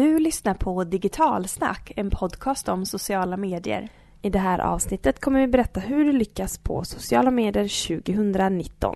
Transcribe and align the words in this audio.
Du 0.00 0.18
lyssnar 0.18 0.54
på 0.54 0.84
Digitalsnack, 0.84 1.92
en 1.96 2.10
podcast 2.10 2.68
om 2.68 2.86
sociala 2.86 3.36
medier. 3.36 3.88
I 4.22 4.30
det 4.30 4.38
här 4.38 4.58
avsnittet 4.58 5.20
kommer 5.20 5.40
vi 5.40 5.46
berätta 5.46 5.80
hur 5.80 6.04
du 6.04 6.12
lyckas 6.12 6.58
på 6.58 6.84
sociala 6.84 7.30
medier 7.30 7.96
2019. 7.98 8.94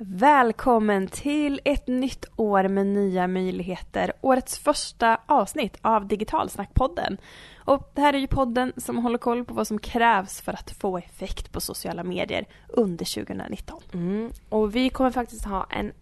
Välkommen 0.00 1.06
till 1.06 1.60
ett 1.64 1.86
nytt 1.86 2.24
år 2.36 2.68
med 2.68 2.86
nya 2.86 3.26
möjligheter. 3.26 4.12
Årets 4.20 4.58
första 4.58 5.20
avsnitt 5.26 5.76
av 5.82 6.06
Digitalsnackpodden. 6.06 7.18
Och 7.64 7.90
det 7.94 8.00
här 8.00 8.14
är 8.14 8.18
ju 8.18 8.26
podden 8.26 8.72
som 8.76 8.96
håller 8.96 9.18
koll 9.18 9.44
på 9.44 9.54
vad 9.54 9.66
som 9.66 9.78
krävs 9.78 10.40
för 10.40 10.52
att 10.52 10.70
få 10.70 10.98
effekt 10.98 11.52
på 11.52 11.60
sociala 11.60 12.04
medier 12.04 12.46
under 12.68 13.14
2019. 13.14 13.80
Mm. 13.92 14.30
Och 14.48 14.76
vi 14.76 14.90
kommer 14.90 15.10
faktiskt 15.10 15.44
ha 15.44 15.66
en 15.70 15.92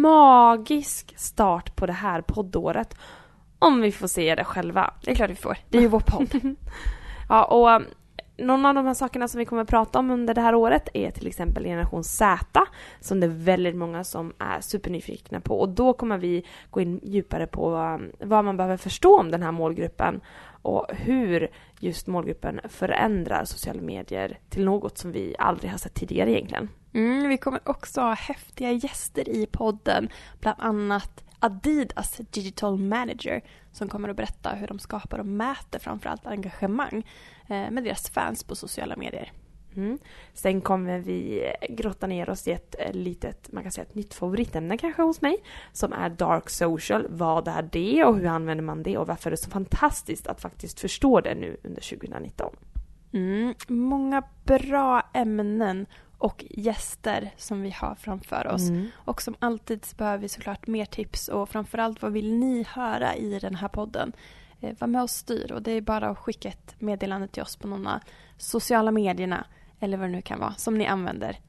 magisk 0.00 1.14
start 1.18 1.76
på 1.76 1.86
det 1.86 1.92
här 1.92 2.20
poddåret. 2.20 2.96
Om 3.58 3.80
vi 3.80 3.92
får 3.92 4.08
se 4.08 4.34
det 4.34 4.44
själva. 4.44 4.94
Det 5.02 5.10
är 5.10 5.14
klart 5.14 5.30
vi 5.30 5.34
får. 5.34 5.58
Det 5.68 5.78
är 5.78 5.82
ju 5.82 5.88
vår 5.88 6.02
podd. 6.06 6.40
ja, 7.28 7.44
och 7.44 7.82
någon 8.38 8.66
av 8.66 8.74
de 8.74 8.86
här 8.86 8.94
sakerna 8.94 9.28
som 9.28 9.38
vi 9.38 9.44
kommer 9.44 9.62
att 9.62 9.68
prata 9.68 9.98
om 9.98 10.10
under 10.10 10.34
det 10.34 10.40
här 10.40 10.54
året 10.54 10.88
är 10.94 11.10
till 11.10 11.26
exempel 11.26 11.64
generation 11.64 12.04
Z 12.04 12.66
som 13.00 13.20
det 13.20 13.26
är 13.26 13.30
väldigt 13.30 13.76
många 13.76 14.04
som 14.04 14.32
är 14.38 14.60
supernyfikna 14.60 15.40
på 15.40 15.60
och 15.60 15.68
då 15.68 15.92
kommer 15.92 16.18
vi 16.18 16.44
gå 16.70 16.80
in 16.80 17.00
djupare 17.02 17.46
på 17.46 17.74
um, 17.74 18.12
vad 18.18 18.44
man 18.44 18.56
behöver 18.56 18.76
förstå 18.76 19.20
om 19.20 19.30
den 19.30 19.42
här 19.42 19.52
målgruppen 19.52 20.20
och 20.62 20.86
hur 20.90 21.48
just 21.80 22.06
målgruppen 22.06 22.60
förändrar 22.68 23.44
sociala 23.44 23.82
medier 23.82 24.38
till 24.48 24.64
något 24.64 24.98
som 24.98 25.12
vi 25.12 25.34
aldrig 25.38 25.70
har 25.70 25.78
sett 25.78 25.94
tidigare 25.94 26.30
egentligen. 26.30 26.68
Mm, 26.92 27.28
vi 27.28 27.36
kommer 27.36 27.60
också 27.64 28.00
ha 28.00 28.14
häftiga 28.14 28.72
gäster 28.72 29.28
i 29.28 29.46
podden, 29.46 30.08
bland 30.40 30.60
annat 30.60 31.25
Adidas 31.46 32.20
Digital 32.30 32.78
Manager 32.78 33.42
som 33.72 33.88
kommer 33.88 34.08
att 34.08 34.16
berätta 34.16 34.50
hur 34.50 34.66
de 34.66 34.78
skapar 34.78 35.18
och 35.18 35.26
mäter 35.26 35.78
framförallt 35.78 36.26
engagemang 36.26 37.06
eh, 37.48 37.70
med 37.70 37.84
deras 37.84 38.10
fans 38.10 38.44
på 38.44 38.54
sociala 38.54 38.96
medier. 38.96 39.32
Mm. 39.76 39.98
Sen 40.34 40.60
kommer 40.60 40.98
vi 40.98 41.42
grotta 41.68 42.06
ner 42.06 42.30
oss 42.30 42.48
i 42.48 42.52
ett 42.52 42.74
eh, 42.78 42.92
litet, 42.92 43.52
man 43.52 43.62
kan 43.62 43.72
säga 43.72 43.84
ett 43.84 43.94
nytt 43.94 44.14
favoritämne 44.14 44.78
kanske 44.78 45.02
hos 45.02 45.20
mig, 45.20 45.36
som 45.72 45.92
är 45.92 46.10
Dark 46.10 46.50
Social. 46.50 47.06
Vad 47.10 47.48
är 47.48 47.68
det 47.72 48.04
och 48.04 48.16
hur 48.16 48.26
använder 48.26 48.64
man 48.64 48.82
det 48.82 48.98
och 48.98 49.06
varför 49.06 49.30
är 49.30 49.30
det 49.30 49.36
så 49.36 49.50
fantastiskt 49.50 50.26
att 50.26 50.40
faktiskt 50.40 50.80
förstå 50.80 51.20
det 51.20 51.34
nu 51.34 51.56
under 51.64 51.82
2019? 51.82 52.56
Mm, 53.12 53.54
många 53.68 54.22
bra 54.44 55.10
ämnen 55.14 55.86
och 56.18 56.44
gäster 56.50 57.34
som 57.36 57.62
vi 57.62 57.70
har 57.70 57.94
framför 57.94 58.46
oss. 58.46 58.68
Mm. 58.68 58.88
Och 58.96 59.22
som 59.22 59.36
alltid 59.38 59.84
så 59.84 59.96
behöver 59.96 60.18
vi 60.18 60.28
såklart 60.28 60.66
mer 60.66 60.84
tips 60.84 61.28
och 61.28 61.48
framförallt 61.48 62.02
vad 62.02 62.12
vill 62.12 62.32
ni 62.32 62.62
höra 62.68 63.16
i 63.16 63.38
den 63.38 63.54
här 63.54 63.68
podden? 63.68 64.12
Eh, 64.60 64.74
var 64.78 64.88
med 64.88 65.02
och 65.02 65.10
styr 65.10 65.52
och 65.52 65.62
det 65.62 65.70
är 65.70 65.80
bara 65.80 66.08
att 66.08 66.18
skicka 66.18 66.48
ett 66.48 66.74
meddelande 66.78 67.28
till 67.28 67.42
oss 67.42 67.56
på 67.56 67.68
någon 67.68 67.86
av 67.86 68.00
sociala 68.36 68.90
medierna 68.90 69.46
eller 69.80 69.96
vad 69.96 70.08
det 70.08 70.12
nu 70.12 70.22
kan 70.22 70.40
vara 70.40 70.54
som 70.54 70.78
ni 70.78 70.86
använder. 70.86 71.40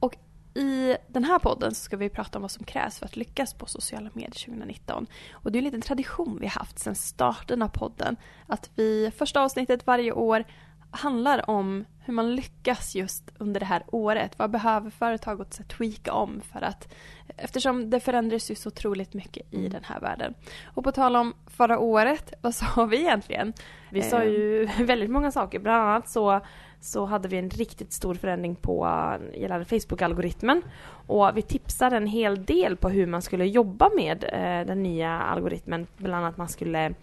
Och 0.00 0.16
i 0.54 0.96
den 1.08 1.24
här 1.24 1.38
podden 1.38 1.74
så 1.74 1.82
ska 1.82 1.96
vi 1.96 2.08
prata 2.08 2.38
om 2.38 2.42
vad 2.42 2.50
som 2.50 2.64
krävs 2.64 2.98
för 2.98 3.06
att 3.06 3.16
lyckas 3.16 3.54
på 3.54 3.66
sociala 3.66 4.10
medier 4.14 4.46
2019. 4.46 5.06
Och 5.32 5.52
det 5.52 5.56
är 5.56 5.60
en 5.60 5.64
liten 5.64 5.80
tradition 5.80 6.38
vi 6.40 6.46
haft 6.46 6.78
sedan 6.78 6.94
starten 6.94 7.62
av 7.62 7.68
podden. 7.68 8.16
Att 8.46 8.70
vi 8.74 9.10
första 9.16 9.40
avsnittet 9.40 9.86
varje 9.86 10.12
år 10.12 10.44
handlar 10.90 11.50
om 11.50 11.84
hur 12.04 12.14
man 12.14 12.34
lyckas 12.34 12.94
just 12.94 13.30
under 13.38 13.60
det 13.60 13.66
här 13.66 13.82
året. 13.86 14.38
Vad 14.38 14.50
behöver 14.50 14.90
företaget 14.90 15.68
tweaka 15.68 16.12
om 16.12 16.40
för 16.40 16.62
att 16.62 16.94
eftersom 17.36 17.90
det 17.90 18.00
förändras 18.00 18.50
ju 18.50 18.54
så 18.54 18.68
otroligt 18.68 19.14
mycket 19.14 19.54
i 19.54 19.58
mm. 19.58 19.70
den 19.70 19.84
här 19.84 20.00
världen. 20.00 20.34
Och 20.64 20.84
på 20.84 20.92
tal 20.92 21.16
om 21.16 21.34
förra 21.46 21.78
året, 21.78 22.32
vad 22.40 22.54
sa 22.54 22.84
vi 22.84 22.96
egentligen? 22.96 23.52
Vi 23.90 24.02
sa 24.02 24.24
ju 24.24 24.62
eh. 24.62 24.80
väldigt 24.84 25.10
många 25.10 25.30
saker. 25.30 25.58
Bland 25.58 25.88
annat 25.88 26.08
så, 26.08 26.40
så 26.80 27.04
hade 27.04 27.28
vi 27.28 27.38
en 27.38 27.50
riktigt 27.50 27.92
stor 27.92 28.14
förändring 28.14 28.54
på 28.54 28.88
gällande 29.34 29.64
Facebook-algoritmen. 29.64 30.62
Och 31.06 31.36
vi 31.36 31.42
tipsade 31.42 31.96
en 31.96 32.06
hel 32.06 32.44
del 32.44 32.76
på 32.76 32.88
hur 32.88 33.06
man 33.06 33.22
skulle 33.22 33.44
jobba 33.44 33.90
med 33.96 34.24
eh, 34.24 34.66
den 34.66 34.82
nya 34.82 35.10
algoritmen. 35.10 35.86
Bland 35.96 36.14
annat 36.14 36.30
att 36.30 36.38
man 36.38 36.48
skulle 36.48 36.94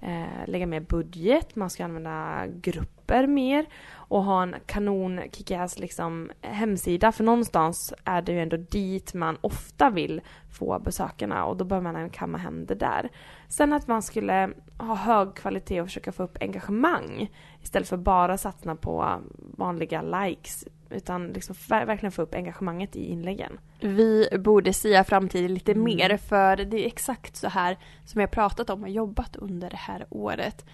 eh, 0.00 0.46
lägga 0.46 0.66
mer 0.66 0.80
budget, 0.80 1.56
man 1.56 1.70
ska 1.70 1.84
använda 1.84 2.46
grupper 2.46 3.26
mer 3.26 3.66
och 3.92 4.24
ha 4.24 4.42
en 4.42 4.54
kanon 4.66 5.20
kickass 5.32 5.78
liksom 5.78 6.30
hemsida 6.40 7.12
för 7.12 7.24
någonstans 7.24 7.94
är 8.04 8.22
det 8.22 8.32
ju 8.32 8.40
ändå 8.40 8.56
dit 8.56 9.14
man 9.14 9.38
ofta 9.40 9.90
vill 9.90 10.20
få 10.50 10.78
besökarna 10.78 11.44
och 11.44 11.56
då 11.56 11.64
bör 11.64 11.80
man 11.80 12.10
kamma 12.10 12.38
hem 12.38 12.66
det 12.66 12.74
där. 12.74 13.10
Sen 13.48 13.72
att 13.72 13.88
man 13.88 14.02
skulle 14.02 14.50
ha 14.78 14.94
hög 14.94 15.34
kvalitet 15.34 15.80
och 15.80 15.86
försöka 15.86 16.12
få 16.12 16.22
upp 16.22 16.38
engagemang 16.40 17.30
istället 17.62 17.88
för 17.88 17.96
bara 17.96 18.38
satsa 18.38 18.74
på 18.74 19.20
vanliga 19.56 20.02
likes 20.02 20.64
utan 20.90 21.26
liksom 21.26 21.54
verkligen 21.68 22.12
få 22.12 22.22
upp 22.22 22.34
engagemanget 22.34 22.96
i 22.96 23.04
inläggen. 23.04 23.58
Vi 23.80 24.28
borde 24.38 24.72
sia 24.72 25.04
framtiden 25.04 25.54
lite 25.54 25.72
mm. 25.72 25.84
mer 25.84 26.16
för 26.16 26.56
det 26.56 26.84
är 26.84 26.86
exakt 26.86 27.36
så 27.36 27.48
här 27.48 27.78
som 28.04 28.20
jag 28.20 28.30
pratat 28.30 28.70
om 28.70 28.82
och 28.82 28.88
jobbat 28.88 29.36
under 29.36 29.70
det 29.70 29.76
här 29.76 30.06
året. 30.10 30.66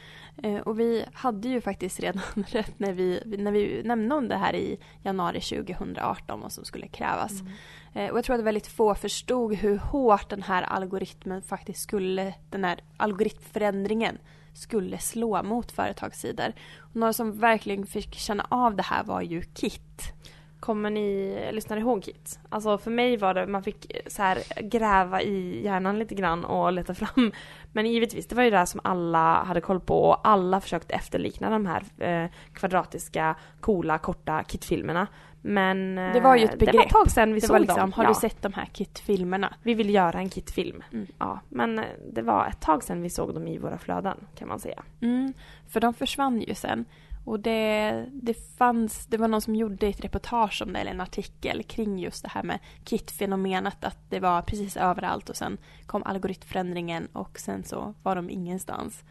Eh, 0.43 0.57
och 0.57 0.81
vi 0.81 1.05
hade 1.13 1.49
ju 1.49 1.61
faktiskt 1.61 2.01
redan 2.01 2.23
rätt 2.47 2.79
när 2.79 2.93
vi, 2.93 3.23
när 3.39 3.53
vi 3.53 3.83
nämnde 3.85 4.15
om 4.15 4.29
det 4.29 4.37
här 4.37 4.55
i 4.55 4.79
januari 5.03 5.41
2018 5.41 6.41
vad 6.41 6.53
som 6.53 6.65
skulle 6.65 6.89
krävas. 6.89 7.41
Mm. 7.41 7.53
Eh, 7.95 8.11
och 8.11 8.19
jag 8.19 8.25
tror 8.25 8.37
att 8.37 8.45
väldigt 8.45 8.67
få 8.67 8.95
förstod 8.95 9.55
hur 9.55 9.77
hårt 9.77 10.31
den 10.31 10.43
här 10.43 10.63
algoritmen 10.63 11.43
faktiskt 11.43 11.81
skulle, 11.81 12.35
den 12.51 12.65
här 12.65 12.81
algoritmförändringen 12.97 14.19
skulle 14.57 14.99
slå 14.99 15.43
mot 15.43 15.73
företagssidor. 15.73 16.53
Och 16.79 16.97
några 16.97 17.13
som 17.13 17.39
verkligen 17.39 17.87
fick 17.87 18.15
känna 18.15 18.47
av 18.49 18.77
det 18.77 18.83
här 18.83 19.05
var 19.05 19.23
ju 19.23 19.43
Kit. 19.43 20.13
Kommer 20.61 20.91
ni, 20.91 21.39
lyssna 21.53 21.79
ihåg 21.79 22.03
Kit? 22.05 22.39
Alltså 22.49 22.79
för 22.79 22.91
mig 22.91 23.17
var 23.17 23.35
det, 23.35 23.47
man 23.47 23.63
fick 23.63 23.93
så 24.07 24.23
här 24.23 24.63
gräva 24.63 25.23
i 25.23 25.65
hjärnan 25.65 25.99
lite 25.99 26.15
grann 26.15 26.45
och 26.45 26.73
leta 26.73 26.95
fram. 26.95 27.33
Men 27.73 27.87
givetvis, 27.87 28.27
det 28.27 28.35
var 28.37 28.43
ju 28.43 28.51
det 28.51 28.67
som 28.67 28.81
alla 28.85 29.45
hade 29.45 29.61
koll 29.61 29.81
på 29.81 30.05
och 30.05 30.29
alla 30.29 30.61
försökte 30.61 30.95
efterlikna 30.95 31.51
de 31.51 31.67
här 31.67 31.83
eh, 31.99 32.31
kvadratiska, 32.53 33.37
coola, 33.61 33.99
korta 33.99 34.45
Kit-filmerna. 34.45 35.07
Men 35.47 35.95
det 35.95 36.21
var 36.21 36.37
ju 36.37 36.45
ett 36.45 36.59
begrepp. 36.59 36.73
Det 36.73 36.79
var 36.79 36.85
ett 36.85 36.93
tag 36.93 37.11
sedan 37.11 37.35
vi 37.35 37.41
det 37.41 37.47
såg 37.47 37.61
liksom, 37.61 37.81
dem. 37.81 37.93
Har 37.93 38.05
ja. 38.05 38.09
du 38.09 38.15
sett 38.15 38.43
de 38.43 38.53
här 38.53 38.67
Kit-filmerna? 38.73 39.55
Vi 39.63 39.75
vill 39.75 39.95
göra 39.95 40.19
en 40.19 40.31
Kit-film. 40.31 40.83
Mm. 40.93 41.07
Ja, 41.19 41.41
men 41.49 41.79
eh, 41.79 41.85
det 42.13 42.23
var 42.23 42.47
ett 42.47 42.61
tag 42.61 42.83
sedan 42.83 43.03
vi 43.03 43.11
såg 43.11 43.35
dem 43.35 43.49
i 43.49 43.59
våra 43.59 43.79
flöden 43.79 44.17
kan 44.35 44.49
man 44.49 44.61
säga. 44.61 44.83
Mm, 45.01 45.33
för 45.69 45.81
de 45.81 45.95
försvann 45.95 46.41
ju 46.41 46.55
sen. 46.55 46.85
Och 47.25 47.41
det, 47.41 48.07
det 48.13 48.35
fanns, 48.59 49.07
det 49.07 49.17
var 49.17 49.29
någon 49.29 49.41
som 49.41 49.55
gjorde 49.57 49.87
ett 49.87 50.05
reportage 50.05 50.63
om 50.63 50.73
det, 50.73 50.79
eller 50.79 50.91
en 50.91 51.01
artikel 51.01 51.63
kring 51.63 51.99
just 51.99 52.23
det 52.23 52.29
här 52.29 52.43
med 52.43 52.59
KIT-fenomenet, 52.85 53.85
att 53.85 53.99
det 54.11 54.21
var 54.21 54.43
precis 54.43 54.77
överallt 54.77 55.31
och 55.31 55.37
sen 55.37 55.59
kom 55.87 56.03
algoritmförändringen 56.03 57.09
och 57.13 57.39
sen 57.39 57.65
så 57.65 57.95
var 58.03 58.17
de 58.17 58.31
ingenstans. 58.31 59.05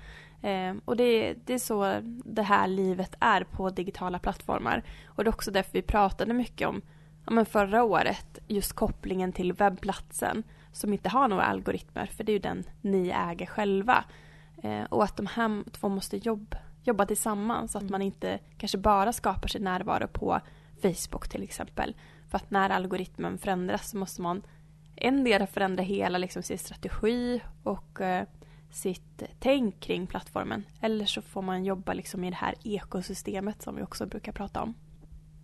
Eh, 0.45 0.75
och 0.85 0.95
det, 0.97 1.35
det 1.45 1.53
är 1.53 1.59
så 1.59 2.01
det 2.25 2.41
här 2.41 2.67
livet 2.67 3.15
är 3.19 3.43
på 3.43 3.69
digitala 3.69 4.19
plattformar. 4.19 4.83
Och 5.05 5.23
det 5.23 5.27
är 5.27 5.33
också 5.33 5.51
därför 5.51 5.73
vi 5.73 5.81
pratade 5.81 6.33
mycket 6.33 6.67
om 6.67 6.81
ja, 7.25 7.31
men 7.31 7.45
förra 7.45 7.83
året, 7.83 8.39
just 8.47 8.73
kopplingen 8.73 9.33
till 9.33 9.53
webbplatsen 9.53 10.43
som 10.71 10.93
inte 10.93 11.09
har 11.09 11.27
några 11.27 11.43
algoritmer, 11.43 12.05
för 12.05 12.23
det 12.23 12.31
är 12.31 12.33
ju 12.33 12.39
den 12.39 12.63
ni 12.81 13.09
äger 13.09 13.45
själva. 13.45 14.03
Eh, 14.63 14.83
och 14.83 15.03
att 15.03 15.17
de 15.17 15.27
här 15.27 15.71
två 15.71 15.89
måste 15.89 16.17
jobba 16.17 16.57
jobba 16.87 17.05
tillsammans. 17.05 17.71
Så 17.71 17.77
att 17.77 17.81
mm. 17.81 17.91
man 17.91 18.01
inte 18.01 18.39
kanske 18.57 18.77
bara 18.77 19.13
skapar 19.13 19.47
sin 19.47 19.63
närvaro 19.63 20.07
på 20.07 20.39
Facebook 20.81 21.29
till 21.29 21.43
exempel. 21.43 21.95
För 22.29 22.37
att 22.37 22.51
när 22.51 22.69
algoritmen 22.69 23.37
förändras 23.37 23.89
så 23.89 23.97
måste 23.97 24.21
man 24.21 24.41
en 24.95 25.23
del 25.23 25.47
förändra 25.47 25.83
hela 25.83 26.17
liksom, 26.17 26.43
sin 26.43 26.57
strategi 26.57 27.41
och 27.63 28.01
eh, 28.01 28.27
sitt 28.75 29.23
tänk 29.39 29.79
kring 29.79 30.07
plattformen. 30.07 30.63
Eller 30.81 31.05
så 31.05 31.21
får 31.21 31.41
man 31.41 31.65
jobba 31.65 31.93
liksom, 31.93 32.23
i 32.23 32.29
det 32.29 32.35
här 32.35 32.55
ekosystemet 32.63 33.61
som 33.61 33.75
vi 33.75 33.83
också 33.83 34.05
brukar 34.05 34.31
prata 34.31 34.61
om. 34.61 34.73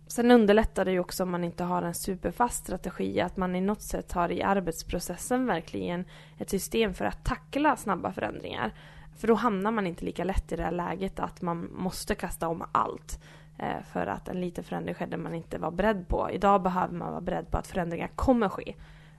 Sen 0.06 0.30
underlättar 0.30 0.84
det 0.84 0.92
ju 0.92 1.00
också 1.00 1.22
om 1.22 1.30
man 1.30 1.44
inte 1.44 1.64
har 1.64 1.82
en 1.82 1.94
superfast 1.94 2.64
strategi 2.64 3.20
att 3.20 3.36
man 3.36 3.56
i 3.56 3.60
något 3.60 3.82
sätt 3.82 4.12
har 4.12 4.32
i 4.32 4.42
arbetsprocessen 4.42 5.46
verkligen 5.46 6.04
ett 6.38 6.50
system 6.50 6.94
för 6.94 7.04
att 7.04 7.24
tackla 7.24 7.76
snabba 7.76 8.12
förändringar. 8.12 8.74
För 9.16 9.28
då 9.28 9.34
hamnar 9.34 9.70
man 9.70 9.86
inte 9.86 10.04
lika 10.04 10.24
lätt 10.24 10.52
i 10.52 10.56
det 10.56 10.62
här 10.62 10.72
läget 10.72 11.20
att 11.20 11.42
man 11.42 11.68
måste 11.72 12.14
kasta 12.14 12.48
om 12.48 12.64
allt. 12.72 13.22
Eh, 13.58 13.82
för 13.92 14.06
att 14.06 14.28
en 14.28 14.40
liten 14.40 14.64
förändring 14.64 14.94
skedde 14.94 15.16
man 15.16 15.34
inte 15.34 15.58
var 15.58 15.70
beredd 15.70 16.08
på. 16.08 16.30
Idag 16.30 16.62
behöver 16.62 16.94
man 16.94 17.10
vara 17.10 17.20
beredd 17.20 17.50
på 17.50 17.58
att 17.58 17.66
förändringar 17.66 18.08
kommer 18.08 18.48
ske. 18.48 18.74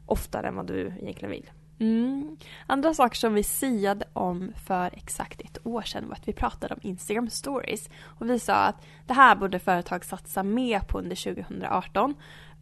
Oftare 0.06 0.48
än 0.48 0.56
vad 0.56 0.68
du 0.68 0.88
egentligen 0.88 1.32
vill. 1.32 1.50
Mm. 1.80 2.38
Andra 2.68 2.94
saker 2.94 3.16
som 3.16 3.34
vi 3.34 3.44
siade 3.44 4.06
om 4.14 4.52
för 4.66 4.90
exakt 4.94 5.42
ett 5.42 5.58
år 5.64 5.82
sedan 5.82 6.08
var 6.08 6.16
att 6.16 6.28
vi 6.28 6.34
pratade 6.34 6.74
om 6.74 6.80
Instagram 6.84 7.30
stories. 7.30 7.90
Och 8.04 8.30
vi 8.30 8.40
sa 8.40 8.54
att 8.54 8.86
det 9.08 9.14
här 9.14 9.36
borde 9.36 9.60
företag 9.60 10.06
satsa 10.06 10.44
mer 10.44 10.80
på 10.80 11.00
under 11.00 11.16
2018. 11.36 12.16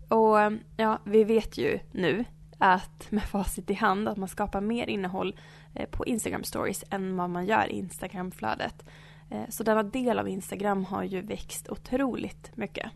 Och 0.07 0.37
ja, 0.77 0.99
vi 1.03 1.23
vet 1.23 1.57
ju 1.57 1.79
nu 1.91 2.25
att 2.57 3.11
med 3.11 3.23
facit 3.23 3.69
i 3.69 3.73
hand 3.73 4.09
att 4.09 4.17
man 4.17 4.29
skapar 4.29 4.61
mer 4.61 4.89
innehåll 4.89 5.39
eh, 5.73 5.89
på 5.89 6.05
Instagram 6.05 6.43
stories 6.43 6.83
än 6.89 7.17
vad 7.17 7.29
man 7.29 7.45
gör 7.45 7.71
i 7.71 7.77
Instagramflödet. 7.77 8.85
Eh, 9.29 9.49
så 9.49 9.63
denna 9.63 9.83
del 9.83 10.19
av 10.19 10.27
Instagram 10.27 10.85
har 10.85 11.03
ju 11.03 11.21
växt 11.21 11.69
otroligt 11.69 12.51
mycket. 12.57 12.91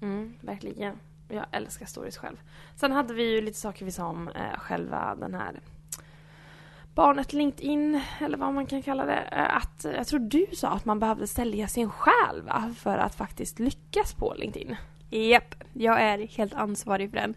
Mm, 0.00 0.34
verkligen. 0.40 0.98
Jag 1.28 1.46
älskar 1.50 1.86
stories 1.86 2.16
själv. 2.16 2.36
Sen 2.76 2.92
hade 2.92 3.14
vi 3.14 3.34
ju 3.34 3.40
lite 3.40 3.58
saker 3.58 3.84
vi 3.84 3.92
sa 3.92 4.06
om 4.06 4.28
eh, 4.28 4.58
själva 4.58 5.14
den 5.14 5.34
här 5.34 5.60
barnet 6.94 7.32
LinkedIn, 7.32 8.00
eller 8.20 8.38
vad 8.38 8.54
man 8.54 8.66
kan 8.66 8.82
kalla 8.82 9.04
det. 9.04 9.28
Eh, 9.32 9.56
att, 9.56 9.86
jag 9.96 10.06
tror 10.06 10.20
du 10.20 10.46
sa 10.52 10.68
att 10.68 10.84
man 10.84 10.98
behövde 10.98 11.26
sälja 11.26 11.68
sin 11.68 11.90
själ 11.90 12.42
va? 12.42 12.74
för 12.76 12.98
att 12.98 13.14
faktiskt 13.14 13.58
lyckas 13.58 14.14
på 14.14 14.34
LinkedIn. 14.34 14.76
Japp, 15.10 15.54
jag 15.72 16.00
är 16.00 16.18
helt 16.18 16.54
ansvarig 16.54 17.10
för 17.10 17.16
den. 17.16 17.34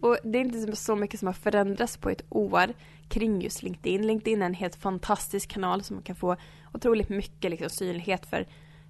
Och 0.00 0.18
det 0.24 0.38
är 0.38 0.42
inte 0.42 0.76
så 0.76 0.96
mycket 0.96 1.20
som 1.20 1.26
har 1.26 1.32
förändrats 1.32 1.96
på 1.96 2.10
ett 2.10 2.22
år 2.30 2.72
kring 3.08 3.42
just 3.42 3.62
LinkedIn. 3.62 4.06
LinkedIn 4.06 4.42
är 4.42 4.46
en 4.46 4.54
helt 4.54 4.76
fantastisk 4.76 5.50
kanal 5.50 5.82
som 5.82 5.96
man 5.96 6.02
kan 6.02 6.16
få 6.16 6.36
otroligt 6.72 7.08
mycket 7.08 7.50
liksom, 7.50 7.70
synlighet 7.70 8.26
för 8.26 8.46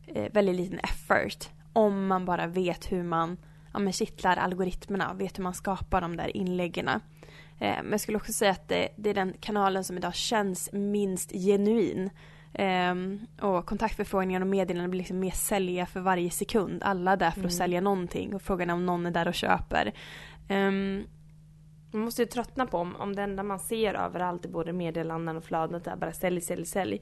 eh, 0.06 0.32
väldigt 0.32 0.56
liten 0.56 0.78
effort. 0.78 1.48
Om 1.72 2.06
man 2.06 2.24
bara 2.24 2.46
vet 2.46 2.92
hur 2.92 3.02
man 3.02 3.36
ja, 3.72 3.78
men 3.78 3.92
kittlar 3.92 4.36
algoritmerna 4.36 5.10
och 5.10 5.20
vet 5.20 5.38
hur 5.38 5.42
man 5.42 5.54
skapar 5.54 6.00
de 6.00 6.16
där 6.16 6.36
inläggen. 6.36 6.88
Eh, 6.88 6.98
men 7.58 7.90
jag 7.90 8.00
skulle 8.00 8.18
också 8.18 8.32
säga 8.32 8.50
att 8.50 8.68
det, 8.68 8.88
det, 8.96 9.10
är 9.10 9.14
den 9.14 9.34
kanalen 9.40 9.84
som 9.84 9.96
idag 9.96 10.14
känns 10.14 10.72
minst 10.72 11.32
genuin. 11.32 12.10
Um, 12.58 13.26
och 13.40 13.66
kontaktförfrågningar 13.66 14.40
och 14.40 14.46
meddelanden 14.46 14.90
blir 14.90 14.98
liksom 14.98 15.18
mer 15.18 15.30
sälja 15.30 15.86
för 15.86 16.00
varje 16.00 16.30
sekund. 16.30 16.82
Alla 16.82 17.12
är 17.12 17.16
där 17.16 17.30
för 17.30 17.40
att 17.40 17.44
mm. 17.44 17.50
sälja 17.50 17.80
någonting 17.80 18.34
och 18.34 18.42
frågan 18.42 18.70
är 18.70 18.74
om 18.74 18.86
någon 18.86 19.06
är 19.06 19.10
där 19.10 19.28
och 19.28 19.34
köper. 19.34 19.92
Um, 20.48 21.06
man 21.92 22.02
måste 22.02 22.22
ju 22.22 22.26
tröttna 22.26 22.66
på 22.66 22.78
om, 22.78 22.96
om 22.96 23.16
det 23.16 23.22
enda 23.22 23.42
man 23.42 23.58
ser 23.58 23.94
överallt 23.94 24.44
i 24.44 24.48
både 24.48 24.72
meddelanden 24.72 25.36
och 25.36 25.44
flödet 25.44 25.86
är 25.86 25.96
bara 25.96 26.12
sälj, 26.12 26.40
sälj, 26.40 26.66
sälj. 26.66 26.94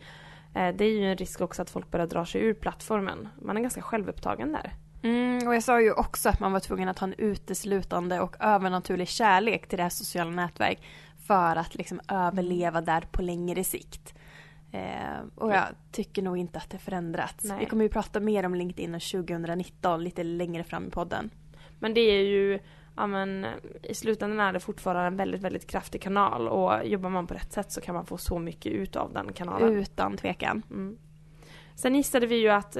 Uh, 0.56 0.68
det 0.76 0.84
är 0.84 0.98
ju 0.98 1.10
en 1.10 1.16
risk 1.16 1.40
också 1.40 1.62
att 1.62 1.70
folk 1.70 1.90
börjar 1.90 2.06
dra 2.06 2.26
sig 2.26 2.40
ur 2.40 2.54
plattformen. 2.54 3.28
Man 3.42 3.56
är 3.56 3.60
ganska 3.60 3.82
självupptagen 3.82 4.52
där. 4.52 4.72
Mm, 5.02 5.48
och 5.48 5.54
jag 5.54 5.62
sa 5.62 5.80
ju 5.80 5.92
också 5.92 6.28
att 6.28 6.40
man 6.40 6.52
var 6.52 6.60
tvungen 6.60 6.88
att 6.88 6.98
ha 6.98 7.06
en 7.06 7.14
uteslutande 7.18 8.20
och 8.20 8.36
övernaturlig 8.40 9.08
kärlek 9.08 9.68
till 9.68 9.76
det 9.76 9.82
här 9.82 9.90
sociala 9.90 10.30
nätverk 10.30 10.78
för 11.26 11.56
att 11.56 11.74
liksom 11.74 12.00
överleva 12.08 12.80
där 12.80 13.00
på 13.00 13.22
längre 13.22 13.64
sikt. 13.64 14.14
Eh, 14.72 15.20
och 15.34 15.52
jag 15.52 15.64
tycker 15.92 16.22
nog 16.22 16.38
inte 16.38 16.58
att 16.58 16.70
det 16.70 16.78
förändrats. 16.78 17.44
Nej. 17.44 17.58
Vi 17.60 17.66
kommer 17.66 17.84
ju 17.84 17.88
prata 17.88 18.20
mer 18.20 18.46
om 18.46 18.54
LinkedIn 18.54 18.92
2019 18.92 20.04
lite 20.04 20.22
längre 20.22 20.64
fram 20.64 20.86
i 20.86 20.90
podden. 20.90 21.30
Men 21.78 21.94
det 21.94 22.00
är 22.00 22.22
ju, 22.22 22.58
ja 22.96 23.06
men 23.06 23.46
i 23.82 23.94
slutändan 23.94 24.40
är 24.40 24.52
det 24.52 24.60
fortfarande 24.60 25.06
en 25.06 25.16
väldigt, 25.16 25.40
väldigt 25.40 25.66
kraftig 25.66 26.02
kanal 26.02 26.48
och 26.48 26.86
jobbar 26.86 27.10
man 27.10 27.26
på 27.26 27.34
rätt 27.34 27.52
sätt 27.52 27.72
så 27.72 27.80
kan 27.80 27.94
man 27.94 28.06
få 28.06 28.18
så 28.18 28.38
mycket 28.38 28.72
ut 28.72 28.96
av 28.96 29.12
den 29.12 29.32
kanalen. 29.32 29.72
Utan 29.72 30.16
tvekan. 30.16 30.62
Mm. 30.70 30.98
Sen 31.74 31.94
gissade 31.94 32.26
vi 32.26 32.36
ju 32.36 32.48
att, 32.48 32.76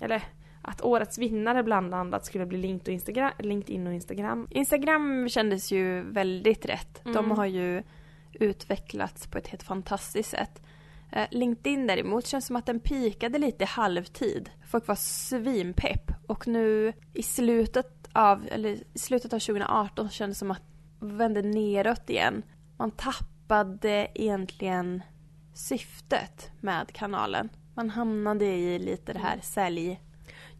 eller 0.00 0.22
att 0.62 0.82
årets 0.82 1.18
vinnare 1.18 1.62
bland 1.62 1.94
annat 1.94 2.26
skulle 2.26 2.46
bli 2.46 2.58
LinkedIn 3.38 3.86
och 3.86 3.92
Instagram. 3.92 4.48
Instagram 4.50 5.28
kändes 5.28 5.72
ju 5.72 6.02
väldigt 6.02 6.66
rätt. 6.66 7.04
Mm. 7.04 7.14
De 7.14 7.30
har 7.30 7.46
ju 7.46 7.82
utvecklats 8.32 9.26
på 9.26 9.38
ett 9.38 9.46
helt 9.46 9.62
fantastiskt 9.62 10.30
sätt. 10.30 10.62
Eh, 11.12 11.26
LinkedIn 11.30 11.86
däremot 11.86 12.26
känns 12.26 12.46
som 12.46 12.56
att 12.56 12.66
den 12.66 12.80
pikade 12.80 13.38
lite 13.38 13.64
i 13.64 13.66
halvtid. 13.66 14.50
Folk 14.66 14.86
var 14.86 14.94
svinpepp 14.94 16.12
och 16.26 16.46
nu 16.46 16.92
i 17.14 17.22
slutet 17.22 18.08
av, 18.12 18.46
eller 18.50 18.70
i 18.70 18.98
slutet 18.98 19.32
av 19.32 19.38
2018 19.38 20.10
kändes 20.10 20.36
det 20.36 20.38
som 20.38 20.50
att 20.50 20.62
det 21.00 21.06
vände 21.06 21.42
neråt 21.42 22.10
igen. 22.10 22.42
Man 22.76 22.90
tappade 22.90 24.08
egentligen 24.14 25.02
syftet 25.54 26.50
med 26.60 26.92
kanalen. 26.92 27.48
Man 27.74 27.90
hamnade 27.90 28.44
i 28.44 28.78
lite 28.78 29.12
det 29.12 29.18
här 29.18 29.38
sälj 29.42 30.00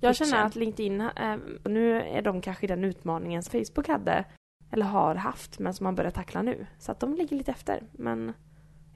jag 0.02 0.16
känner 0.16 0.44
att 0.44 0.56
LinkedIn, 0.56 1.00
eh, 1.00 1.36
nu 1.64 2.02
är 2.02 2.22
de 2.22 2.40
kanske 2.40 2.66
den 2.66 2.84
utmaningen 2.84 3.42
som 3.42 3.50
Facebook 3.50 3.88
hade, 3.88 4.24
eller 4.72 4.86
har 4.86 5.14
haft, 5.14 5.58
men 5.58 5.74
som 5.74 5.84
man 5.84 5.94
börjar 5.94 6.10
tackla 6.10 6.42
nu. 6.42 6.66
Så 6.78 6.92
att 6.92 7.00
de 7.00 7.14
ligger 7.14 7.36
lite 7.36 7.50
efter, 7.50 7.82
men 7.92 8.32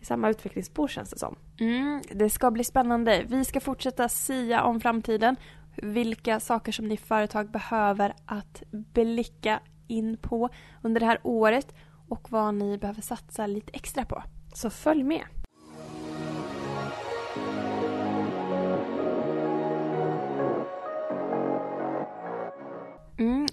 i 0.00 0.04
samma 0.04 0.30
utvecklingsspår 0.30 0.88
känns 0.88 1.10
det 1.10 1.18
som. 1.18 1.36
Mm, 1.60 2.02
det 2.10 2.30
ska 2.30 2.50
bli 2.50 2.64
spännande. 2.64 3.24
Vi 3.28 3.44
ska 3.44 3.60
fortsätta 3.60 4.08
sia 4.08 4.62
om 4.62 4.80
framtiden, 4.80 5.36
vilka 5.76 6.40
saker 6.40 6.72
som 6.72 6.88
ni 6.88 6.96
företag 6.96 7.50
behöver 7.50 8.14
att 8.26 8.62
blicka 8.70 9.60
in 9.88 10.16
på 10.16 10.48
under 10.82 11.00
det 11.00 11.06
här 11.06 11.20
året 11.22 11.74
och 12.08 12.30
vad 12.32 12.54
ni 12.54 12.78
behöver 12.78 13.02
satsa 13.02 13.46
lite 13.46 13.72
extra 13.72 14.04
på. 14.04 14.22
Så 14.54 14.70
följ 14.70 15.02
med! 15.02 15.22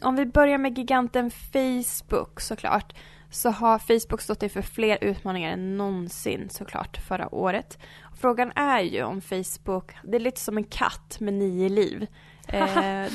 Om 0.03 0.15
vi 0.15 0.25
börjar 0.25 0.57
med 0.57 0.77
giganten 0.77 1.31
Facebook 1.31 2.41
såklart 2.41 2.93
så 3.29 3.49
har 3.49 3.79
Facebook 3.79 4.21
stått 4.21 4.43
inför 4.43 4.61
fler 4.61 4.97
utmaningar 5.01 5.51
än 5.51 5.77
någonsin 5.77 6.49
såklart 6.49 6.97
förra 6.97 7.35
året. 7.35 7.77
Frågan 8.21 8.51
är 8.55 8.79
ju 8.79 9.03
om 9.03 9.21
Facebook, 9.21 9.91
det 10.03 10.17
är 10.17 10.19
lite 10.19 10.39
som 10.39 10.57
en 10.57 10.63
katt 10.63 11.17
med 11.19 11.33
nio 11.33 11.69
liv. 11.69 12.07
eh, 12.47 12.61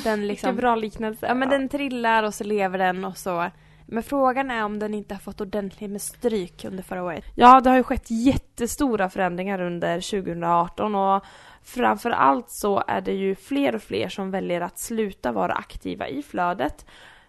den 0.04 0.26
liksom, 0.26 0.26
Vilken 0.28 0.56
bra 0.56 0.76
liknelse. 0.76 1.26
Ja 1.26 1.34
men 1.34 1.48
den 1.48 1.68
trillar 1.68 2.22
och 2.22 2.34
så 2.34 2.44
lever 2.44 2.78
den 2.78 3.04
och 3.04 3.18
så. 3.18 3.50
Men 3.90 4.02
frågan 4.02 4.50
är 4.50 4.64
om 4.64 4.78
den 4.78 4.94
inte 4.94 5.14
har 5.14 5.20
fått 5.20 5.40
ordentligt 5.40 5.90
med 5.90 6.02
stryk 6.02 6.64
under 6.64 6.82
förra 6.82 7.02
året. 7.02 7.24
Ja, 7.34 7.60
det 7.60 7.70
har 7.70 7.76
ju 7.76 7.82
skett 7.82 8.10
jättestora 8.10 9.10
förändringar 9.10 9.60
under 9.60 10.00
2018 10.00 10.94
och 10.94 11.24
Framförallt 11.68 12.50
så 12.50 12.82
är 12.86 13.00
det 13.00 13.12
ju 13.12 13.34
fler 13.34 13.74
och 13.74 13.82
fler 13.82 14.08
som 14.08 14.30
väljer 14.30 14.60
att 14.60 14.78
sluta 14.78 15.32
vara 15.32 15.52
aktiva 15.52 16.08
i 16.08 16.22
flödet 16.22 16.86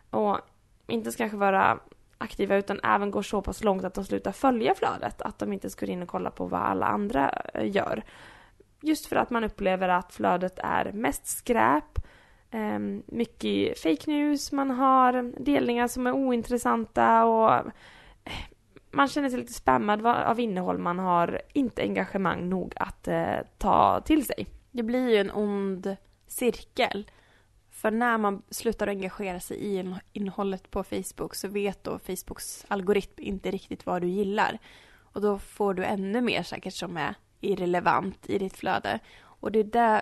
och 0.09 0.39
inte 0.87 1.11
kanske 1.11 1.37
vara 1.37 1.79
aktiva 2.17 2.55
utan 2.55 2.79
även 2.83 3.11
går 3.11 3.21
så 3.21 3.41
pass 3.41 3.63
långt 3.63 3.83
att 3.83 3.93
de 3.93 4.05
slutar 4.05 4.31
följa 4.31 4.75
flödet, 4.75 5.21
att 5.21 5.39
de 5.39 5.53
inte 5.53 5.69
ska 5.69 5.85
in 5.85 6.01
och 6.01 6.07
kolla 6.07 6.31
på 6.31 6.45
vad 6.45 6.61
alla 6.61 6.85
andra 6.85 7.29
eh, 7.53 7.75
gör. 7.75 8.03
Just 8.81 9.05
för 9.05 9.15
att 9.15 9.29
man 9.29 9.43
upplever 9.43 9.89
att 9.89 10.13
flödet 10.13 10.59
är 10.63 10.91
mest 10.91 11.27
skräp, 11.27 11.99
ehm, 12.51 13.03
mycket 13.07 13.79
fake 13.79 14.11
news, 14.11 14.51
man 14.51 14.71
har 14.71 15.43
delningar 15.43 15.87
som 15.87 16.07
är 16.07 16.13
ointressanta 16.13 17.25
och 17.25 17.71
man 18.91 19.07
känner 19.07 19.29
sig 19.29 19.39
lite 19.39 19.53
spammad 19.53 20.05
av 20.05 20.39
innehåll 20.39 20.77
man 20.77 20.99
har 20.99 21.41
inte 21.53 21.81
engagemang 21.81 22.49
nog 22.49 22.73
att 22.75 23.07
eh, 23.07 23.37
ta 23.57 24.01
till 24.01 24.25
sig. 24.25 24.47
Det 24.71 24.83
blir 24.83 25.09
ju 25.09 25.17
en 25.17 25.31
ond 25.31 25.95
cirkel. 26.27 27.11
För 27.69 27.91
när 27.91 28.17
man 28.17 28.41
slutar 28.49 28.87
engagera 28.87 29.39
sig 29.39 29.57
i 29.57 29.95
innehållet 30.13 30.71
på 30.71 30.83
Facebook 30.83 31.35
så 31.35 31.47
vet 31.47 31.83
då 31.83 31.99
Facebooks 31.99 32.65
algoritm 32.67 33.23
inte 33.23 33.51
riktigt 33.51 33.85
vad 33.85 34.01
du 34.01 34.07
gillar. 34.07 34.59
Och 35.13 35.21
då 35.21 35.39
får 35.39 35.73
du 35.73 35.85
ännu 35.85 36.21
mer 36.21 36.43
säkert 36.43 36.73
som 36.73 36.97
är 36.97 37.15
irrelevant 37.41 38.29
i 38.29 38.37
ditt 38.37 38.57
flöde. 38.57 38.99
Och 39.21 39.51
det 39.51 39.59
är 39.59 39.63
där 39.63 40.01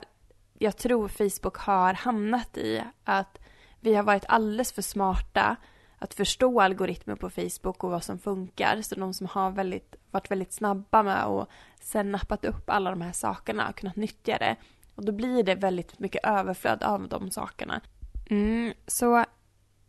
jag 0.53 0.77
tror 0.77 1.07
Facebook 1.07 1.57
har 1.57 1.93
hamnat 1.93 2.57
i. 2.57 2.83
Att 3.03 3.39
vi 3.79 3.95
har 3.95 4.03
varit 4.03 4.25
alldeles 4.27 4.71
för 4.71 4.81
smarta 4.81 5.55
att 5.99 6.13
förstå 6.13 6.61
algoritmer 6.61 7.15
på 7.15 7.29
Facebook 7.29 7.83
och 7.83 7.91
vad 7.91 8.03
som 8.03 8.19
funkar. 8.19 8.81
Så 8.81 8.95
de 8.95 9.13
som 9.13 9.27
har 9.27 9.51
väldigt, 9.51 9.95
varit 10.11 10.31
väldigt 10.31 10.53
snabba 10.53 11.03
med 11.03 11.25
och 11.25 11.47
sen 11.81 12.11
nappat 12.11 12.45
upp 12.45 12.69
alla 12.69 12.89
de 12.89 13.01
här 13.01 13.11
sakerna 13.11 13.69
och 13.69 13.75
kunnat 13.75 13.95
nyttja 13.95 14.37
det. 14.37 14.55
Och 14.95 15.05
då 15.05 15.11
blir 15.11 15.43
det 15.43 15.55
väldigt 15.55 15.99
mycket 15.99 16.25
överflöd 16.25 16.83
av 16.83 17.07
de 17.07 17.31
sakerna. 17.31 17.81
Mm, 18.29 18.73
så 18.87 19.25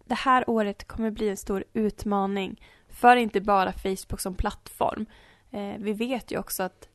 det 0.04 0.14
här 0.14 0.50
året 0.50 0.88
kommer 0.88 1.10
bli 1.10 1.28
en 1.28 1.36
stor 1.36 1.64
utmaning 1.72 2.62
för 2.88 3.16
inte 3.16 3.40
bara 3.40 3.72
Facebook 3.72 4.20
som 4.20 4.34
plattform. 4.34 5.06
Eh, 5.50 5.74
vi 5.78 5.92
vet 5.92 6.32
ju 6.32 6.38
också 6.38 6.62
att 6.62 6.88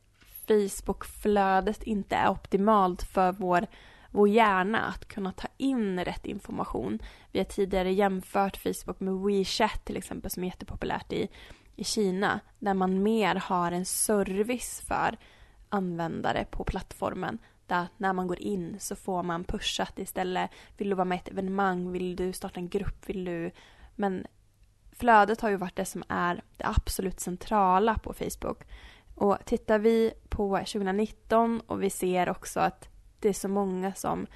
Facebook-flödet 0.48 1.84
inte 1.84 2.15
är 2.15 2.29
optimalt 2.29 3.03
för 3.03 3.32
vår 3.32 3.67
vår 4.13 4.29
hjärna 4.29 4.82
att 4.82 5.08
kunna 5.08 5.32
ta 5.32 5.48
in 5.58 6.00
rätt 6.00 6.25
information. 6.25 7.00
Vi 7.32 7.39
har 7.39 7.46
tidigare 7.46 7.93
jämfört 7.93 8.58
Facebook 8.58 9.00
med 9.00 9.13
WeChat 9.13 9.86
till 9.86 9.98
exempel 9.98 10.32
som 10.32 10.43
är 10.43 10.48
jättepopulärt 10.48 11.13
i, 11.13 11.27
i 11.75 11.84
Kina 11.84 12.39
där 12.60 12.74
man 12.74 13.03
mer 13.03 13.36
har 13.36 13.72
en 13.72 13.86
service 13.86 14.84
för 14.88 15.17
användare 15.70 16.46
på 16.51 16.63
plattformen 16.63 17.38
där 17.67 17.88
när 17.98 18.13
man 18.13 18.27
går 18.27 18.39
in 18.39 18.75
så 18.79 18.96
får 18.96 19.24
man 19.24 19.43
pushat 19.43 20.00
istället. 20.00 20.51
Vill 20.77 20.89
du 20.89 20.96
vara 20.96 21.05
med 21.05 21.15
i 21.15 21.20
ett 21.20 21.32
evenemang? 21.32 21.91
Vill 21.91 22.15
du 22.15 22.34
starta 22.34 22.60
en 22.60 22.70
grupp? 22.70 23.10
Vill 23.10 23.25
du... 23.25 23.51
Men 23.96 24.25
flödet 24.91 25.41
har 25.41 25.50
ju 25.50 25.55
varit 25.55 25.75
det 25.75 25.86
som 25.86 26.03
är 26.08 26.41
det 26.58 26.65
absolut 26.65 27.20
centrala 27.20 27.96
på 27.96 28.13
Facebook. 28.13 28.63
Och 29.15 29.38
tittar 29.46 29.79
vi 29.79 30.13
på 30.29 30.58
2019 30.58 31.62
och 31.67 31.84
vi 31.84 31.89
ser 31.89 32.29
också 32.29 32.60
att 32.60 32.92
det 33.24 33.30
är 33.30 33.34
så 33.34 33.48
många 33.48 33.94
som 33.94 34.27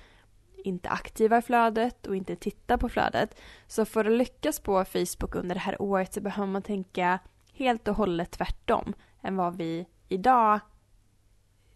inte 0.64 0.90
aktiva 0.90 1.38
i 1.38 1.42
flödet 1.42 2.08
och 2.08 2.16
inte 2.16 2.36
tittar 2.36 2.78
på 2.78 2.90
flödet. 2.90 3.40
Så 3.68 3.86
för 3.86 4.06
att 4.06 4.12
lyckas 4.12 4.60
på 4.60 4.86
Facebook 4.86 5.36
under 5.36 5.56
det 5.56 5.62
här 5.62 5.82
året 5.82 6.14
så 6.14 6.22
behöver 6.22 6.52
man 6.52 6.62
tänka 6.62 7.20
helt 7.54 7.88
och 7.88 7.96
hållet 7.96 8.32
tvärtom 8.32 8.94
än 9.22 9.36
vad 9.36 9.58
vi 9.58 9.88
idag 10.08 10.60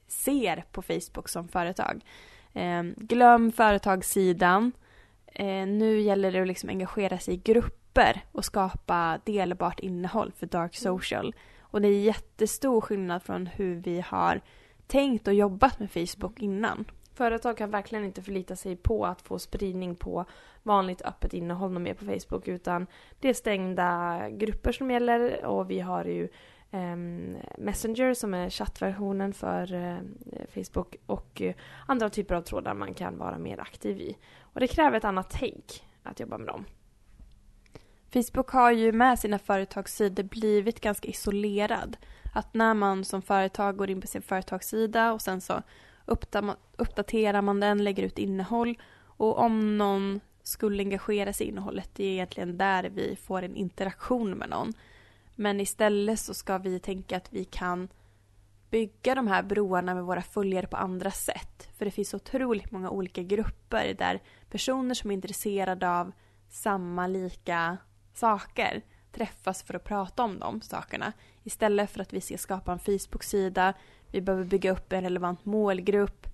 ser 0.08 0.65
på 0.72 0.82
Facebook 0.82 1.30
som 1.30 1.48
företag. 1.48 2.06
Eh, 2.53 2.84
glöm 2.84 3.51
företagssidan. 3.51 4.72
Eh, 5.25 5.68
nu 5.68 6.00
gäller 6.00 6.32
det 6.32 6.41
att 6.41 6.48
liksom 6.48 6.70
engagera 6.70 7.20
sig 7.20 7.34
i 7.34 7.38
grupper 7.38 8.24
och 8.32 8.46
skapa 8.46 9.20
delbart 9.25 9.80
innehåll 9.80 10.32
för 10.38 10.48
Dark 10.48 10.82
mm. 10.82 10.98
Social. 10.98 11.36
Och 11.60 11.82
det 11.82 11.88
är 11.88 12.01
jättestor 12.01 12.82
skillnad 12.82 13.24
från 13.24 13.48
hur 13.48 13.75
vi 13.75 14.01
har 14.01 14.41
tänkt 14.88 15.27
och 15.27 15.34
jobbat 15.34 15.80
med 15.80 15.91
Facebook 15.91 16.39
innan. 16.39 16.86
Företag 17.13 17.58
kan 17.58 17.72
verkligen 17.72 18.06
inte 18.06 18.22
förlita 18.22 18.56
sig 18.56 18.75
på 18.75 19.06
att 19.06 19.22
få 19.22 19.39
spridning 19.39 19.96
på 19.96 20.25
vanligt 20.63 21.01
öppet 21.01 21.34
innehåll 21.34 21.80
mer 21.80 21.94
på 21.94 22.06
Facebook 22.06 22.48
utan 22.48 22.88
det 23.20 23.30
är 23.30 23.34
stängda 23.34 24.20
grupper 24.30 24.72
som 24.72 24.91
gäller 24.91 25.46
och 25.46 25.70
vi 25.70 25.80
har 25.80 26.06
ju 26.06 26.24
eh, 26.72 26.96
Messenger 27.58 28.13
som 28.13 28.34
är 28.34 28.50
chattversionen 28.50 29.34
för 29.34 29.74
eh, 29.74 29.98
Facebook 30.53 30.96
och 31.06 31.41
eh, 31.41 31.56
andra 31.88 32.10
typer 32.10 32.36
av 32.36 32.41
trådar 32.41 32.74
man 32.74 32.94
kan 32.94 33.18
vara 33.18 33.38
mer 33.38 33.60
aktiv 33.60 34.00
i. 34.00 34.18
Och 34.41 34.60
det 34.60 34.68
kräver 34.68 34.98
ett 34.98 35.06
annat 35.06 35.30
tänk 35.39 35.84
att 36.03 36.20
jobba 36.20 36.38
med 36.38 36.48
dem. 36.48 36.65
Facebook 38.13 38.50
har 38.50 38.72
ju 38.72 38.91
med 38.91 39.20
sina 39.20 39.39
företagssidor 39.39 40.24
blivit 40.24 40.82
ganska 40.82 41.08
isolerad. 41.08 41.98
Att 42.34 42.53
när 42.53 42.74
man 42.74 43.06
som 43.06 43.22
företag 43.22 43.77
går 43.77 43.89
in 43.89 44.01
på 44.01 44.08
sin 44.08 44.22
företagssida 44.22 45.13
och 45.13 45.22
sen 45.22 45.41
så 45.41 45.62
uppdaterar 46.77 47.41
man 47.41 47.60
den, 47.60 47.84
lägger 47.84 48.03
ut 48.03 48.18
innehåll 48.18 48.77
och 49.03 49.39
om 49.39 49.77
någon 49.77 50.20
skulle 50.44 50.84
engagera 50.84 51.34
sig 51.34 51.48
i 51.48 51.50
innehållet, 51.50 51.89
det 51.94 52.03
är 52.03 52.12
egentligen 52.12 52.58
där 52.58 52.84
vi 52.84 53.15
får 53.15 53.41
en 53.41 53.56
interaktion 53.56 54.32
med 54.32 54.50
någon. 54.50 54.74
Men 55.36 55.60
istället 55.60 56.20
så 56.20 56.34
ska 56.34 56.58
vi 56.58 56.80
tänka 56.80 57.18
att 57.18 57.34
vi 57.34 57.46
kan 57.46 57.88
bygga 58.70 59.15
de 59.15 59.27
här 59.27 59.44
broarna 59.44 59.94
med 59.94 60.03
våra 60.03 60.22
följare 60.22 60.68
på 60.68 60.77
andra 60.77 61.12
sätt. 61.12 61.70
För 61.77 61.86
det 61.86 61.91
finns 61.91 62.13
otroligt 62.13 62.72
många 62.72 62.89
olika 62.89 63.24
grupper 63.24 63.94
där 63.94 64.20
personer 64.50 64.96
som 64.96 65.12
är 65.12 65.15
intresserade 65.15 65.89
av 65.89 66.12
samma 66.50 67.08
lika 67.08 67.77
saker 68.13 68.82
träffas 69.12 69.63
för 69.63 69.74
att 69.74 69.84
prata 69.84 70.24
om 70.24 70.39
de 70.39 70.62
sakerna. 70.62 71.13
Istället 71.44 71.91
för 71.91 72.00
att 72.00 72.13
vi 72.13 72.22
ska 72.22 72.38
skapa 72.38 72.72
en 72.72 72.80
Facebook-sida, 72.80 73.74
vi 74.12 74.22
behöver 74.22 74.46
bygga 74.46 74.72
upp 74.72 74.94
en 74.94 75.01
relevant 75.01 75.46
målgrupp, 75.46 76.27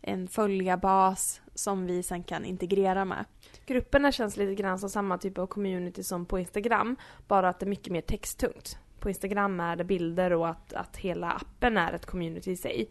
en 0.00 0.28
följarbas 0.28 1.40
som 1.54 1.86
vi 1.86 2.02
sen 2.02 2.22
kan 2.22 2.44
integrera 2.44 3.04
med. 3.04 3.24
Grupperna 3.66 4.12
känns 4.12 4.36
lite 4.36 4.54
grann 4.54 4.78
som 4.78 4.90
samma 4.90 5.18
typ 5.18 5.38
av 5.38 5.46
community 5.46 6.02
som 6.02 6.26
på 6.26 6.38
Instagram, 6.38 6.96
bara 7.28 7.48
att 7.48 7.60
det 7.60 7.66
är 7.66 7.68
mycket 7.68 7.92
mer 7.92 8.00
texttungt. 8.00 8.78
På 9.00 9.08
Instagram 9.08 9.60
är 9.60 9.76
det 9.76 9.84
bilder 9.84 10.32
och 10.32 10.48
att, 10.48 10.72
att 10.72 10.96
hela 10.96 11.30
appen 11.30 11.76
är 11.76 11.92
ett 11.92 12.06
community 12.06 12.50
i 12.50 12.56
sig. 12.56 12.90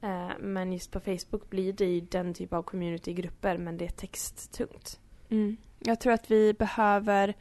Eh, 0.00 0.30
men 0.40 0.72
just 0.72 0.90
på 0.90 1.00
Facebook 1.00 1.50
blir 1.50 1.72
det 1.72 2.00
den 2.00 2.34
typ 2.34 2.52
av 2.52 2.62
communitygrupper 2.62 3.58
men 3.58 3.76
det 3.76 3.84
är 3.84 3.90
texttungt. 3.90 5.00
Mm. 5.28 5.56
Jag 5.78 6.00
tror 6.00 6.12
att 6.12 6.30
vi 6.30 6.54
behöver 6.54 7.34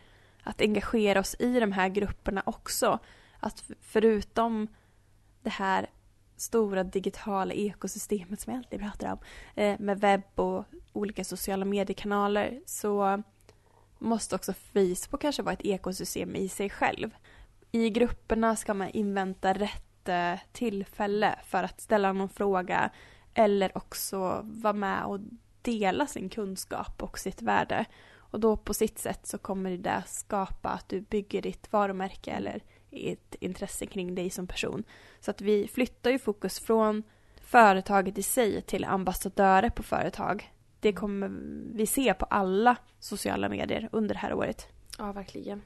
att 0.44 0.62
engagera 0.62 1.20
oss 1.20 1.36
i 1.40 1.60
de 1.60 1.72
här 1.72 1.90
grupperna 1.90 2.44
också. 2.46 3.00
Att 3.40 3.64
förutom 3.82 4.68
det 5.42 5.50
här 5.50 5.88
stora 6.38 6.84
digitala 6.84 7.54
ekosystemet 7.54 8.42
som 8.42 8.54
jag 8.54 8.58
alltid 8.58 8.80
pratar 8.80 9.12
om 9.12 9.18
eh, 9.56 9.80
med 9.80 10.00
webb 10.00 10.40
och 10.40 10.66
olika 10.94 11.24
sociala 11.24 11.66
mediekanaler 11.66 12.62
så 12.66 13.24
måste 14.00 14.36
också 14.36 14.54
Facebook 14.54 15.22
kanske 15.22 15.42
vara 15.42 15.54
ett 15.54 15.66
ekosystem 15.66 16.36
i 16.36 16.50
sig 16.50 16.70
själv. 16.70 17.16
I 17.72 17.90
grupperna 17.90 18.56
ska 18.56 18.74
man 18.74 18.90
invänta 18.90 19.54
rätt 19.54 20.10
eh, 20.10 20.40
tillfälle 20.52 21.40
för 21.46 21.64
att 21.64 21.82
ställa 21.82 22.14
någon 22.14 22.30
fråga 22.30 22.90
eller 23.34 23.78
också 23.78 24.42
vara 24.44 24.74
med 24.74 25.06
och 25.06 25.20
dela 25.62 26.08
sin 26.08 26.30
kunskap 26.30 27.04
och 27.04 27.20
sitt 27.20 27.42
värde. 27.42 27.86
Och 28.18 28.40
då 28.40 28.58
på 28.58 28.74
sitt 28.74 29.00
sätt 29.00 29.28
så 29.28 29.38
kommer 29.38 29.78
det 29.78 30.04
skapa 30.08 30.70
att 30.70 30.90
du 30.90 31.02
bygger 31.02 31.42
ditt 31.42 31.74
varumärke 31.74 32.32
eller 32.32 32.64
ett 32.98 33.36
intresse 33.40 33.86
kring 33.86 34.16
dig 34.16 34.30
som 34.30 34.48
person. 34.48 34.84
Så 35.20 35.32
att 35.32 35.42
vi 35.42 35.68
flyttar 35.68 36.12
ju 36.12 36.20
fokus 36.20 36.60
från 36.60 37.04
företaget 37.42 38.18
i 38.18 38.24
sig 38.24 38.62
till 38.62 38.86
ambassadörer 38.86 39.70
på 39.70 39.84
företag. 39.84 40.52
Det 40.80 40.94
kommer 40.94 41.32
vi 41.76 41.86
se 41.86 42.14
på 42.14 42.26
alla 42.26 42.78
sociala 43.00 43.50
medier 43.50 43.90
under 43.92 44.16
det 44.16 44.20
här 44.20 44.34
året. 44.34 44.68
Ja, 44.98 45.12
verkligen. 45.12 45.62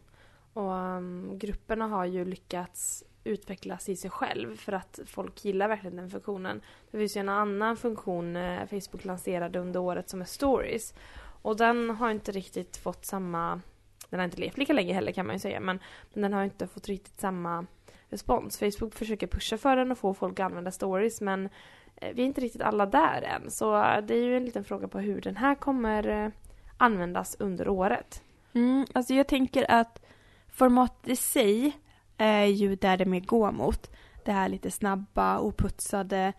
Och 0.54 0.72
um, 0.72 1.40
grupperna 1.40 1.88
har 1.88 2.06
ju 2.06 2.26
lyckats 2.26 3.04
utvecklas 3.24 3.90
i 3.90 3.96
sig 3.96 4.10
själv 4.10 4.56
för 4.56 4.72
att 4.72 5.00
folk 5.06 5.46
gillar 5.46 5.68
verkligen 5.68 5.96
den 5.96 6.10
funktionen. 6.10 6.62
Det 6.92 6.98
finns 6.98 7.18
ju 7.18 7.20
en 7.20 7.30
annan 7.30 7.78
funktion 7.78 8.36
eh, 8.36 8.66
Facebook 8.68 9.06
lanserade 9.06 9.60
under 9.60 9.80
året 9.80 10.10
som 10.10 10.22
är 10.22 10.26
stories. 10.26 10.94
Och 11.42 11.58
den 11.58 11.90
har 11.90 12.12
inte 12.12 12.32
riktigt 12.32 12.78
fått 12.78 13.06
samma 13.06 13.62
den 14.10 14.20
har 14.20 14.26
inte 14.26 14.42
levt 14.42 14.58
lika 14.58 14.74
länge 14.74 14.94
heller 14.94 15.12
kan 15.12 15.26
man 15.26 15.36
ju 15.36 15.40
säga 15.40 15.60
men, 15.60 15.80
men 16.14 16.22
den 16.22 16.34
har 16.34 16.44
inte 16.44 16.68
fått 16.68 16.88
riktigt 16.88 17.20
samma 17.20 17.66
respons. 18.10 18.60
Facebook 18.60 18.96
försöker 18.96 19.28
pusha 19.28 19.58
för 19.58 19.76
den 19.76 19.92
och 19.92 19.98
få 19.98 20.14
folk 20.14 20.40
att 20.40 20.46
använda 20.46 20.72
stories 20.72 21.22
men 21.22 21.50
eh, 21.96 22.14
vi 22.14 22.22
är 22.22 22.26
inte 22.26 22.42
riktigt 22.42 22.62
alla 22.62 22.86
där 22.86 23.22
än. 23.22 23.52
Så 23.52 23.76
eh, 23.76 24.02
det 24.02 24.14
är 24.14 24.24
ju 24.24 24.38
en 24.38 24.46
liten 24.46 24.64
fråga 24.64 24.88
på 24.88 25.00
hur 25.00 25.22
den 25.22 25.38
här 25.38 25.56
kommer 25.56 26.08
eh, 26.08 26.32
användas 26.78 27.36
under 27.40 27.68
året. 27.68 28.24
Mm, 28.54 28.86
alltså 28.94 29.14
jag 29.14 29.28
tänker 29.28 29.72
att 29.72 30.02
formatet 30.48 31.08
i 31.10 31.16
sig 31.16 31.72
är 32.18 32.46
ju 32.46 32.76
där 32.76 32.98
det 32.98 33.06
mer 33.06 33.20
går 33.20 33.52
mot. 33.52 33.92
Det 34.26 34.32
här 34.32 34.50
lite 34.50 34.72
snabba, 34.72 35.40
oputsade, 35.40 36.34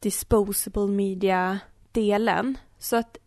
disposable 0.00 0.86
media-delen. 0.86 2.58
Så 2.78 2.96
att 2.96 3.18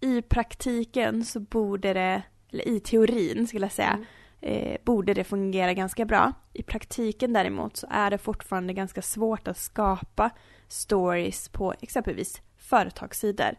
i 0.00 0.22
praktiken 0.22 1.24
så 1.24 1.40
borde 1.40 1.92
det 1.92 2.22
eller 2.52 2.68
i 2.68 2.80
teorin 2.80 3.46
skulle 3.46 3.64
jag 3.64 3.72
säga, 3.72 3.98
mm. 4.42 4.72
eh, 4.72 4.76
borde 4.84 5.14
det 5.14 5.24
fungera 5.24 5.74
ganska 5.74 6.04
bra. 6.04 6.32
I 6.52 6.62
praktiken 6.62 7.32
däremot 7.32 7.76
så 7.76 7.86
är 7.90 8.10
det 8.10 8.18
fortfarande 8.18 8.72
ganska 8.72 9.02
svårt 9.02 9.48
att 9.48 9.58
skapa 9.58 10.30
stories 10.68 11.48
på 11.48 11.74
exempelvis 11.80 12.42
företagssidor. 12.56 13.54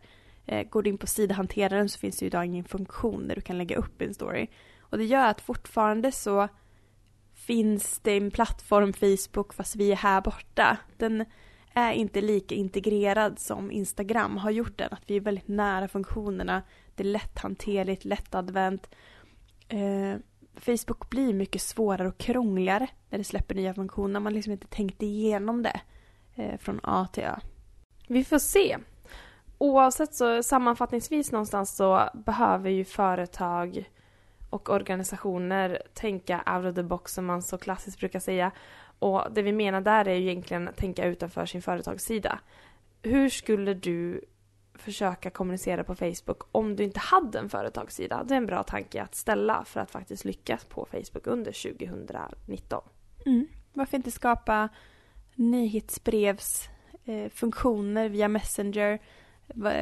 Eh, 0.45 0.69
går 0.69 0.83
du 0.83 0.89
in 0.89 0.97
på 0.97 1.07
sidhanteraren 1.07 1.89
så 1.89 1.99
finns 1.99 2.17
det 2.17 2.23
ju 2.23 2.27
idag 2.27 2.45
ingen 2.45 2.65
funktion 2.65 3.27
där 3.27 3.35
du 3.35 3.41
kan 3.41 3.57
lägga 3.57 3.75
upp 3.75 4.01
en 4.01 4.13
story. 4.13 4.47
Och 4.79 4.97
det 4.97 5.05
gör 5.05 5.27
att 5.27 5.41
fortfarande 5.41 6.11
så 6.11 6.47
finns 7.33 7.99
det 7.99 8.17
en 8.17 8.31
plattform, 8.31 8.93
Facebook, 8.93 9.53
fast 9.53 9.75
vi 9.75 9.91
är 9.91 9.95
här 9.95 10.21
borta. 10.21 10.77
Den 10.97 11.25
är 11.73 11.91
inte 11.93 12.21
lika 12.21 12.55
integrerad 12.55 13.39
som 13.39 13.71
Instagram 13.71 14.37
har 14.37 14.51
gjort 14.51 14.77
den. 14.77 14.89
Att 14.91 15.03
vi 15.09 15.15
är 15.15 15.21
väldigt 15.21 15.47
nära 15.47 15.87
funktionerna 15.87 16.63
det 16.99 17.09
är 17.09 17.11
lätthanterligt, 17.11 18.05
lättadvänt. 18.05 18.89
Eh, 19.67 20.15
Facebook 20.55 21.09
blir 21.09 21.33
mycket 21.33 21.61
svårare 21.61 22.07
och 22.07 22.17
krångligare 22.17 22.87
när 23.09 23.17
det 23.17 23.23
släpper 23.23 23.55
nya 23.55 23.73
funktioner. 23.73 24.19
Man 24.19 24.33
liksom 24.33 24.53
inte 24.53 24.67
tänkt 24.67 25.01
igenom 25.01 25.63
det 25.63 25.81
eh, 26.35 26.57
från 26.57 26.79
A 26.83 27.07
till 27.13 27.23
Ö. 27.23 27.35
Vi 28.07 28.23
får 28.23 28.39
se. 28.39 28.77
Oavsett 29.57 30.15
så 30.15 30.43
sammanfattningsvis 30.43 31.31
någonstans 31.31 31.75
så 31.75 32.09
behöver 32.13 32.69
ju 32.69 32.85
företag 32.85 33.89
och 34.49 34.69
organisationer 34.69 35.81
tänka 35.93 36.43
out 36.55 36.65
of 36.65 36.75
the 36.75 36.83
box 36.83 37.13
som 37.13 37.25
man 37.25 37.41
så 37.41 37.57
klassiskt 37.57 37.99
brukar 37.99 38.19
säga. 38.19 38.51
Och 38.99 39.27
det 39.31 39.41
vi 39.41 39.51
menar 39.51 39.81
där 39.81 40.07
är 40.07 40.15
ju 40.15 40.21
egentligen 40.21 40.67
att 40.67 40.77
tänka 40.77 41.05
utanför 41.05 41.45
sin 41.45 41.61
företagssida. 41.61 42.39
Hur 43.01 43.29
skulle 43.29 43.73
du 43.73 44.21
försöka 44.81 45.29
kommunicera 45.29 45.83
på 45.83 45.95
Facebook 45.95 46.43
om 46.51 46.75
du 46.75 46.83
inte 46.83 46.99
hade 46.99 47.39
en 47.39 47.49
företagssida. 47.49 48.23
Det 48.23 48.33
är 48.33 48.37
en 48.37 48.45
bra 48.45 48.63
tanke 48.63 49.01
att 49.01 49.15
ställa 49.15 49.63
för 49.65 49.79
att 49.79 49.91
faktiskt 49.91 50.25
lyckas 50.25 50.65
på 50.65 50.87
Facebook 50.91 51.27
under 51.27 51.51
2019. 51.51 52.81
Mm. 53.25 53.47
Varför 53.73 53.97
inte 53.97 54.11
skapa 54.11 54.69
nyhetsbrevsfunktioner 55.35 58.05
eh, 58.05 58.11
via 58.11 58.27
Messenger, 58.27 58.99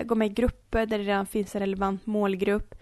gå 0.03 0.15
med 0.15 0.27
i 0.27 0.33
grupper 0.33 0.85
där 0.85 0.97
det 0.97 1.03
redan 1.03 1.25
finns 1.25 1.55
en 1.55 1.59
relevant 1.59 2.05
målgrupp, 2.05 2.75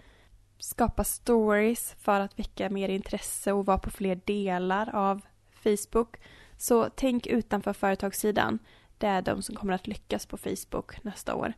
skapa 0.58 1.04
stories 1.04 1.94
för 1.98 2.20
att 2.20 2.38
väcka 2.38 2.70
mer 2.70 2.88
intresse 2.88 3.52
och 3.52 3.66
vara 3.66 3.78
på 3.78 3.90
fler 3.90 4.20
delar 4.24 4.94
av 4.94 5.20
Facebook. 5.52 6.16
Så 6.58 6.88
tänk 6.94 7.26
utanför 7.26 7.72
företagssidan. 7.72 8.58
Det 8.98 9.06
är 9.06 9.22
de 9.22 9.42
som 9.42 9.56
kommer 9.56 9.72
att 9.72 9.86
lyckas 9.86 10.26
på 10.26 10.36
Facebook 10.36 11.04
nästa 11.04 11.34
år. 11.34 11.52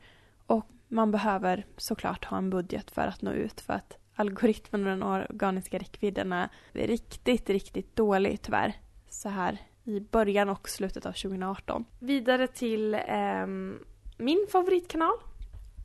Och 0.49 0.67
man 0.89 1.11
behöver 1.11 1.67
såklart 1.77 2.25
ha 2.25 2.39
en 2.39 2.51
budget 2.51 2.91
för 2.91 3.03
att 3.03 3.23
nå 3.23 3.33
ut 3.33 3.61
för 3.61 3.73
att 3.73 3.99
algoritmen 4.15 4.81
och 4.87 4.91
den 4.91 5.03
organiska 5.03 5.79
räckvidden 5.79 6.33
är 6.33 6.49
riktigt, 6.73 7.51
riktigt 7.51 7.97
dålig 7.97 8.43
tyvärr. 8.43 8.73
Så 9.09 9.29
här 9.29 9.59
i 9.85 10.01
början 10.01 10.49
och 10.49 10.69
slutet 10.69 11.07
av 11.07 11.13
2018. 11.13 11.85
Vidare 11.99 12.47
till 12.47 12.95
ehm, 12.95 13.79
min 14.17 14.47
favoritkanal. 14.53 15.15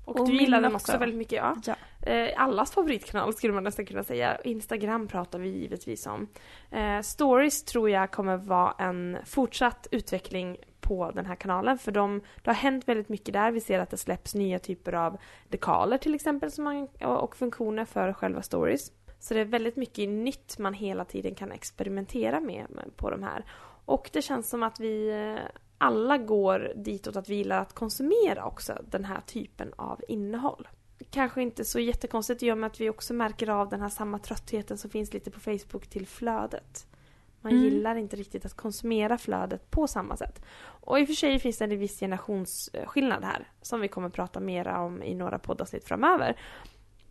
Och, 0.05 0.19
Och 0.19 0.27
du 0.27 0.35
gillar 0.35 0.61
den 0.61 0.75
också. 0.75 0.91
också 0.91 0.97
väldigt 0.97 1.17
mycket 1.17 1.37
ja. 1.37 1.55
Ja. 1.65 1.75
Eh, 2.11 2.41
allas 2.41 2.71
favoritkanal 2.71 3.33
skulle 3.33 3.53
man 3.53 3.63
nästan 3.63 3.85
kunna 3.85 4.03
säga. 4.03 4.37
Instagram 4.43 5.07
pratar 5.07 5.39
vi 5.39 5.49
givetvis 5.49 6.07
om. 6.07 6.27
Eh, 6.71 7.01
stories 7.01 7.63
tror 7.63 7.89
jag 7.89 8.11
kommer 8.11 8.37
vara 8.37 8.75
en 8.79 9.17
fortsatt 9.25 9.87
utveckling 9.91 10.57
på 10.83 11.11
den 11.11 11.25
här 11.25 11.35
kanalen 11.35 11.77
för 11.77 11.91
de, 11.91 12.21
det 12.43 12.49
har 12.49 12.55
hänt 12.55 12.87
väldigt 12.87 13.09
mycket 13.09 13.33
där. 13.33 13.51
Vi 13.51 13.59
ser 13.59 13.79
att 13.79 13.89
det 13.89 13.97
släpps 13.97 14.35
nya 14.35 14.59
typer 14.59 14.93
av 14.93 15.17
dekaler 15.49 15.97
till 15.97 16.15
exempel 16.15 16.51
som 16.51 16.63
man, 16.63 16.87
och, 17.01 17.35
funktioner 17.35 17.85
för 17.85 18.13
själva 18.13 18.41
stories. 18.41 18.91
Så 19.19 19.33
det 19.33 19.39
är 19.39 19.45
väldigt 19.45 19.75
mycket 19.75 20.09
nytt 20.09 20.57
man 20.57 20.73
hela 20.73 21.05
tiden 21.05 21.35
kan 21.35 21.51
experimentera 21.51 22.39
med, 22.39 22.67
på 22.95 23.09
de 23.09 23.23
här. 23.23 23.45
Och 23.85 24.09
det 24.13 24.21
känns 24.21 24.49
som 24.49 24.63
att 24.63 24.79
vi 24.79 25.09
eh, 25.09 25.43
alla 25.77 26.17
går 26.17 26.73
ditåt 26.75 27.15
att 27.15 27.29
vi 27.29 27.35
gillar 27.35 27.59
att 27.59 27.73
konsumera 27.73 28.45
också 28.45 28.73
den 28.89 29.05
här 29.05 29.21
typen 29.21 29.73
av 29.75 30.01
innehåll. 30.07 30.67
Kanske 31.09 31.41
inte 31.41 31.65
så 31.65 31.79
jättekonstigt 31.79 32.43
i 32.43 32.51
och 32.51 32.57
med 32.57 32.67
att 32.67 32.81
vi 32.81 32.89
också 32.89 33.13
märker 33.13 33.49
av 33.49 33.69
den 33.69 33.81
här 33.81 33.89
samma 33.89 34.19
tröttheten 34.19 34.77
som 34.77 34.89
finns 34.89 35.13
lite 35.13 35.31
på 35.31 35.39
Facebook 35.39 35.87
till 35.87 36.07
flödet. 36.07 36.87
Man 37.43 37.51
Mm. 37.51 37.63
gillar 37.63 37.95
inte 37.95 38.15
riktigt 38.15 38.45
att 38.45 38.53
konsumera 38.53 39.17
flödet 39.17 39.71
på 39.71 39.87
samma 39.87 40.17
sätt. 40.17 40.41
Och 40.65 40.99
i 40.99 41.03
och 41.03 41.07
för 41.07 41.13
sig 41.13 41.39
finns 41.39 41.57
det 41.57 41.65
en 41.65 41.79
viss 41.79 41.99
generationsskillnad 41.99 43.23
här 43.23 43.47
som 43.61 43.81
vi 43.81 43.87
kommer 43.87 44.09
prata 44.09 44.39
mer 44.39 44.67
om 44.67 45.03
i 45.03 45.15
några 45.15 45.39
poddavsnitt 45.39 45.83
framöver. 45.83 46.37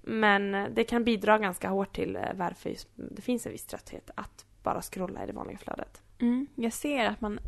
Men 0.03 0.75
det 0.75 0.85
kan 0.85 1.05
bidra 1.05 1.39
ganska 1.39 1.69
hårt 1.69 1.95
till 1.95 2.17
eh, 2.17 2.23
varför 2.35 2.75
det 2.95 3.23
finns 3.23 3.47
en 3.47 3.53
viss 3.53 3.67
trötthet 3.67 4.11
att 4.15 4.47
bara 4.63 4.83
scrolla 4.83 5.25
i 5.25 5.27
det 5.27 5.33
vanliga 5.33 5.59
flödet. 5.59 6.03
Mm, 6.21 6.47
jag 6.55 6.73
ser 6.73 7.05
att 7.07 7.21
man 7.21 7.39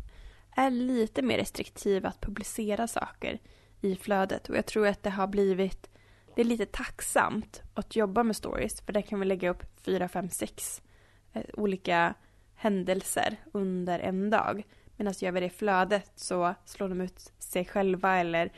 är 0.55 0.69
lite 0.69 1.21
mer 1.21 1.37
restriktiv 1.37 2.05
att 2.05 2.21
publicera 2.21 2.87
saker 2.87 3.39
i 3.81 3.95
flödet 3.95 4.49
och 4.49 4.55
jag 4.57 4.65
tror 4.65 4.87
att 4.87 5.03
det 5.03 5.09
har 5.09 5.27
blivit 5.27 5.89
det 6.35 6.41
är 6.41 6.45
lite 6.45 6.65
tacksamt 6.65 7.61
att 7.73 7.95
jobba 7.95 8.23
med 8.23 8.35
stories 8.35 8.81
för 8.81 8.93
där 8.93 9.01
kan 9.01 9.19
vi 9.19 9.25
lägga 9.25 9.49
upp 9.49 9.63
fyra, 9.81 10.07
fem, 10.07 10.29
sex 10.29 10.81
eh, 11.33 11.43
olika 11.53 12.13
händelser 12.55 13.35
under 13.51 13.99
en 13.99 14.29
dag. 14.29 14.63
Medan 14.97 15.13
gör 15.17 15.31
vi 15.31 15.39
det 15.39 15.45
i 15.45 15.49
flödet 15.49 16.11
så 16.15 16.55
slår 16.65 16.89
de 16.89 17.01
ut 17.01 17.31
sig 17.39 17.65
själva 17.65 18.15
eller 18.15 18.51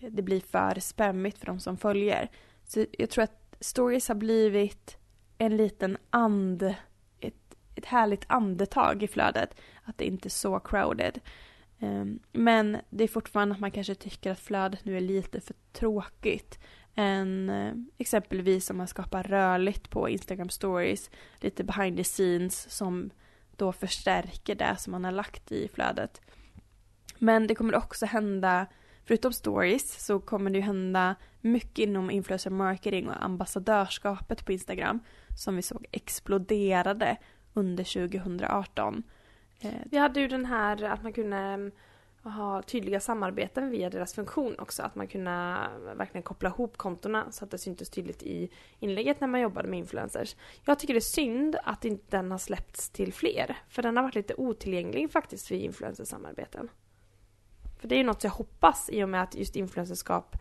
det 0.00 0.22
blir 0.22 0.40
för 0.40 0.80
spämmigt 0.80 1.38
för 1.38 1.46
de 1.46 1.60
som 1.60 1.76
följer. 1.76 2.30
Så 2.64 2.86
jag 2.98 3.10
tror 3.10 3.24
att 3.24 3.56
stories 3.60 4.08
har 4.08 4.14
blivit 4.14 4.96
en 5.38 5.56
liten 5.56 5.96
and, 6.10 6.74
ett, 7.20 7.56
ett 7.74 7.86
härligt 7.86 8.24
andetag 8.26 9.02
i 9.02 9.08
flödet. 9.08 9.60
Att 9.84 9.98
det 9.98 10.04
inte 10.04 10.28
är 10.28 10.30
så 10.30 10.60
crowded. 10.60 11.20
Ehm, 11.78 12.18
men 12.32 12.76
det 12.90 13.04
är 13.04 13.08
fortfarande 13.08 13.54
att 13.54 13.60
man 13.60 13.70
kanske 13.70 13.94
tycker 13.94 14.30
att 14.30 14.40
flödet 14.40 14.84
nu 14.84 14.96
är 14.96 15.00
lite 15.00 15.40
för 15.40 15.54
tråkigt. 15.72 16.58
Än 17.00 17.50
eh, 17.50 17.72
exempelvis 17.98 18.70
om 18.70 18.76
man 18.76 18.86
skapar 18.86 19.22
rörligt 19.22 19.90
på 19.90 20.08
Instagram 20.08 20.48
stories, 20.48 21.10
lite 21.40 21.64
behind 21.64 21.96
the 21.96 22.04
scenes 22.04 22.70
som 22.70 23.10
då 23.56 23.72
förstärker 23.72 24.54
det 24.54 24.76
som 24.78 24.90
man 24.90 25.04
har 25.04 25.12
lagt 25.12 25.52
i 25.52 25.68
flödet. 25.68 26.20
Men 27.18 27.46
det 27.46 27.54
kommer 27.54 27.74
också 27.74 28.06
hända, 28.06 28.66
förutom 29.04 29.32
stories, 29.32 30.06
så 30.06 30.20
kommer 30.20 30.50
det 30.50 30.58
ju 30.58 30.64
hända 30.64 31.14
mycket 31.40 31.78
inom 31.78 32.10
influencer 32.10 32.50
marketing 32.50 33.08
och 33.08 33.24
ambassadörskapet 33.24 34.46
på 34.46 34.52
Instagram 34.52 35.00
som 35.36 35.56
vi 35.56 35.62
såg 35.62 35.86
exploderade 35.92 37.16
under 37.54 37.84
2018. 37.84 39.02
Eh, 39.60 39.70
vi 39.84 39.98
hade 39.98 40.20
ju 40.20 40.28
den 40.28 40.46
här 40.46 40.84
att 40.84 41.02
man 41.02 41.12
kunde 41.12 41.70
och 42.22 42.32
ha 42.32 42.62
tydliga 42.62 43.00
samarbeten 43.00 43.70
via 43.70 43.90
deras 43.90 44.14
funktion 44.14 44.58
också. 44.58 44.82
Att 44.82 44.94
man 44.94 45.06
kunde 45.06 45.30
verkligen 45.96 46.22
koppla 46.22 46.48
ihop 46.48 46.76
kontona 46.76 47.32
så 47.32 47.44
att 47.44 47.50
det 47.50 47.58
syntes 47.58 47.90
tydligt 47.90 48.22
i 48.22 48.50
inlägget 48.78 49.20
när 49.20 49.28
man 49.28 49.40
jobbade 49.40 49.68
med 49.68 49.78
influencers. 49.78 50.36
Jag 50.64 50.78
tycker 50.78 50.94
det 50.94 50.98
är 50.98 51.00
synd 51.00 51.56
att 51.64 51.84
inte 51.84 52.16
den 52.16 52.30
har 52.30 52.38
släppts 52.38 52.90
till 52.90 53.12
fler. 53.12 53.56
För 53.68 53.82
den 53.82 53.96
har 53.96 54.04
varit 54.04 54.14
lite 54.14 54.34
otillgänglig 54.34 55.12
faktiskt 55.12 55.50
vid 55.50 55.62
influencersamarbeten. 55.62 56.68
För 57.80 57.88
det 57.88 57.94
är 57.94 57.98
ju 57.98 58.04
något 58.04 58.24
jag 58.24 58.30
hoppas 58.30 58.90
i 58.90 59.04
och 59.04 59.08
med 59.08 59.22
att 59.22 59.34
just 59.34 59.56
influencerskap 59.56 60.36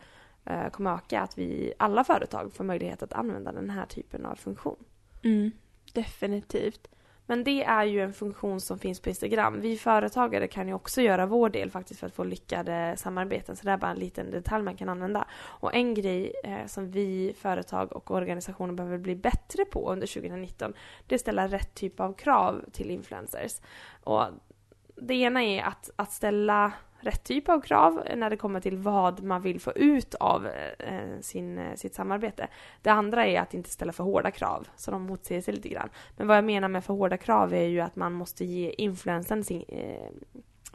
eh, 0.45 0.69
kommer 0.69 0.95
öka. 0.95 1.21
Att 1.21 1.37
vi 1.37 1.73
alla 1.79 2.03
företag 2.03 2.53
får 2.53 2.63
möjlighet 2.63 3.03
att 3.03 3.13
använda 3.13 3.51
den 3.51 3.69
här 3.69 3.85
typen 3.85 4.25
av 4.25 4.35
funktion. 4.35 4.83
Mm, 5.23 5.51
definitivt. 5.93 6.87
Men 7.29 7.43
det 7.43 7.63
är 7.63 7.83
ju 7.83 8.01
en 8.01 8.13
funktion 8.13 8.61
som 8.61 8.79
finns 8.79 8.99
på 8.99 9.09
Instagram. 9.09 9.61
Vi 9.61 9.77
företagare 9.77 10.47
kan 10.47 10.67
ju 10.67 10.73
också 10.73 11.01
göra 11.01 11.25
vår 11.25 11.49
del 11.49 11.71
faktiskt 11.71 11.99
för 11.99 12.07
att 12.07 12.13
få 12.13 12.23
lyckade 12.23 12.95
samarbeten. 12.97 13.55
Så 13.55 13.65
det 13.65 13.71
är 13.71 13.77
bara 13.77 13.91
en 13.91 13.99
liten 13.99 14.31
detalj 14.31 14.63
man 14.63 14.77
kan 14.77 14.89
använda. 14.89 15.27
Och 15.33 15.75
en 15.75 15.93
grej 15.93 16.33
eh, 16.43 16.65
som 16.65 16.91
vi 16.91 17.35
företag 17.39 17.95
och 17.95 18.11
organisationer 18.11 18.73
behöver 18.73 18.97
bli 18.97 19.15
bättre 19.15 19.65
på 19.65 19.91
under 19.91 20.07
2019 20.07 20.73
det 21.07 21.15
är 21.15 21.17
att 21.17 21.21
ställa 21.21 21.47
rätt 21.47 21.75
typ 21.75 21.99
av 21.99 22.13
krav 22.13 22.65
till 22.71 22.89
influencers. 22.89 23.61
Och 24.03 24.25
det 24.95 25.13
ena 25.13 25.43
är 25.43 25.63
att, 25.63 25.89
att 25.95 26.11
ställa 26.11 26.71
rätt 26.99 27.23
typ 27.23 27.49
av 27.49 27.61
krav 27.61 28.03
när 28.15 28.29
det 28.29 28.37
kommer 28.37 28.59
till 28.59 28.77
vad 28.77 29.23
man 29.23 29.41
vill 29.41 29.59
få 29.59 29.71
ut 29.71 30.15
av 30.15 30.47
eh, 30.79 31.19
sin, 31.21 31.57
eh, 31.57 31.75
sitt 31.75 31.95
samarbete. 31.95 32.47
Det 32.81 32.89
andra 32.89 33.25
är 33.25 33.41
att 33.41 33.53
inte 33.53 33.69
ställa 33.69 33.93
för 33.93 34.03
hårda 34.03 34.31
krav, 34.31 34.67
så 34.75 34.91
de 34.91 35.03
motsäger 35.03 35.41
sig 35.41 35.53
lite 35.53 35.69
grann. 35.69 35.89
Men 36.17 36.27
vad 36.27 36.37
jag 36.37 36.45
menar 36.45 36.67
med 36.67 36.83
för 36.83 36.93
hårda 36.93 37.17
krav 37.17 37.53
är 37.53 37.67
ju 37.67 37.79
att 37.79 37.95
man 37.95 38.13
måste 38.13 38.45
ge 38.45 38.69
influensen 38.69 39.43
sin 39.43 39.63
eh, 39.67 40.09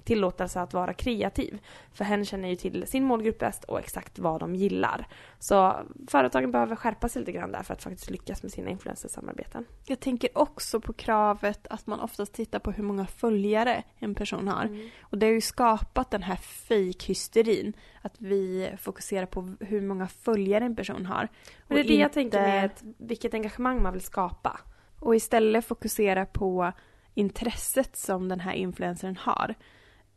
tillåtelse 0.05 0.61
att 0.61 0.75
vara 0.75 0.93
kreativ. 0.93 1.59
För 1.93 2.05
hen 2.05 2.25
känner 2.25 2.49
ju 2.49 2.57
till 2.57 2.87
sin 2.87 3.05
målgrupp 3.05 3.39
bäst 3.39 3.65
och 3.65 3.79
exakt 3.79 4.19
vad 4.19 4.41
de 4.41 4.55
gillar. 4.55 5.07
Så 5.39 5.77
företagen 6.09 6.51
behöver 6.51 6.77
skärpa 6.77 7.09
sig 7.09 7.21
lite 7.21 7.33
grann 7.33 7.53
där 7.53 7.63
för 7.63 7.75
att 7.75 7.83
faktiskt 7.83 8.11
lyckas 8.11 8.43
med 8.43 8.53
sina 8.53 8.71
influencersamarbeten. 8.71 9.65
Jag 9.87 10.01
tänker 10.01 10.39
också 10.39 10.81
på 10.81 10.93
kravet 10.93 11.67
att 11.71 11.87
man 11.87 12.01
oftast 12.01 12.33
tittar 12.33 12.59
på 12.59 12.71
hur 12.71 12.85
många 12.85 13.07
följare 13.07 13.83
en 13.99 14.15
person 14.15 14.49
har. 14.49 14.65
Mm. 14.65 14.89
Och 15.03 15.19
det 15.19 15.27
har 15.27 15.33
ju 15.33 15.41
skapat 15.41 16.11
den 16.11 16.23
här 16.23 16.37
fake-hysterin. 16.37 17.73
Att 18.03 18.15
vi 18.19 18.71
fokuserar 18.79 19.27
på 19.27 19.55
hur 19.61 19.81
många 19.81 20.09
följare 20.09 20.65
en 20.65 20.77
person 20.77 21.07
har. 21.07 21.29
Men 21.69 21.77
det 21.77 21.83
är 21.83 21.85
det 21.85 21.95
jag 21.95 22.07
inte- 22.07 22.15
tänker 22.15 22.41
med 22.43 22.71
vilket 22.99 23.35
engagemang 23.35 23.83
man 23.83 23.93
vill 23.93 24.03
skapa. 24.03 24.61
Och 25.01 25.17
istället 25.17 25.65
fokusera 25.65 26.27
på 26.27 26.73
intresset 27.15 27.97
som 27.97 28.29
den 28.29 28.41
här 28.41 28.53
influencern 28.53 29.17
har. 29.17 29.55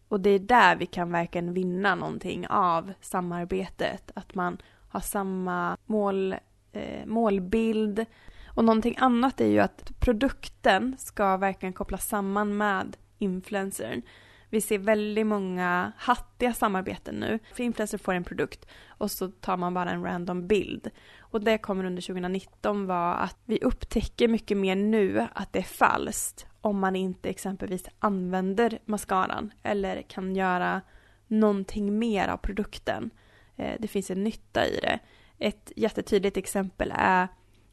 Och 0.07 0.19
det 0.19 0.29
är 0.29 0.39
där 0.39 0.75
vi 0.75 0.85
kan 0.85 1.11
verkligen 1.11 1.53
vinna 1.53 1.95
någonting 1.95 2.47
av 2.47 2.93
samarbetet. 3.01 4.11
Att 4.15 4.35
man 4.35 4.57
har 4.89 4.99
samma 4.99 5.77
mål, 5.85 6.35
eh, 6.71 7.05
målbild. 7.05 8.05
Och 8.47 8.65
någonting 8.65 8.95
annat 8.99 9.41
är 9.41 9.47
ju 9.47 9.59
att 9.59 9.91
produkten 9.99 10.95
ska 10.97 11.37
verkligen 11.37 11.73
kopplas 11.73 12.07
samman 12.07 12.57
med 12.57 12.97
influencern. 13.17 14.01
Vi 14.49 14.61
ser 14.61 14.77
väldigt 14.77 15.27
många 15.27 15.91
hattiga 15.97 16.53
samarbeten 16.53 17.15
nu. 17.15 17.39
För 17.53 17.63
influencer 17.63 17.97
får 17.97 18.13
en 18.13 18.23
produkt 18.23 18.65
och 18.87 19.11
så 19.11 19.27
tar 19.27 19.57
man 19.57 19.73
bara 19.73 19.91
en 19.91 20.03
random 20.03 20.47
bild. 20.47 20.89
Och 21.19 21.41
det 21.41 21.57
kommer 21.57 21.85
under 21.85 22.01
2019 22.01 22.85
vara 22.85 23.13
att 23.13 23.37
vi 23.45 23.59
upptäcker 23.61 24.27
mycket 24.27 24.57
mer 24.57 24.75
nu 24.75 25.27
att 25.33 25.53
det 25.53 25.59
är 25.59 25.63
falskt 25.63 26.45
om 26.61 26.79
man 26.79 26.95
inte 26.95 27.29
exempelvis 27.29 27.85
använder 27.99 28.79
mascaran 28.85 29.53
eller 29.63 30.01
kan 30.01 30.35
göra 30.35 30.81
någonting 31.27 31.99
mer 31.99 32.27
av 32.27 32.37
produkten. 32.37 33.09
Eh, 33.55 33.75
det 33.79 33.87
finns 33.87 34.11
en 34.11 34.23
nytta 34.23 34.65
i 34.65 34.79
det. 34.81 34.99
Ett 35.39 35.71
jättetydligt 35.75 36.37
exempel 36.37 36.93
är 36.95 37.27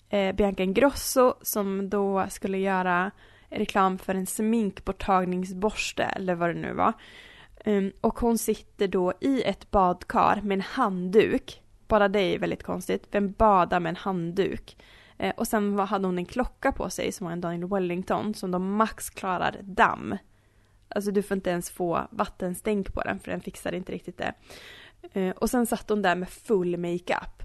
eh, 0.09 0.35
Bianca 0.35 0.62
Ingrosso 0.62 1.35
som 1.42 1.90
då 1.90 2.27
skulle 2.29 2.59
göra 2.59 3.11
reklam 3.51 3.99
för 3.99 4.14
en 4.14 4.27
sminkborttagningsborste 4.27 6.03
eller 6.03 6.35
vad 6.35 6.51
det 6.51 6.61
nu 6.61 6.73
var. 6.73 6.92
Ehm, 7.64 7.92
och 8.01 8.18
hon 8.18 8.38
sitter 8.38 8.88
då 8.88 9.12
i 9.20 9.42
ett 9.42 9.70
badkar 9.70 10.40
med 10.42 10.55
en 10.55 10.61
handduk. 10.61 11.62
Bara 11.88 12.09
det 12.09 12.20
är 12.20 12.38
väldigt 12.38 12.62
konstigt. 12.62 13.09
Vem 13.11 13.33
badar 13.33 13.81
med 13.81 13.90
en 13.90 13.97
handduk? 13.97 14.77
Eh, 15.25 15.35
och 15.37 15.47
sen 15.49 15.77
var- 15.77 15.87
hade 15.87 16.07
hon 16.07 16.19
en 16.19 16.27
klocka 16.27 16.73
på 16.73 16.91
sig 16.91 17.13
som 17.13 17.25
var 17.25 17.33
en 17.33 17.41
Daniel 17.41 17.69
Wellington 17.69 18.35
som 18.35 18.51
då 18.51 18.59
max 18.59 19.11
klarar 19.11 19.57
damm. 19.63 20.17
Alltså 20.89 21.11
du 21.11 21.23
får 21.23 21.35
inte 21.35 21.51
ens 21.51 21.71
få 21.71 22.09
vattenstänk 22.11 22.95
på 22.95 23.03
den 23.03 23.19
för 23.21 23.31
den 23.31 23.41
fixar 23.41 23.73
inte 23.73 23.93
riktigt 23.93 24.19
det. 24.19 24.35
Eh, 25.13 25.31
och 25.31 25.51
sen 25.51 25.67
satt 25.67 25.89
hon 25.89 26.03
där 26.03 26.17
med 26.17 26.29
full 26.29 26.77
makeup. 26.77 27.43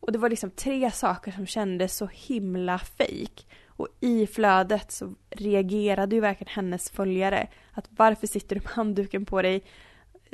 Och 0.00 0.12
det 0.12 0.18
var 0.18 0.28
liksom 0.30 0.50
tre 0.50 0.90
saker 0.90 1.32
som 1.32 1.46
kändes 1.46 1.96
så 1.96 2.06
himla 2.12 2.78
fake. 2.78 3.42
Och 3.66 3.88
i 4.00 4.26
flödet 4.26 4.92
så 4.92 5.14
reagerade 5.30 6.14
ju 6.14 6.20
verkligen 6.20 6.52
hennes 6.54 6.90
följare. 6.90 7.48
Att 7.72 7.88
varför 7.90 8.26
sitter 8.26 8.56
du 8.56 8.60
med 8.60 8.70
handduken 8.70 9.24
på 9.26 9.42
dig? 9.42 9.64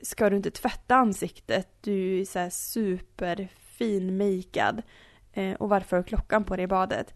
Ska 0.03 0.31
du 0.31 0.37
inte 0.37 0.51
tvätta 0.51 0.95
ansiktet? 0.97 1.69
Du 1.81 2.21
är 2.21 2.25
så 2.25 2.39
här 2.39 2.51
superfin 2.51 4.17
makead. 4.19 4.79
Eh, 4.79 4.83
Eh, 5.37 5.55
och 5.55 5.68
varför 5.68 5.96
har 5.96 6.05
klockan 6.05 6.44
på 6.44 6.57
dig 6.57 6.64
i 6.64 6.68
badet? 6.68 7.14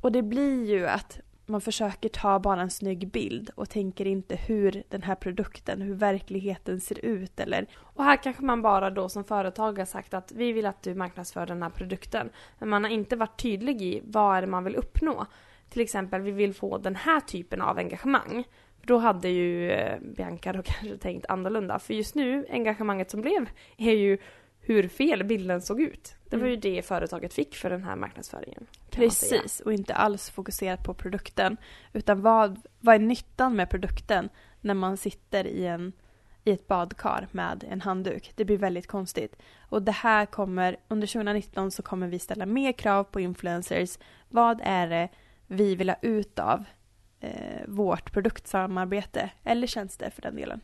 Och 0.00 0.12
det 0.12 0.22
blir 0.22 0.64
ju 0.64 0.86
att 0.86 1.20
man 1.46 1.60
försöker 1.60 2.08
ta 2.08 2.38
bara 2.38 2.60
en 2.60 2.70
snygg 2.70 3.10
bild 3.10 3.50
och 3.54 3.70
tänker 3.70 4.06
inte 4.06 4.36
hur 4.36 4.82
den 4.88 5.02
här 5.02 5.14
produkten, 5.14 5.82
hur 5.82 5.94
verkligheten 5.94 6.80
ser 6.80 7.04
ut 7.04 7.40
eller... 7.40 7.66
Och 7.76 8.04
här 8.04 8.16
kanske 8.16 8.42
man 8.42 8.62
bara 8.62 8.90
då 8.90 9.08
som 9.08 9.24
företag 9.24 9.78
har 9.78 9.86
sagt 9.86 10.14
att 10.14 10.32
vi 10.32 10.52
vill 10.52 10.66
att 10.66 10.82
du 10.82 10.94
marknadsför 10.94 11.46
den 11.46 11.62
här 11.62 11.70
produkten. 11.70 12.30
Men 12.58 12.68
man 12.68 12.84
har 12.84 12.90
inte 12.90 13.16
varit 13.16 13.42
tydlig 13.42 13.82
i 13.82 14.00
vad 14.04 14.36
är 14.36 14.40
det 14.40 14.46
man 14.46 14.64
vill 14.64 14.76
uppnå. 14.76 15.26
Till 15.68 15.82
exempel, 15.82 16.20
vi 16.20 16.30
vill 16.30 16.54
få 16.54 16.78
den 16.78 16.96
här 16.96 17.20
typen 17.20 17.60
av 17.60 17.78
engagemang. 17.78 18.44
Då 18.82 18.98
hade 18.98 19.28
ju 19.28 19.70
eh, 19.70 20.00
Bianca 20.00 20.52
då 20.52 20.62
kanske 20.64 20.96
tänkt 20.96 21.26
annorlunda. 21.26 21.78
För 21.78 21.94
just 21.94 22.14
nu, 22.14 22.46
engagemanget 22.50 23.10
som 23.10 23.20
blev 23.20 23.48
är 23.76 23.92
ju 23.92 24.18
hur 24.60 24.88
fel 24.88 25.24
bilden 25.24 25.62
såg 25.62 25.80
ut. 25.80 26.16
Det 26.34 26.40
var 26.40 26.46
ju 26.46 26.52
mm. 26.52 26.60
det 26.60 26.82
företaget 26.82 27.34
fick 27.34 27.54
för 27.54 27.70
den 27.70 27.84
här 27.84 27.96
marknadsföringen. 27.96 28.66
Precis, 28.90 29.60
och 29.60 29.72
inte 29.72 29.94
alls 29.94 30.30
fokuserat 30.30 30.84
på 30.84 30.94
produkten. 30.94 31.56
Utan 31.92 32.22
vad, 32.22 32.60
vad 32.80 32.94
är 32.94 32.98
nyttan 32.98 33.56
med 33.56 33.70
produkten 33.70 34.28
när 34.60 34.74
man 34.74 34.96
sitter 34.96 35.46
i, 35.46 35.66
en, 35.66 35.92
i 36.44 36.50
ett 36.50 36.66
badkar 36.66 37.28
med 37.30 37.64
en 37.70 37.80
handduk? 37.80 38.32
Det 38.36 38.44
blir 38.44 38.58
väldigt 38.58 38.86
konstigt. 38.86 39.36
Och 39.68 39.82
det 39.82 39.92
här 39.92 40.26
kommer, 40.26 40.76
under 40.88 41.06
2019 41.06 41.70
så 41.70 41.82
kommer 41.82 42.08
vi 42.08 42.18
ställa 42.18 42.46
mer 42.46 42.72
krav 42.72 43.04
på 43.04 43.20
influencers. 43.20 43.98
Vad 44.28 44.60
är 44.64 44.88
det 44.88 45.08
vi 45.46 45.74
vill 45.74 45.88
ha 45.88 45.96
ut 46.02 46.38
av 46.38 46.64
eh, 47.20 47.62
vårt 47.66 48.12
produktsamarbete 48.12 49.30
eller 49.44 49.66
tjänster 49.66 50.10
för 50.10 50.22
den 50.22 50.36
delen? 50.36 50.60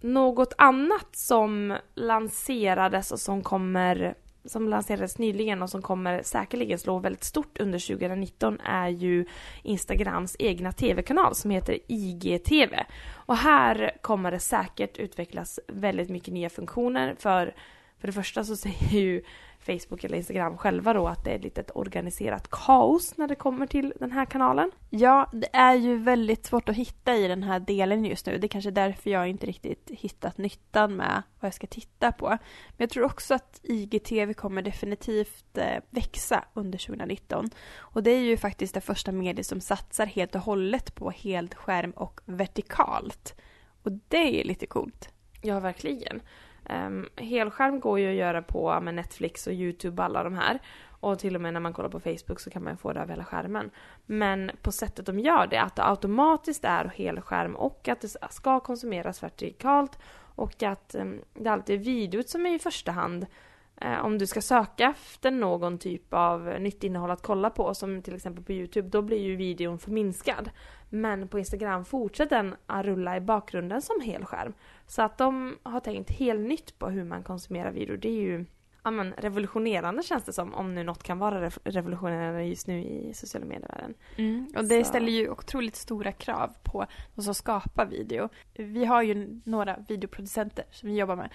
Något 0.00 0.52
annat 0.58 1.16
som 1.16 1.76
lanserades 1.94 3.12
och 3.12 3.20
som 3.20 3.42
kommer 3.42 4.14
som 4.44 4.68
lanserades 4.68 5.18
nyligen 5.18 5.62
och 5.62 5.70
som 5.70 5.82
kommer 5.82 6.22
säkerligen 6.22 6.78
slå 6.78 6.98
väldigt 6.98 7.24
stort 7.24 7.60
under 7.60 7.78
2019 7.78 8.60
är 8.60 8.88
ju 8.88 9.24
Instagrams 9.62 10.36
egna 10.38 10.72
tv-kanal 10.72 11.34
som 11.34 11.50
heter 11.50 11.78
IGTV. 11.86 12.84
Och 13.12 13.36
här 13.36 13.96
kommer 14.00 14.30
det 14.30 14.40
säkert 14.40 14.98
utvecklas 14.98 15.60
väldigt 15.68 16.10
mycket 16.10 16.34
nya 16.34 16.50
funktioner 16.50 17.14
för 17.18 17.54
för 18.04 18.06
det 18.06 18.12
första 18.12 18.44
så 18.44 18.56
säger 18.56 19.00
ju 19.00 19.22
Facebook 19.58 20.04
eller 20.04 20.16
Instagram 20.16 20.58
själva 20.58 20.92
då 20.92 21.08
att 21.08 21.24
det 21.24 21.30
är 21.30 21.36
ett 21.36 21.42
litet 21.44 21.70
organiserat 21.74 22.50
kaos 22.50 23.16
när 23.16 23.28
det 23.28 23.34
kommer 23.34 23.66
till 23.66 23.92
den 24.00 24.12
här 24.12 24.24
kanalen. 24.24 24.70
Ja, 24.90 25.30
det 25.32 25.48
är 25.52 25.74
ju 25.74 25.96
väldigt 25.96 26.46
svårt 26.46 26.68
att 26.68 26.76
hitta 26.76 27.16
i 27.16 27.28
den 27.28 27.42
här 27.42 27.60
delen 27.60 28.04
just 28.04 28.26
nu. 28.26 28.38
Det 28.38 28.46
är 28.46 28.48
kanske 28.48 28.70
därför 28.70 29.10
jag 29.10 29.28
inte 29.28 29.46
riktigt 29.46 29.90
hittat 29.90 30.38
nyttan 30.38 30.96
med 30.96 31.22
vad 31.40 31.46
jag 31.46 31.54
ska 31.54 31.66
titta 31.66 32.12
på. 32.12 32.28
Men 32.28 32.38
jag 32.76 32.90
tror 32.90 33.04
också 33.04 33.34
att 33.34 33.60
IGTV 33.62 34.34
kommer 34.34 34.62
definitivt 34.62 35.58
eh, 35.58 35.82
växa 35.90 36.44
under 36.54 36.78
2019. 36.78 37.50
Och 37.76 38.02
det 38.02 38.10
är 38.10 38.20
ju 38.20 38.36
faktiskt 38.36 38.74
det 38.74 38.80
första 38.80 39.12
mediet 39.12 39.46
som 39.46 39.60
satsar 39.60 40.06
helt 40.06 40.34
och 40.34 40.40
hållet 40.40 40.94
på 40.94 41.10
helskärm 41.10 41.90
och 41.90 42.20
vertikalt. 42.24 43.34
Och 43.82 43.92
det 44.08 44.40
är 44.40 44.44
lite 44.44 44.66
coolt. 44.66 45.08
Ja, 45.42 45.60
verkligen. 45.60 46.20
Um, 46.70 47.08
helskärm 47.16 47.80
går 47.80 47.98
ju 47.98 48.08
att 48.08 48.14
göra 48.14 48.42
på 48.42 48.80
med 48.80 48.94
Netflix 48.94 49.46
och 49.46 49.52
YouTube 49.52 50.02
och 50.02 50.04
alla 50.04 50.22
de 50.22 50.34
här. 50.34 50.60
Och 51.00 51.18
till 51.18 51.34
och 51.34 51.40
med 51.40 51.52
när 51.52 51.60
man 51.60 51.72
kollar 51.72 51.88
på 51.88 52.00
Facebook 52.00 52.40
så 52.40 52.50
kan 52.50 52.64
man 52.64 52.76
få 52.76 52.92
det 52.92 53.00
över 53.00 53.12
hela 53.12 53.24
skärmen. 53.24 53.70
Men 54.06 54.50
på 54.62 54.72
sättet 54.72 55.06
de 55.06 55.18
gör 55.18 55.46
det, 55.46 55.62
att 55.62 55.76
det 55.76 55.84
automatiskt 55.84 56.64
är 56.64 56.84
helskärm 56.84 57.56
och 57.56 57.88
att 57.88 58.00
det 58.00 58.08
ska 58.30 58.60
konsumeras 58.60 59.22
vertikalt 59.22 59.98
och 60.34 60.62
att 60.62 60.94
um, 60.98 61.20
det 61.34 61.48
alltid 61.48 61.80
är 61.80 61.84
videot 61.84 62.28
som 62.28 62.46
är 62.46 62.54
i 62.54 62.58
första 62.58 62.92
hand 62.92 63.26
eh, 63.80 64.04
om 64.04 64.18
du 64.18 64.26
ska 64.26 64.40
söka 64.40 64.90
efter 64.90 65.30
någon 65.30 65.78
typ 65.78 66.14
av 66.14 66.56
nytt 66.60 66.84
innehåll 66.84 67.10
att 67.10 67.22
kolla 67.22 67.50
på, 67.50 67.74
som 67.74 68.02
till 68.02 68.14
exempel 68.14 68.44
på 68.44 68.52
Youtube, 68.52 68.88
då 68.88 69.02
blir 69.02 69.18
ju 69.18 69.36
videon 69.36 69.78
förminskad. 69.78 70.50
Men 70.88 71.28
på 71.28 71.38
Instagram 71.38 71.84
fortsätter 71.84 72.36
den 72.36 72.56
att 72.66 72.86
rulla 72.86 73.16
i 73.16 73.20
bakgrunden 73.20 73.82
som 73.82 74.00
helskärm. 74.00 74.54
Så 74.86 75.02
att 75.02 75.18
de 75.18 75.58
har 75.62 75.80
tänkt 75.80 76.10
helt 76.10 76.40
nytt 76.40 76.78
på 76.78 76.88
hur 76.88 77.04
man 77.04 77.22
konsumerar 77.22 77.70
video. 77.70 77.96
Det 77.96 78.08
är 78.08 78.22
ju 78.22 78.44
ja, 78.84 78.90
men, 78.90 79.12
revolutionerande 79.12 80.02
känns 80.02 80.24
det 80.24 80.32
som, 80.32 80.54
om 80.54 80.74
nu 80.74 80.84
något 80.84 81.02
kan 81.02 81.18
vara 81.18 81.50
revolutionerande 81.64 82.44
just 82.44 82.66
nu 82.66 82.84
i 82.84 83.14
sociala 83.14 83.46
medier-världen. 83.46 83.94
Mm, 84.16 84.52
och 84.56 84.64
det 84.64 84.84
Så. 84.84 84.88
ställer 84.88 85.12
ju 85.12 85.30
otroligt 85.30 85.76
stora 85.76 86.12
krav 86.12 86.56
på 86.62 86.86
de 87.14 87.22
som 87.22 87.34
skapar 87.34 87.86
video. 87.86 88.28
Vi 88.54 88.84
har 88.84 89.02
ju 89.02 89.40
några 89.44 89.76
videoproducenter 89.88 90.64
som 90.70 90.88
vi 90.88 90.98
jobbar 90.98 91.16
med. 91.16 91.30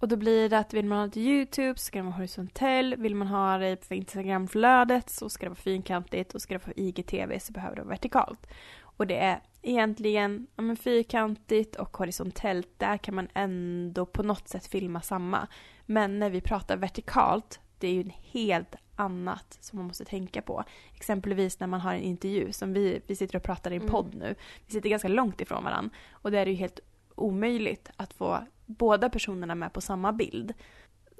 Och 0.00 0.08
då 0.08 0.16
blir 0.16 0.48
det 0.48 0.58
att 0.58 0.74
vill 0.74 0.84
man 0.86 0.98
ha 0.98 1.06
det 1.06 1.12
till 1.12 1.22
YouTube 1.22 1.78
så 1.78 1.84
ska 1.84 1.98
det 1.98 2.04
vara 2.04 2.14
horisontell. 2.14 2.94
Vill 2.98 3.14
man 3.14 3.28
ha 3.28 3.58
det 3.58 3.88
på 3.88 3.94
Instagramflödet 3.94 5.10
så 5.10 5.28
ska 5.28 5.46
det 5.46 5.50
vara 5.50 5.56
fyrkantigt 5.56 6.34
och 6.34 6.42
ska 6.42 6.54
det 6.54 6.66
vara 6.66 6.74
IGTV 6.76 7.38
så 7.38 7.52
behöver 7.52 7.76
det 7.76 7.82
vara 7.82 7.90
vertikalt. 7.90 8.46
Och 8.82 9.06
det 9.06 9.18
är 9.18 9.40
egentligen 9.66 10.46
ja, 10.56 10.62
men 10.62 10.76
fyrkantigt 10.76 11.76
och 11.76 11.96
horisontellt. 11.96 12.68
Där 12.76 12.96
kan 12.96 13.14
man 13.14 13.28
ändå 13.34 14.06
på 14.06 14.22
något 14.22 14.48
sätt 14.48 14.66
filma 14.66 15.00
samma. 15.00 15.46
Men 15.86 16.18
när 16.18 16.30
vi 16.30 16.40
pratar 16.40 16.76
vertikalt, 16.76 17.60
det 17.78 17.88
är 17.88 17.92
ju 17.92 18.00
en 18.00 18.12
helt 18.32 18.74
annat 18.96 19.58
som 19.60 19.78
man 19.78 19.86
måste 19.86 20.04
tänka 20.04 20.42
på. 20.42 20.64
Exempelvis 20.94 21.60
när 21.60 21.66
man 21.66 21.80
har 21.80 21.94
en 21.94 22.02
intervju 22.02 22.52
som 22.52 22.72
vi, 22.72 23.00
vi 23.06 23.16
sitter 23.16 23.36
och 23.36 23.42
pratar 23.42 23.70
i 23.70 23.76
en 23.76 23.86
podd 23.86 24.14
mm. 24.14 24.18
nu. 24.18 24.34
Vi 24.66 24.72
sitter 24.72 24.88
ganska 24.88 25.08
långt 25.08 25.40
ifrån 25.40 25.64
varandra 25.64 25.90
och 26.10 26.30
det 26.30 26.38
är 26.38 26.46
ju 26.46 26.54
helt 26.54 26.80
omöjligt 27.14 27.90
att 27.96 28.12
få 28.12 28.38
båda 28.66 29.10
personerna 29.10 29.54
med 29.54 29.72
på 29.72 29.80
samma 29.80 30.12
bild. 30.12 30.54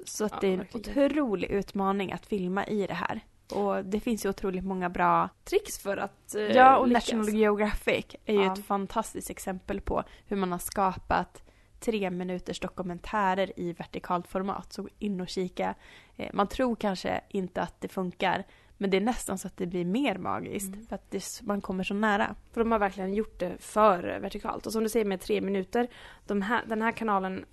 Så 0.05 0.25
att 0.25 0.31
ja, 0.31 0.37
det 0.41 0.47
är 0.47 0.51
en 0.51 0.57
verkligen. 0.57 1.07
otrolig 1.07 1.51
utmaning 1.51 2.11
att 2.11 2.25
filma 2.25 2.65
i 2.65 2.87
det 2.87 2.93
här. 2.93 3.21
Och 3.51 3.85
det 3.85 3.99
finns 3.99 4.25
ju 4.25 4.29
otroligt 4.29 4.63
många 4.63 4.89
bra 4.89 5.29
tricks 5.43 5.79
för 5.79 5.97
att 5.97 6.35
eh, 6.35 6.41
Ja, 6.41 6.77
och 6.77 6.87
lyckas. 6.87 7.13
National 7.13 7.35
Geographic 7.35 8.05
är 8.25 8.33
ju 8.33 8.43
ja. 8.43 8.53
ett 8.53 8.65
fantastiskt 8.65 9.29
exempel 9.29 9.81
på 9.81 10.03
hur 10.25 10.37
man 10.37 10.51
har 10.51 10.59
skapat 10.59 11.43
tre 11.79 12.09
minuters 12.11 12.59
dokumentärer 12.59 13.59
i 13.59 13.73
vertikalt 13.73 14.27
format. 14.27 14.73
Så 14.73 14.87
in 14.99 15.21
och 15.21 15.29
kika. 15.29 15.75
Eh, 16.15 16.29
man 16.33 16.47
tror 16.47 16.75
kanske 16.75 17.21
inte 17.29 17.61
att 17.61 17.81
det 17.81 17.87
funkar 17.87 18.43
men 18.77 18.89
det 18.89 18.97
är 18.97 19.01
nästan 19.01 19.37
så 19.37 19.47
att 19.47 19.57
det 19.57 19.65
blir 19.65 19.85
mer 19.85 20.17
magiskt 20.17 20.73
mm. 20.73 20.85
för 20.85 20.95
att 20.95 21.11
det, 21.11 21.41
man 21.41 21.61
kommer 21.61 21.83
så 21.83 21.93
nära. 21.93 22.35
För 22.51 22.61
de 22.61 22.71
har 22.71 22.79
verkligen 22.79 23.13
gjort 23.13 23.39
det 23.39 23.57
för 23.59 24.19
vertikalt. 24.19 24.65
Och 24.65 24.71
som 24.71 24.83
du 24.83 24.89
säger 24.89 25.05
med 25.05 25.21
tre 25.21 25.41
minuter, 25.41 25.87
de 26.25 26.41
här, 26.41 26.63
den 26.67 26.81
här 26.81 26.91
kanalen 26.91 27.45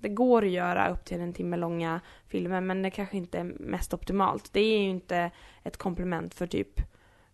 det 0.00 0.08
går 0.08 0.44
att 0.44 0.50
göra 0.50 0.88
upp 0.88 1.04
till 1.04 1.20
en 1.20 1.32
timme 1.32 1.56
långa 1.56 2.00
filmer 2.28 2.60
men 2.60 2.82
det 2.82 2.90
kanske 2.90 3.16
inte 3.16 3.38
är 3.38 3.44
mest 3.44 3.94
optimalt. 3.94 4.52
Det 4.52 4.60
är 4.60 4.78
ju 4.78 4.88
inte 4.88 5.30
ett 5.62 5.76
komplement 5.76 6.34
för 6.34 6.46
typ 6.46 6.80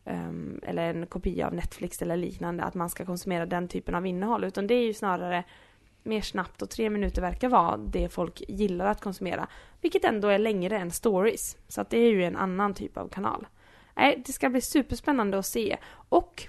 um, 0.05 0.61
eller 0.63 0.95
en 0.95 1.07
kopia 1.07 1.47
av 1.47 1.55
Netflix 1.55 2.03
eller 2.03 2.17
liknande 2.17 2.65
att 2.65 2.75
man 2.75 2.91
ska 2.91 3.05
konsumera 3.05 3.47
den 3.47 3.69
typen 3.69 3.95
av 3.95 4.07
innehåll 4.07 4.45
utan 4.45 4.67
det 4.67 4.75
är 4.75 4.85
ju 4.85 4.95
snarare 4.95 5.45
mer 6.07 6.21
snabbt 6.21 6.63
och 6.63 6.71
tre 6.71 6.91
minuter 6.91 7.23
verkar 7.23 7.49
vara 7.49 7.77
det 7.77 8.09
folk 8.09 8.43
gillar 8.49 8.87
att 8.87 9.01
konsumera. 9.01 9.47
Vilket 9.81 10.05
ändå 10.05 10.29
är 10.29 10.39
längre 10.39 10.79
än 10.79 10.91
stories. 10.91 11.57
Så 11.69 11.81
att 11.81 11.91
det 11.91 11.99
är 11.99 12.11
ju 12.11 12.25
en 12.25 12.37
annan 12.37 12.75
typ 12.75 12.97
av 12.97 13.09
kanal. 13.09 13.47
Nej, 13.95 14.23
det 14.27 14.33
ska 14.33 14.51
bli 14.51 14.61
superspännande 14.61 15.39
att 15.39 15.47
se. 15.47 15.77
Och 16.09 16.49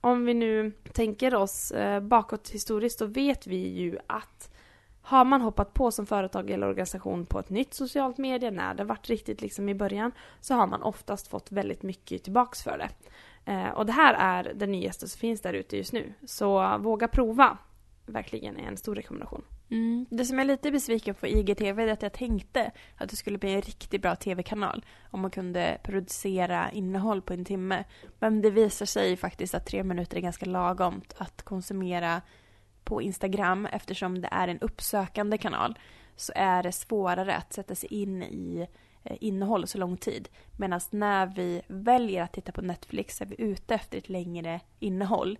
om 0.00 0.24
vi 0.24 0.34
nu 0.34 0.72
tänker 0.92 1.34
oss 1.34 1.70
eh, 1.70 2.00
bakåt 2.00 2.50
historiskt 2.50 2.98
så 2.98 3.06
vet 3.06 3.46
vi 3.46 3.68
ju 3.68 3.98
att 4.06 4.49
har 5.10 5.24
man 5.24 5.40
hoppat 5.40 5.74
på 5.74 5.90
som 5.90 6.06
företag 6.06 6.50
eller 6.50 6.66
organisation 6.66 7.26
på 7.26 7.38
ett 7.38 7.50
nytt 7.50 7.74
socialt 7.74 8.18
medie 8.18 8.50
när 8.50 8.74
det 8.74 8.84
varit 8.84 9.08
riktigt 9.08 9.40
liksom 9.40 9.68
i 9.68 9.74
början 9.74 10.12
så 10.40 10.54
har 10.54 10.66
man 10.66 10.82
oftast 10.82 11.28
fått 11.28 11.52
väldigt 11.52 11.82
mycket 11.82 12.24
tillbaks 12.24 12.62
för 12.62 12.78
det. 12.78 12.88
Eh, 13.52 13.68
och 13.68 13.86
det 13.86 13.92
här 13.92 14.14
är 14.14 14.52
det 14.54 14.66
nyaste 14.66 15.08
som 15.08 15.18
finns 15.18 15.40
där 15.40 15.52
ute 15.52 15.76
just 15.76 15.92
nu. 15.92 16.12
Så 16.24 16.78
våga 16.78 17.08
prova 17.08 17.58
verkligen 18.06 18.56
är 18.56 18.68
en 18.68 18.76
stor 18.76 18.94
rekommendation. 18.94 19.44
Mm. 19.70 20.06
Det 20.10 20.24
som 20.24 20.38
jag 20.38 20.44
är 20.44 20.48
lite 20.48 20.70
besviken 20.70 21.14
på 21.14 21.26
IGTV 21.26 21.82
är 21.82 21.88
att 21.88 22.02
jag 22.02 22.12
tänkte 22.12 22.70
att 22.96 23.10
det 23.10 23.16
skulle 23.16 23.38
bli 23.38 23.54
en 23.54 23.62
riktigt 23.62 24.02
bra 24.02 24.16
tv-kanal 24.16 24.84
om 25.10 25.20
man 25.20 25.30
kunde 25.30 25.78
producera 25.82 26.70
innehåll 26.70 27.22
på 27.22 27.32
en 27.32 27.44
timme. 27.44 27.84
Men 28.18 28.42
det 28.42 28.50
visar 28.50 28.86
sig 28.86 29.16
faktiskt 29.16 29.54
att 29.54 29.66
tre 29.66 29.84
minuter 29.84 30.16
är 30.16 30.20
ganska 30.20 30.46
lagom 30.46 31.02
att 31.16 31.42
konsumera 31.42 32.22
på 32.84 33.02
Instagram 33.02 33.66
eftersom 33.66 34.20
det 34.20 34.28
är 34.32 34.48
en 34.48 34.58
uppsökande 34.58 35.38
kanal 35.38 35.78
så 36.16 36.32
är 36.36 36.62
det 36.62 36.72
svårare 36.72 37.36
att 37.36 37.52
sätta 37.52 37.74
sig 37.74 37.94
in 37.94 38.22
i 38.22 38.66
eh, 39.04 39.16
innehåll 39.20 39.66
så 39.66 39.78
lång 39.78 39.96
tid. 39.96 40.28
Medan 40.56 40.80
när 40.90 41.26
vi 41.26 41.62
väljer 41.68 42.22
att 42.22 42.32
titta 42.32 42.52
på 42.52 42.62
Netflix 42.62 43.20
är 43.20 43.26
vi 43.26 43.42
ute 43.42 43.74
efter 43.74 43.98
ett 43.98 44.08
längre 44.08 44.60
innehåll. 44.78 45.38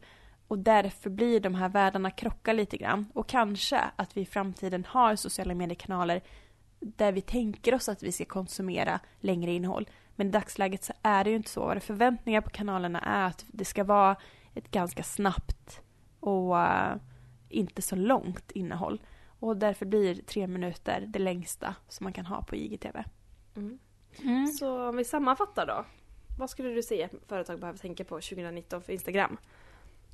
Och 0.48 0.58
därför 0.58 1.10
blir 1.10 1.40
de 1.40 1.54
här 1.54 1.68
världarna 1.68 2.10
krocka 2.10 2.52
lite 2.52 2.76
grann. 2.76 3.06
Och 3.14 3.28
kanske 3.28 3.80
att 3.96 4.16
vi 4.16 4.20
i 4.20 4.26
framtiden 4.26 4.84
har 4.88 5.16
sociala 5.16 5.54
mediekanaler 5.54 6.22
där 6.80 7.12
vi 7.12 7.20
tänker 7.20 7.74
oss 7.74 7.88
att 7.88 8.02
vi 8.02 8.12
ska 8.12 8.24
konsumera 8.24 9.00
längre 9.20 9.52
innehåll. 9.52 9.88
Men 10.16 10.28
i 10.28 10.30
dagsläget 10.30 10.84
så 10.84 10.92
är 11.02 11.24
det 11.24 11.30
ju 11.30 11.36
inte 11.36 11.50
så. 11.50 11.60
Våra 11.60 11.80
förväntningar 11.80 12.40
på 12.40 12.50
kanalerna 12.50 13.00
är 13.00 13.26
att 13.26 13.44
det 13.48 13.64
ska 13.64 13.84
vara 13.84 14.16
ett 14.54 14.70
ganska 14.70 15.02
snabbt 15.02 15.80
och 16.20 16.60
eh, 16.60 16.96
inte 17.50 17.82
så 17.82 17.96
långt 17.96 18.50
innehåll. 18.50 19.00
Och 19.40 19.56
därför 19.56 19.86
blir 19.86 20.14
tre 20.14 20.46
minuter 20.46 21.04
det 21.08 21.18
längsta 21.18 21.74
som 21.88 22.04
man 22.04 22.12
kan 22.12 22.26
ha 22.26 22.42
på 22.42 22.56
IGTV. 22.56 23.04
Mm. 23.56 23.78
Mm. 24.22 24.46
Så 24.46 24.88
om 24.88 24.96
vi 24.96 25.04
sammanfattar 25.04 25.66
då. 25.66 25.84
Vad 26.38 26.50
skulle 26.50 26.68
du 26.68 26.82
säga 26.82 27.06
att 27.06 27.28
företag 27.28 27.60
behöver 27.60 27.78
tänka 27.78 28.04
på 28.04 28.14
2019 28.14 28.82
för 28.82 28.92
Instagram? 28.92 29.36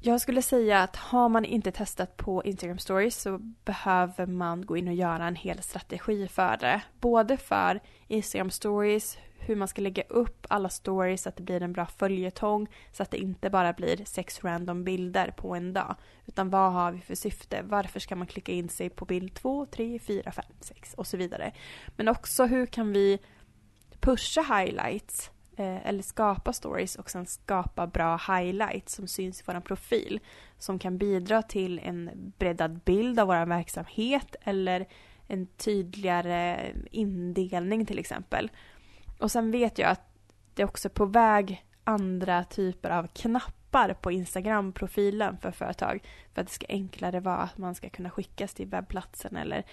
Jag 0.07 0.21
skulle 0.21 0.43
säga 0.43 0.83
att 0.83 0.97
har 0.97 1.29
man 1.29 1.45
inte 1.45 1.73
testat 1.73 2.17
på 2.17 2.45
Instagram 2.45 2.79
stories 2.79 3.21
så 3.23 3.39
behöver 3.65 4.27
man 4.27 4.67
gå 4.67 4.77
in 4.77 4.89
och 4.89 4.95
göra 4.95 5.27
en 5.27 5.37
hel 5.37 5.63
strategi 5.63 6.29
för 6.29 6.57
det. 6.57 6.83
Både 7.01 7.37
för 7.37 7.81
Instagram 8.09 8.51
stories, 8.51 9.19
hur 9.39 9.57
man 9.57 9.69
ska 9.69 9.83
lägga 9.83 10.03
upp 10.03 10.47
alla 10.49 10.69
stories 10.69 11.23
så 11.23 11.29
att 11.29 11.37
det 11.37 11.43
blir 11.43 11.63
en 11.63 11.73
bra 11.73 11.87
följetong 11.87 12.69
så 12.93 13.03
att 13.03 13.11
det 13.11 13.19
inte 13.19 13.51
bara 13.51 13.73
blir 13.73 14.05
sex 14.05 14.45
random 14.45 14.85
bilder 14.85 15.31
på 15.37 15.55
en 15.55 15.73
dag. 15.73 15.97
Utan 16.27 16.51
vad 16.51 16.73
har 16.73 16.93
vi 16.93 17.01
för 17.01 17.15
syfte? 17.15 17.63
Varför 17.65 18.01
ska 18.01 18.17
man 18.17 18.27
klicka 18.27 18.53
in 18.53 18.69
sig 18.69 18.91
på 18.91 19.05
bild 19.05 19.35
2, 19.35 19.67
3, 19.67 19.99
4, 19.99 20.33
5, 20.33 20.45
6 20.61 20.95
och 20.95 21.07
så 21.07 21.17
vidare. 21.17 21.53
Men 21.97 22.09
också 22.09 22.45
hur 22.45 22.67
kan 22.67 22.93
vi 22.93 23.19
pusha 24.01 24.43
highlights 24.43 25.31
eh, 25.57 25.87
eller 25.87 26.03
skapa 26.03 26.53
stories 26.53 26.97
och 26.97 27.11
sen 27.11 27.27
skapa 27.27 27.87
bra 27.87 28.17
highlights 28.17 28.95
som 28.95 29.09
syns 29.09 29.41
i 29.41 29.45
vår 29.47 29.61
profil 29.61 30.21
som 30.59 30.79
kan 30.79 30.99
bidra 30.99 31.43
till 31.43 31.79
en 31.79 32.33
breddad 32.39 32.81
bild 32.85 33.21
av 33.21 33.27
vår 33.27 33.47
verksamhet 33.47 34.37
eller 34.43 34.87
en 35.27 35.47
tydligare 35.47 36.73
indelning 36.91 37.87
till 37.87 37.99
exempel. 37.99 38.51
Och 39.19 39.31
sen 39.31 39.51
vet 39.51 39.79
jag 39.79 39.91
att 39.91 40.09
det 40.55 40.63
är 40.63 40.67
också 40.67 40.89
på 40.89 41.05
väg 41.05 41.65
andra 41.85 42.45
typer 42.45 42.91
av 42.91 43.07
knappar 43.07 43.95
på 43.95 44.13
Instagram-profilen 44.13 45.37
för 45.39 45.51
företag 45.51 46.03
för 46.35 46.41
att 46.41 46.47
det 46.47 46.53
ska 46.53 46.67
enklare 46.69 47.21
vara 47.21 47.37
att 47.37 47.59
man 47.59 47.75
ska 47.75 47.89
kunna 47.89 48.11
skickas 48.11 48.55
till 48.55 48.69
webbplatsen 48.69 49.37
eller 49.37 49.65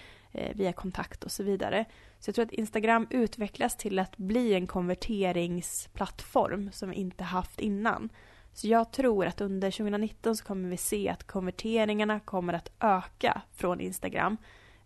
via 0.54 0.72
kontakt 0.72 1.24
och 1.24 1.30
så 1.30 1.42
vidare. 1.42 1.84
Så 2.18 2.28
jag 2.28 2.34
tror 2.34 2.44
att 2.44 2.52
Instagram 2.52 3.06
utvecklas 3.10 3.76
till 3.76 3.98
att 3.98 4.16
bli 4.16 4.54
en 4.54 4.66
konverteringsplattform 4.66 6.72
som 6.72 6.90
vi 6.90 6.96
inte 6.96 7.24
haft 7.24 7.60
innan. 7.60 8.08
Så 8.52 8.68
jag 8.68 8.92
tror 8.92 9.26
att 9.26 9.40
under 9.40 9.70
2019 9.70 10.36
så 10.36 10.44
kommer 10.44 10.68
vi 10.68 10.76
se 10.76 11.08
att 11.08 11.26
konverteringarna 11.26 12.20
kommer 12.20 12.52
att 12.52 12.70
öka 12.80 13.42
från 13.54 13.80
Instagram. 13.80 14.36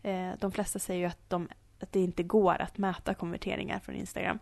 Eh, 0.02 0.30
de 0.40 0.52
flesta 0.52 0.78
säger 0.78 1.00
ju 1.00 1.06
att, 1.06 1.30
de, 1.30 1.48
att 1.80 1.92
det 1.92 2.00
inte 2.00 2.22
går 2.22 2.62
att 2.62 2.78
mäta 2.78 3.14
konverteringar 3.14 3.78
från 3.78 3.94
Instagram. 3.94 4.38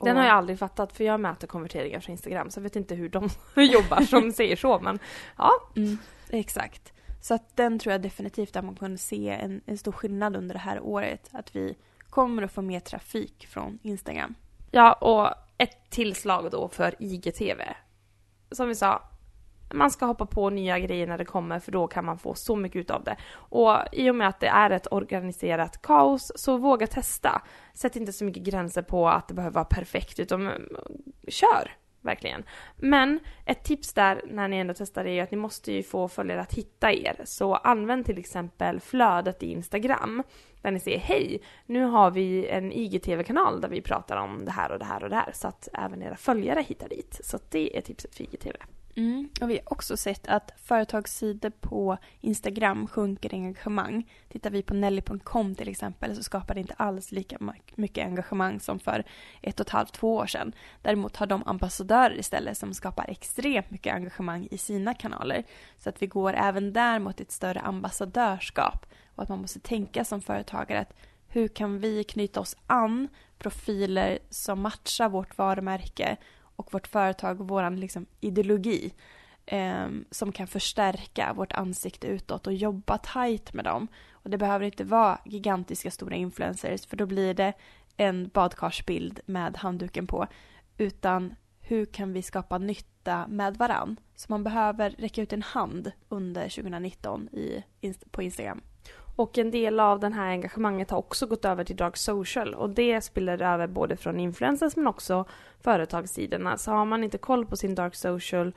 Den 0.00 0.16
Och- 0.16 0.22
har 0.22 0.28
jag 0.28 0.36
aldrig 0.36 0.58
fattat 0.58 0.92
för 0.92 1.04
jag 1.04 1.20
mäter 1.20 1.46
konverteringar 1.46 2.00
från 2.00 2.12
Instagram 2.12 2.50
så 2.50 2.58
jag 2.58 2.62
vet 2.62 2.76
inte 2.76 2.94
hur 2.94 3.08
de 3.08 3.28
jobbar 3.56 4.00
som 4.00 4.32
säger 4.32 4.56
så 4.56 4.80
men 4.80 4.98
ja. 5.38 5.50
Mm, 5.76 5.98
exakt. 6.30 6.92
Så 7.24 7.34
att 7.34 7.56
den 7.56 7.78
tror 7.78 7.92
jag 7.92 8.02
definitivt 8.02 8.56
att 8.56 8.64
man 8.64 8.74
kunde 8.74 8.98
se 8.98 9.28
en, 9.28 9.60
en 9.66 9.78
stor 9.78 9.92
skillnad 9.92 10.36
under 10.36 10.54
det 10.54 10.58
här 10.58 10.80
året. 10.80 11.30
Att 11.32 11.56
vi 11.56 11.76
kommer 12.10 12.42
att 12.42 12.52
få 12.52 12.62
mer 12.62 12.80
trafik 12.80 13.46
från 13.46 13.78
Instagram. 13.82 14.34
Ja 14.70 14.92
och 14.92 15.34
ett 15.58 15.90
tillslag 15.90 16.50
då 16.50 16.68
för 16.68 16.94
IGTV. 16.98 17.62
Som 18.50 18.68
vi 18.68 18.74
sa, 18.74 19.02
man 19.74 19.90
ska 19.90 20.06
hoppa 20.06 20.26
på 20.26 20.50
nya 20.50 20.78
grejer 20.78 21.06
när 21.06 21.18
det 21.18 21.24
kommer 21.24 21.60
för 21.60 21.72
då 21.72 21.86
kan 21.86 22.04
man 22.04 22.18
få 22.18 22.34
så 22.34 22.56
mycket 22.56 22.80
utav 22.80 23.04
det. 23.04 23.16
Och 23.34 23.78
i 23.92 24.10
och 24.10 24.14
med 24.14 24.28
att 24.28 24.40
det 24.40 24.48
är 24.48 24.70
ett 24.70 24.92
organiserat 24.92 25.82
kaos 25.82 26.32
så 26.36 26.56
våga 26.56 26.86
testa. 26.86 27.42
Sätt 27.74 27.96
inte 27.96 28.12
så 28.12 28.24
mycket 28.24 28.42
gränser 28.42 28.82
på 28.82 29.08
att 29.08 29.28
det 29.28 29.34
behöver 29.34 29.54
vara 29.54 29.64
perfekt 29.64 30.20
utan 30.20 30.50
kör 31.28 31.70
verkligen. 32.04 32.44
Men 32.76 33.20
ett 33.44 33.64
tips 33.64 33.92
där 33.92 34.22
när 34.26 34.48
ni 34.48 34.56
ändå 34.56 34.74
testar 34.74 35.04
är 35.04 35.12
ju 35.12 35.20
att 35.20 35.30
ni 35.30 35.36
måste 35.36 35.72
ju 35.72 35.82
få 35.82 36.08
följare 36.08 36.40
att 36.40 36.54
hitta 36.54 36.92
er. 36.92 37.20
Så 37.24 37.54
använd 37.54 38.06
till 38.06 38.18
exempel 38.18 38.80
flödet 38.80 39.42
i 39.42 39.46
Instagram 39.46 40.22
där 40.62 40.70
ni 40.70 40.80
säger 40.80 40.98
hej, 40.98 41.42
nu 41.66 41.84
har 41.84 42.10
vi 42.10 42.46
en 42.46 42.72
IGTV-kanal 42.72 43.60
där 43.60 43.68
vi 43.68 43.80
pratar 43.80 44.16
om 44.16 44.44
det 44.44 44.50
här 44.50 44.72
och 44.72 44.78
det 44.78 44.84
här 44.84 45.02
och 45.02 45.10
det 45.10 45.16
här 45.16 45.30
så 45.34 45.48
att 45.48 45.68
även 45.72 46.02
era 46.02 46.16
följare 46.16 46.64
hittar 46.68 46.88
dit. 46.88 47.20
Så 47.24 47.38
det 47.50 47.76
är 47.76 47.80
tipset 47.80 48.14
för 48.14 48.22
IGTV. 48.22 48.56
Mm. 48.96 49.28
Och 49.40 49.50
vi 49.50 49.54
har 49.54 49.72
också 49.72 49.96
sett 49.96 50.26
att 50.26 50.52
företagssidor 50.56 51.50
på 51.50 51.96
Instagram 52.20 52.86
sjunker 52.86 53.34
i 53.34 53.36
engagemang. 53.36 54.10
Tittar 54.28 54.50
vi 54.50 54.62
på 54.62 54.74
Nelly.com 54.74 55.54
till 55.54 55.68
exempel 55.68 56.16
så 56.16 56.22
skapar 56.22 56.54
det 56.54 56.60
inte 56.60 56.74
alls 56.74 57.12
lika 57.12 57.38
mycket 57.74 58.06
engagemang 58.06 58.60
som 58.60 58.78
för 58.78 59.04
ett 59.42 59.60
och 59.60 59.66
ett 59.66 59.72
halvt, 59.72 59.92
två 59.92 60.14
år 60.14 60.26
sedan. 60.26 60.52
Däremot 60.82 61.16
har 61.16 61.26
de 61.26 61.42
ambassadörer 61.46 62.18
istället 62.18 62.58
som 62.58 62.74
skapar 62.74 63.10
extremt 63.10 63.70
mycket 63.70 63.94
engagemang 63.94 64.48
i 64.50 64.58
sina 64.58 64.94
kanaler. 64.94 65.44
Så 65.78 65.88
att 65.88 66.02
vi 66.02 66.06
går 66.06 66.34
även 66.34 66.72
där 66.72 66.98
mot 66.98 67.20
ett 67.20 67.32
större 67.32 67.60
ambassadörskap. 67.60 68.86
Och 69.14 69.22
att 69.22 69.28
man 69.28 69.40
måste 69.40 69.60
tänka 69.60 70.04
som 70.04 70.20
företagare 70.20 70.80
att 70.80 70.94
hur 71.28 71.48
kan 71.48 71.78
vi 71.78 72.04
knyta 72.04 72.40
oss 72.40 72.56
an 72.66 73.08
profiler 73.38 74.18
som 74.30 74.60
matchar 74.60 75.08
vårt 75.08 75.38
varumärke 75.38 76.16
och 76.56 76.74
vårt 76.74 76.86
företag 76.86 77.40
och 77.40 77.48
vår 77.48 77.70
liksom, 77.70 78.06
ideologi 78.20 78.94
eh, 79.46 79.88
som 80.10 80.32
kan 80.32 80.46
förstärka 80.46 81.32
vårt 81.32 81.52
ansikte 81.52 82.06
utåt 82.06 82.46
och 82.46 82.54
jobba 82.54 82.98
tajt 82.98 83.52
med 83.52 83.64
dem. 83.64 83.88
Och 84.10 84.30
det 84.30 84.38
behöver 84.38 84.64
inte 84.64 84.84
vara 84.84 85.18
gigantiska 85.24 85.90
stora 85.90 86.16
influencers 86.16 86.86
för 86.86 86.96
då 86.96 87.06
blir 87.06 87.34
det 87.34 87.52
en 87.96 88.28
badkarsbild 88.28 89.20
med 89.26 89.56
handduken 89.56 90.06
på. 90.06 90.26
Utan 90.78 91.34
hur 91.60 91.86
kan 91.86 92.12
vi 92.12 92.22
skapa 92.22 92.58
nytta 92.58 93.26
med 93.26 93.56
varann? 93.56 93.96
Så 94.14 94.26
man 94.28 94.44
behöver 94.44 94.90
räcka 94.90 95.22
ut 95.22 95.32
en 95.32 95.42
hand 95.42 95.92
under 96.08 96.48
2019 96.48 97.28
i, 97.28 97.64
på 98.10 98.22
Instagram. 98.22 98.60
Och 99.16 99.38
en 99.38 99.50
del 99.50 99.80
av 99.80 100.00
det 100.00 100.08
här 100.08 100.26
engagemanget 100.26 100.90
har 100.90 100.98
också 100.98 101.26
gått 101.26 101.44
över 101.44 101.64
till 101.64 101.76
dark 101.76 101.96
social 101.96 102.54
och 102.54 102.70
det 102.70 103.00
spiller 103.00 103.42
över 103.42 103.66
både 103.66 103.96
från 103.96 104.20
influencers 104.20 104.76
men 104.76 104.86
också 104.86 105.24
företagssidorna. 105.60 106.58
Så 106.58 106.70
har 106.70 106.84
man 106.84 107.04
inte 107.04 107.18
koll 107.18 107.46
på 107.46 107.56
sin 107.56 107.74
dark 107.74 107.94
social 107.94 108.52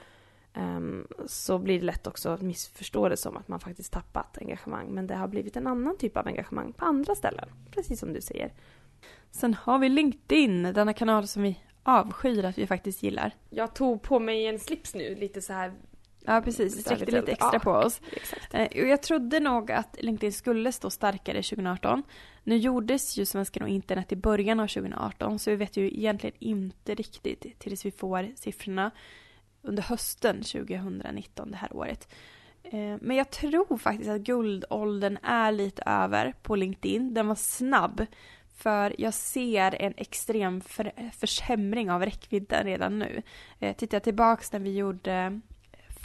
ehm, 0.54 1.08
så 1.26 1.58
blir 1.58 1.80
det 1.80 1.86
lätt 1.86 2.08
också 2.08 2.30
att 2.30 2.42
missförstå 2.42 3.10
det 3.10 3.18
som 3.18 3.38
att 3.38 3.48
man 3.48 3.60
faktiskt 3.60 3.94
tappat 3.94 4.38
engagemang. 4.38 4.88
Men 4.90 5.08
det 5.08 5.16
har 5.16 5.28
blivit 5.28 5.58
en 5.58 5.68
annan 5.68 5.98
typ 5.98 6.18
av 6.18 6.28
engagemang 6.28 6.74
på 6.74 6.86
andra 6.86 7.16
ställen. 7.16 7.50
Precis 7.72 8.00
som 8.00 8.14
du 8.14 8.22
säger. 8.22 8.52
Sen 9.32 9.54
har 9.54 9.80
vi 9.80 9.90
LinkedIn, 9.90 10.64
denna 10.64 10.94
kanal 10.94 11.28
som 11.28 11.44
vi 11.44 11.60
avskyr 11.84 12.46
att 12.46 12.58
vi 12.58 12.68
faktiskt 12.68 13.04
gillar. 13.04 13.32
Jag 13.50 13.76
tog 13.76 14.02
på 14.02 14.20
mig 14.20 14.48
en 14.48 14.60
slips 14.60 14.96
nu, 14.96 15.16
lite 15.16 15.42
så 15.42 15.54
här. 15.54 15.74
Ja, 16.28 16.42
precis. 16.42 16.82
Sträckte 16.82 17.06
Lite- 17.06 17.20
lite 17.20 17.32
extra 17.32 17.50
ja. 17.54 17.60
på 17.60 17.72
oss. 17.72 18.02
Exakt. 18.12 18.54
Eh, 18.54 18.84
och 18.84 18.88
Jag 18.90 19.02
trodde 19.02 19.40
nog 19.40 19.72
att 19.72 19.98
LinkedIn 20.00 20.34
skulle 20.34 20.72
stå 20.72 20.90
starkare 20.90 21.44
2018. 21.44 22.04
Nu 22.44 22.58
gjordes 22.58 23.18
ju 23.18 23.26
Svenskan 23.26 23.64
och 23.64 23.70
internet 23.70 24.12
i 24.12 24.16
början 24.16 24.60
av 24.60 24.68
2018 24.68 25.40
så 25.40 25.50
vi 25.50 25.56
vet 25.56 25.78
ju 25.78 25.88
egentligen 25.88 26.36
inte 26.40 26.96
riktigt 26.96 27.60
tills 27.60 27.86
vi 27.86 27.92
får 27.92 28.28
siffrorna 28.36 28.92
under 29.62 29.84
hösten 29.84 30.44
2019 30.44 31.52
det 31.52 31.58
här 31.58 31.76
året. 31.76 32.08
Eh, 32.64 32.96
Men 33.02 33.16
jag 33.18 33.30
tror 33.32 33.78
faktiskt 33.78 34.10
att 34.10 34.22
guldåldern 34.22 35.18
är 35.24 35.52
lite 35.52 35.84
över 35.86 36.34
på 36.42 36.56
LinkedIn. 36.56 37.14
Den 37.14 37.28
var 37.28 37.36
snabb. 37.36 38.06
För 38.58 38.96
jag 38.98 39.14
ser 39.14 39.82
en 39.82 39.94
extrem 39.98 40.62
för, 40.62 40.92
försämring 41.18 41.92
av 41.92 42.06
räckvidden 42.06 42.66
redan 42.66 43.00
nu. 43.00 43.22
Eh, 43.60 43.76
tittar 43.76 43.96
jag 43.96 44.04
tillbaks 44.04 44.52
när 44.54 44.60
vi 44.60 44.76
gjorde 44.78 45.42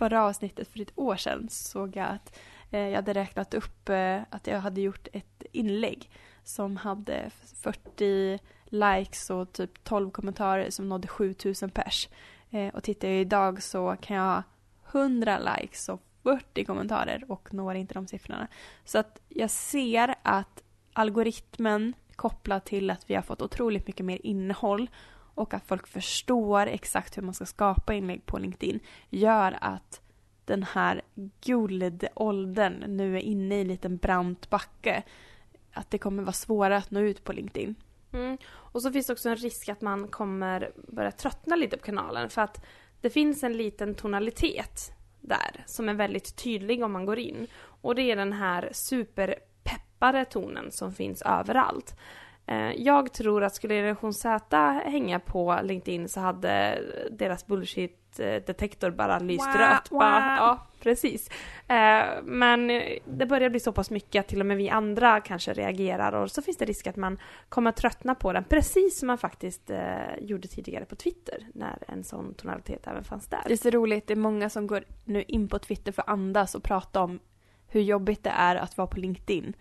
förra 0.02 0.24
avsnittet 0.24 0.68
för 0.68 0.80
ett 0.80 0.98
år 0.98 1.16
sedan 1.16 1.48
såg 1.50 1.96
jag 1.96 2.08
att 2.08 2.38
eh, 2.70 2.80
jag 2.80 2.96
hade 2.96 3.12
räknat 3.12 3.54
upp 3.54 3.88
eh, 3.88 4.20
att 4.30 4.46
jag 4.46 4.60
hade 4.60 4.80
gjort 4.80 5.08
ett 5.12 5.42
inlägg 5.52 6.10
som 6.44 6.76
hade 6.76 7.30
40 7.62 8.38
likes 8.64 9.30
och 9.30 9.52
typ 9.52 9.84
12 9.84 10.10
kommentarer 10.10 10.70
som 10.70 10.88
nådde 10.88 11.08
7000 11.08 11.70
pers. 11.70 12.08
Eh, 12.50 12.74
och 12.74 12.82
tittar 12.82 13.08
jag 13.08 13.20
idag 13.20 13.62
så 13.62 13.96
kan 14.00 14.16
jag 14.16 14.24
ha 14.24 14.42
100 14.92 15.38
likes 15.38 15.88
och 15.88 16.02
40 16.22 16.64
kommentarer 16.64 17.24
och 17.28 17.54
når 17.54 17.74
inte 17.74 17.94
de 17.94 18.06
siffrorna. 18.06 18.48
Så 18.84 18.98
att 18.98 19.20
jag 19.28 19.50
ser 19.50 20.14
att 20.22 20.62
algoritmen 20.92 21.94
kopplat 22.16 22.64
till 22.64 22.90
att 22.90 23.10
vi 23.10 23.14
har 23.14 23.22
fått 23.22 23.42
otroligt 23.42 23.86
mycket 23.86 24.06
mer 24.06 24.18
innehåll 24.22 24.90
och 25.34 25.54
att 25.54 25.66
folk 25.66 25.86
förstår 25.86 26.66
exakt 26.66 27.16
hur 27.16 27.22
man 27.22 27.34
ska 27.34 27.46
skapa 27.46 27.94
inlägg 27.94 28.26
på 28.26 28.38
LinkedIn 28.38 28.80
gör 29.10 29.58
att 29.60 30.00
den 30.44 30.62
här 30.62 31.02
guldåldern 31.40 32.84
nu 32.96 33.16
är 33.16 33.20
inne 33.20 33.58
i 33.58 33.60
en 33.60 33.68
liten 33.68 33.96
brant 33.96 34.50
backe. 34.50 35.02
Att 35.72 35.90
det 35.90 35.98
kommer 35.98 36.22
vara 36.22 36.32
svårare 36.32 36.76
att 36.76 36.90
nå 36.90 37.00
ut 37.00 37.24
på 37.24 37.32
LinkedIn. 37.32 37.74
Mm. 38.12 38.38
Och 38.48 38.82
så 38.82 38.92
finns 38.92 39.06
det 39.06 39.12
också 39.12 39.28
en 39.28 39.36
risk 39.36 39.68
att 39.68 39.80
man 39.80 40.08
kommer 40.08 40.70
börja 40.88 41.10
tröttna 41.10 41.56
lite 41.56 41.76
på 41.76 41.84
kanalen 41.84 42.30
för 42.30 42.42
att 42.42 42.64
det 43.00 43.10
finns 43.10 43.42
en 43.42 43.56
liten 43.56 43.94
tonalitet 43.94 44.92
där 45.20 45.64
som 45.66 45.88
är 45.88 45.94
väldigt 45.94 46.36
tydlig 46.36 46.84
om 46.84 46.92
man 46.92 47.06
går 47.06 47.18
in. 47.18 47.46
Och 47.62 47.94
det 47.94 48.02
är 48.02 48.16
den 48.16 48.32
här 48.32 48.70
superpeppade 48.72 50.24
tonen 50.24 50.72
som 50.72 50.92
finns 50.92 51.22
överallt. 51.22 51.96
Eh, 52.46 52.72
jag 52.76 53.12
tror 53.12 53.44
att 53.44 53.54
skulle 53.54 53.74
generation 53.74 54.14
Z 54.14 54.56
hänga 54.84 55.20
på 55.20 55.58
LinkedIn 55.62 56.08
så 56.08 56.20
hade 56.20 56.78
deras 57.10 57.46
bullshit 57.46 57.98
detektor 58.46 58.90
bara 58.90 59.18
lyst 59.18 59.46
Wah, 59.46 59.58
rött. 59.58 59.90
Bara, 59.90 59.98
wah. 60.00 60.36
ja, 60.36 60.66
precis. 60.80 61.28
Eh, 61.68 62.04
Men 62.22 62.66
det 63.04 63.26
börjar 63.26 63.50
bli 63.50 63.60
så 63.60 63.72
pass 63.72 63.90
mycket 63.90 64.20
att 64.20 64.28
till 64.28 64.40
och 64.40 64.46
med 64.46 64.56
vi 64.56 64.70
andra 64.70 65.20
kanske 65.20 65.52
reagerar 65.52 66.12
och 66.12 66.30
så 66.30 66.42
finns 66.42 66.56
det 66.56 66.64
risk 66.64 66.86
att 66.86 66.96
man 66.96 67.18
kommer 67.48 67.70
att 67.70 67.76
tröttna 67.76 68.14
på 68.14 68.32
den 68.32 68.44
precis 68.44 68.98
som 68.98 69.06
man 69.06 69.18
faktiskt 69.18 69.70
eh, 69.70 69.80
gjorde 70.20 70.48
tidigare 70.48 70.84
på 70.84 70.96
Twitter 70.96 71.46
när 71.54 71.78
en 71.88 72.04
sån 72.04 72.34
tonalitet 72.34 72.86
även 72.86 73.04
fanns 73.04 73.26
där. 73.26 73.42
Det 73.46 73.52
är 73.52 73.56
så 73.56 73.70
roligt, 73.70 74.06
det 74.06 74.14
är 74.14 74.16
många 74.16 74.50
som 74.50 74.66
går 74.66 74.84
nu 75.04 75.22
in 75.22 75.48
på 75.48 75.58
Twitter 75.58 75.92
för 75.92 76.02
att 76.02 76.08
andas 76.08 76.54
och 76.54 76.62
prata 76.62 77.00
om 77.00 77.18
hur 77.68 77.80
jobbigt 77.80 78.24
det 78.24 78.30
är 78.30 78.56
att 78.56 78.76
vara 78.76 78.86
på 78.86 79.00
LinkedIn. 79.00 79.54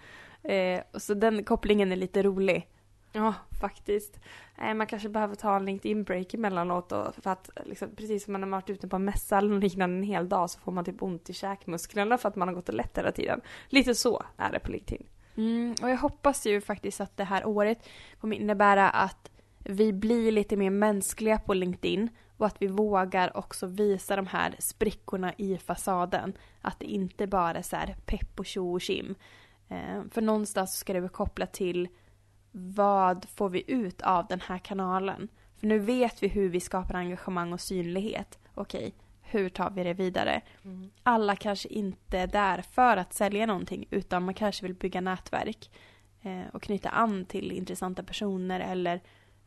Eh, 0.44 0.82
så 0.94 1.13
den 1.13 1.44
kopplingen 1.44 1.91
är 1.91 1.96
lite 1.96 2.24
rolig. 2.24 2.67
Ja, 3.12 3.34
faktiskt. 3.62 4.19
Eh, 4.58 4.74
man 4.74 4.88
kanske 4.88 5.10
behöver 5.10 5.36
ta 5.36 5.56
en 5.56 5.65
LinkedIn-break 5.65 6.34
emellanåt 6.34 6.91
och 6.91 7.15
för 7.15 7.30
att 7.30 7.50
liksom, 7.65 7.95
precis 7.95 8.24
som 8.24 8.34
man 8.34 8.43
har 8.43 8.50
varit 8.50 8.69
ute 8.69 8.88
på 8.88 8.95
en 8.95 9.06
mässa 9.06 9.38
eller 9.38 9.60
liknande 9.60 9.95
en 9.95 10.04
hel 10.04 10.30
dag 10.30 10.50
så 10.50 10.60
får 10.60 10.71
man 10.71 10.86
typ 10.86 11.04
ont 11.04 11.30
i 11.30 11.34
käkmusklerna 11.34 12.17
för 12.17 12.30
att 12.30 12.36
man 12.36 12.47
har 12.47 12.56
gått 12.56 12.69
och 12.69 12.76
lätt 12.76 12.97
hela 12.97 13.12
tiden. 13.12 13.41
Lite 13.69 13.95
så 13.95 14.24
är 14.38 14.52
det 14.52 14.60
på 14.60 14.71
LinkedIn. 14.71 15.08
Mm, 15.38 15.76
och 15.82 15.89
jag 15.89 15.97
hoppas 15.97 16.45
ju 16.45 16.62
faktiskt 16.62 17.02
att 17.02 17.17
det 17.17 17.24
här 17.24 17.45
året 17.45 17.88
kommer 18.19 18.36
innebära 18.36 18.89
att 18.89 19.32
vi 19.63 19.93
blir 19.93 20.32
lite 20.32 20.58
mer 20.58 20.69
mänskliga 20.69 21.39
på 21.39 21.54
LinkedIn 21.54 22.10
och 22.38 22.45
att 22.45 22.62
vi 22.62 22.67
vågar 22.67 23.38
också 23.38 23.67
visa 23.67 24.15
de 24.15 24.28
här 24.28 24.56
sprickorna 24.60 25.34
i 25.38 25.58
fasaden. 25.58 26.34
Att 26.62 26.80
det 26.80 26.86
inte 26.86 27.28
bara 27.28 27.58
är 27.58 27.62
så 27.62 27.76
här 27.76 27.95
pepp 28.06 28.39
och 28.39 28.45
tjo 28.45 28.74
och 28.74 28.82
tjim. 28.82 29.15
Eh, 29.69 30.04
för 30.12 30.21
någonstans 30.21 30.78
ska 30.78 30.93
det 30.93 31.00
vara 31.00 31.10
kopplat 31.10 31.54
till 31.54 31.88
vad 32.51 33.25
får 33.29 33.49
vi 33.49 33.63
ut 33.67 34.01
av 34.01 34.27
den 34.27 34.41
här 34.41 34.57
kanalen? 34.57 35.27
För 35.57 35.67
nu 35.67 35.79
vet 35.79 36.23
vi 36.23 36.27
hur 36.27 36.49
vi 36.49 36.59
skapar 36.59 36.95
engagemang 36.95 37.53
och 37.53 37.61
synlighet. 37.61 38.39
Okej, 38.53 38.93
hur 39.21 39.49
tar 39.49 39.69
vi 39.69 39.83
det 39.83 39.93
vidare? 39.93 40.41
Alla 41.03 41.35
kanske 41.35 41.69
inte 41.69 42.19
är 42.19 42.27
där 42.27 42.61
för 42.61 42.97
att 42.97 43.13
sälja 43.13 43.45
någonting 43.45 43.87
utan 43.89 44.25
man 44.25 44.33
kanske 44.33 44.63
vill 44.63 44.73
bygga 44.73 45.01
nätverk 45.01 45.71
eh, 46.21 46.41
och 46.53 46.61
knyta 46.61 46.89
an 46.89 47.25
till 47.25 47.51
intressanta 47.51 48.03
personer 48.03 48.59
eller 48.59 49.01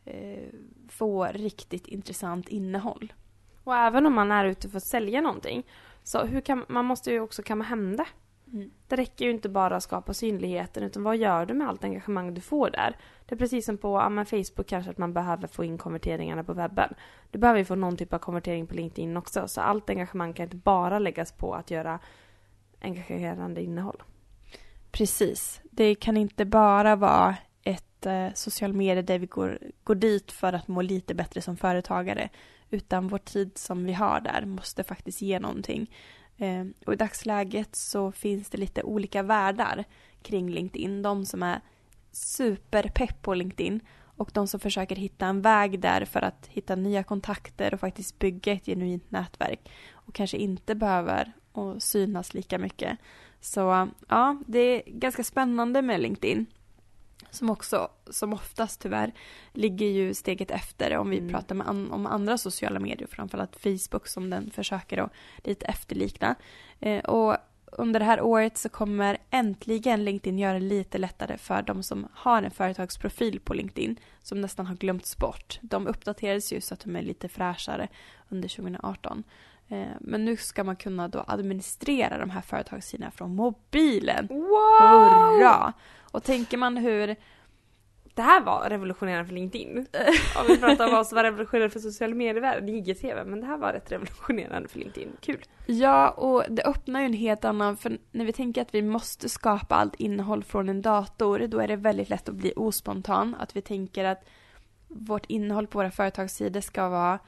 eh, 0.05 0.49
få 0.89 1.25
riktigt 1.25 1.87
intressant 1.87 2.47
innehåll. 2.47 3.13
Och 3.63 3.75
även 3.75 4.05
om 4.05 4.13
man 4.13 4.31
är 4.31 4.45
ute 4.45 4.69
för 4.69 4.77
att 4.77 4.83
sälja 4.83 5.21
någonting 5.21 5.63
så 6.03 6.25
hur 6.25 6.41
kan, 6.41 6.65
man 6.67 6.85
måste 6.85 7.11
ju 7.11 7.19
också 7.19 7.43
kamma 7.43 7.63
hem 7.63 7.95
det. 7.95 8.07
Mm. 8.55 8.71
Det 8.87 8.95
räcker 8.95 9.25
ju 9.25 9.31
inte 9.31 9.49
bara 9.49 9.75
att 9.75 9.83
skapa 9.83 10.13
synligheten 10.13 10.83
utan 10.83 11.03
vad 11.03 11.17
gör 11.17 11.45
du 11.45 11.53
med 11.53 11.67
allt 11.67 11.83
engagemang 11.83 12.33
du 12.33 12.41
får 12.41 12.69
där? 12.69 12.97
Det 13.25 13.35
är 13.35 13.39
precis 13.39 13.65
som 13.65 13.77
på 13.77 13.87
ja, 13.87 14.09
men 14.09 14.25
Facebook 14.25 14.67
kanske 14.67 14.91
att 14.91 14.97
man 14.97 15.13
behöver 15.13 15.47
få 15.47 15.63
in 15.63 15.77
konverteringarna 15.77 16.43
på 16.43 16.53
webben. 16.53 16.93
Du 17.31 17.39
behöver 17.39 17.59
ju 17.59 17.65
få 17.65 17.75
någon 17.75 17.97
typ 17.97 18.13
av 18.13 18.19
konvertering 18.19 18.67
på 18.67 18.73
LinkedIn 18.73 19.17
också 19.17 19.47
så 19.47 19.61
allt 19.61 19.89
engagemang 19.89 20.33
kan 20.33 20.43
inte 20.43 20.55
bara 20.55 20.99
läggas 20.99 21.31
på 21.31 21.53
att 21.53 21.71
göra 21.71 21.99
engagerande 22.81 23.63
innehåll. 23.63 24.03
Precis. 24.91 25.61
Det 25.63 25.95
kan 25.95 26.17
inte 26.17 26.45
bara 26.45 26.95
vara 26.95 27.35
ett 27.63 28.05
eh, 28.05 28.27
social 28.33 28.73
media 28.73 29.01
där 29.01 29.19
vi 29.19 29.25
går, 29.25 29.59
går 29.83 29.95
dit 29.95 30.31
för 30.31 30.53
att 30.53 30.67
må 30.67 30.81
lite 30.81 31.15
bättre 31.15 31.41
som 31.41 31.57
företagare. 31.57 32.29
Utan 32.69 33.07
vår 33.07 33.17
tid 33.17 33.57
som 33.57 33.85
vi 33.85 33.93
har 33.93 34.19
där 34.19 34.45
måste 34.45 34.83
faktiskt 34.83 35.21
ge 35.21 35.39
någonting. 35.39 35.91
Ehm, 36.37 36.73
och 36.85 36.93
i 36.93 36.95
dagsläget 36.95 37.75
så 37.75 38.11
finns 38.11 38.49
det 38.49 38.57
lite 38.57 38.83
olika 38.83 39.23
världar 39.23 39.83
kring 40.21 40.49
LinkedIn. 40.49 41.01
De 41.01 41.25
som 41.25 41.43
är 41.43 41.61
superpepp 42.11 43.21
på 43.21 43.33
LinkedIn 43.33 43.79
och 44.17 44.29
de 44.33 44.47
som 44.47 44.59
försöker 44.59 44.95
hitta 44.95 45.25
en 45.25 45.41
väg 45.41 45.79
där 45.79 46.05
för 46.05 46.21
att 46.21 46.47
hitta 46.47 46.75
nya 46.75 47.03
kontakter 47.03 47.73
och 47.73 47.79
faktiskt 47.79 48.19
bygga 48.19 48.53
ett 48.53 48.65
genuint 48.65 49.11
nätverk. 49.11 49.69
Och 49.91 50.13
kanske 50.13 50.37
inte 50.37 50.75
behöver 50.75 51.33
och 51.51 51.83
synas 51.83 52.33
lika 52.33 52.57
mycket. 52.57 52.97
Så 53.41 53.89
ja, 54.07 54.37
det 54.47 54.59
är 54.59 54.83
ganska 54.85 55.23
spännande 55.23 55.81
med 55.81 56.01
LinkedIn. 56.01 56.45
Som 57.31 57.49
också, 57.49 57.87
som 58.09 58.33
oftast 58.33 58.81
tyvärr, 58.81 59.13
ligger 59.53 59.85
ju 59.85 60.13
steget 60.13 60.51
efter 60.51 60.97
om 60.97 61.09
vi 61.09 61.17
Mm. 61.17 61.29
pratar 61.31 61.55
an, 61.65 61.91
om 61.91 62.05
andra 62.05 62.37
sociala 62.37 62.79
medier, 62.79 63.07
framförallt 63.07 63.55
Facebook 63.55 64.07
som 64.07 64.29
den 64.29 64.51
försöker 64.51 64.97
att 64.97 65.11
lite 65.43 65.65
efterlikna. 65.65 66.35
Eh, 66.79 67.03
och 67.05 67.37
under 67.77 67.99
det 67.99 68.05
här 68.05 68.21
året 68.21 68.57
så 68.57 68.69
kommer 68.69 69.17
äntligen 69.29 70.05
LinkedIn 70.05 70.39
göra 70.39 70.53
det 70.53 70.59
lite 70.65 70.97
lättare 70.97 71.37
för 71.37 71.61
de 71.61 71.83
som 71.83 72.07
har 72.13 72.43
en 72.43 72.51
företagsprofil 72.51 73.39
på 73.39 73.53
LinkedIn 73.53 73.99
som 74.21 74.41
nästan 74.41 74.65
har 74.65 74.75
glömts 74.75 75.17
bort. 75.17 75.59
De 75.61 75.87
uppdaterades 75.87 76.53
ju 76.53 76.61
så 76.61 76.73
att 76.73 76.79
de 76.79 76.95
är 76.95 77.01
lite 77.01 77.29
fräschare 77.29 77.87
under 78.29 78.49
2018. 78.49 79.23
Eh, 79.67 79.85
Men 79.99 80.25
nu 80.25 80.37
ska 80.37 80.63
man 80.63 80.75
kunna 80.75 81.07
då 81.07 81.23
administrera 81.27 82.17
de 82.17 82.29
här 82.29 82.41
företagssidorna 82.41 83.11
från 83.11 83.35
mobilen. 83.35 84.27
Wow! 84.27 84.79
Hurra! 84.81 85.73
Och 86.15 86.23
tänker 86.23 86.57
man 86.57 86.77
hur 86.77 87.15
Det 88.15 88.21
här 88.21 88.41
var 88.41 88.69
revolutionerande 88.69 89.25
för 89.25 89.33
LinkedIn. 89.33 89.87
Om 90.39 90.45
vi 90.47 90.57
pratar 90.57 90.85
om 90.85 90.91
vad 90.91 91.07
som 91.07 91.15
var 91.15 91.23
revolutionerande 91.23 91.73
för 91.73 91.79
social 91.79 92.13
medievärlden, 92.13 92.69
IGTV, 92.69 93.23
men 93.25 93.41
det 93.41 93.47
här 93.47 93.57
var 93.57 93.73
rätt 93.73 93.91
revolutionerande 93.91 94.69
för 94.69 94.79
LinkedIn. 94.79 95.17
Kul! 95.21 95.43
Ja, 95.65 96.09
och 96.09 96.43
det 96.49 96.63
öppnar 96.63 96.99
ju 96.99 97.05
en 97.05 97.13
helt 97.13 97.45
annan, 97.45 97.77
för 97.77 97.97
när 98.11 98.25
vi 98.25 98.33
tänker 98.33 98.61
att 98.61 98.75
vi 98.75 98.81
måste 98.81 99.29
skapa 99.29 99.75
allt 99.75 99.95
innehåll 99.95 100.43
från 100.43 100.69
en 100.69 100.81
dator, 100.81 101.39
då 101.47 101.59
är 101.59 101.67
det 101.67 101.75
väldigt 101.75 102.09
lätt 102.09 102.29
att 102.29 102.35
bli 102.35 102.53
ospontan. 102.55 103.35
Att 103.39 103.55
vi 103.55 103.61
tänker 103.61 104.05
att 104.05 104.25
vårt 104.87 105.25
innehåll 105.25 105.67
på 105.67 105.77
våra 105.77 105.91
företagssidor 105.91 106.61
ska 106.61 106.89
vara 106.89 107.19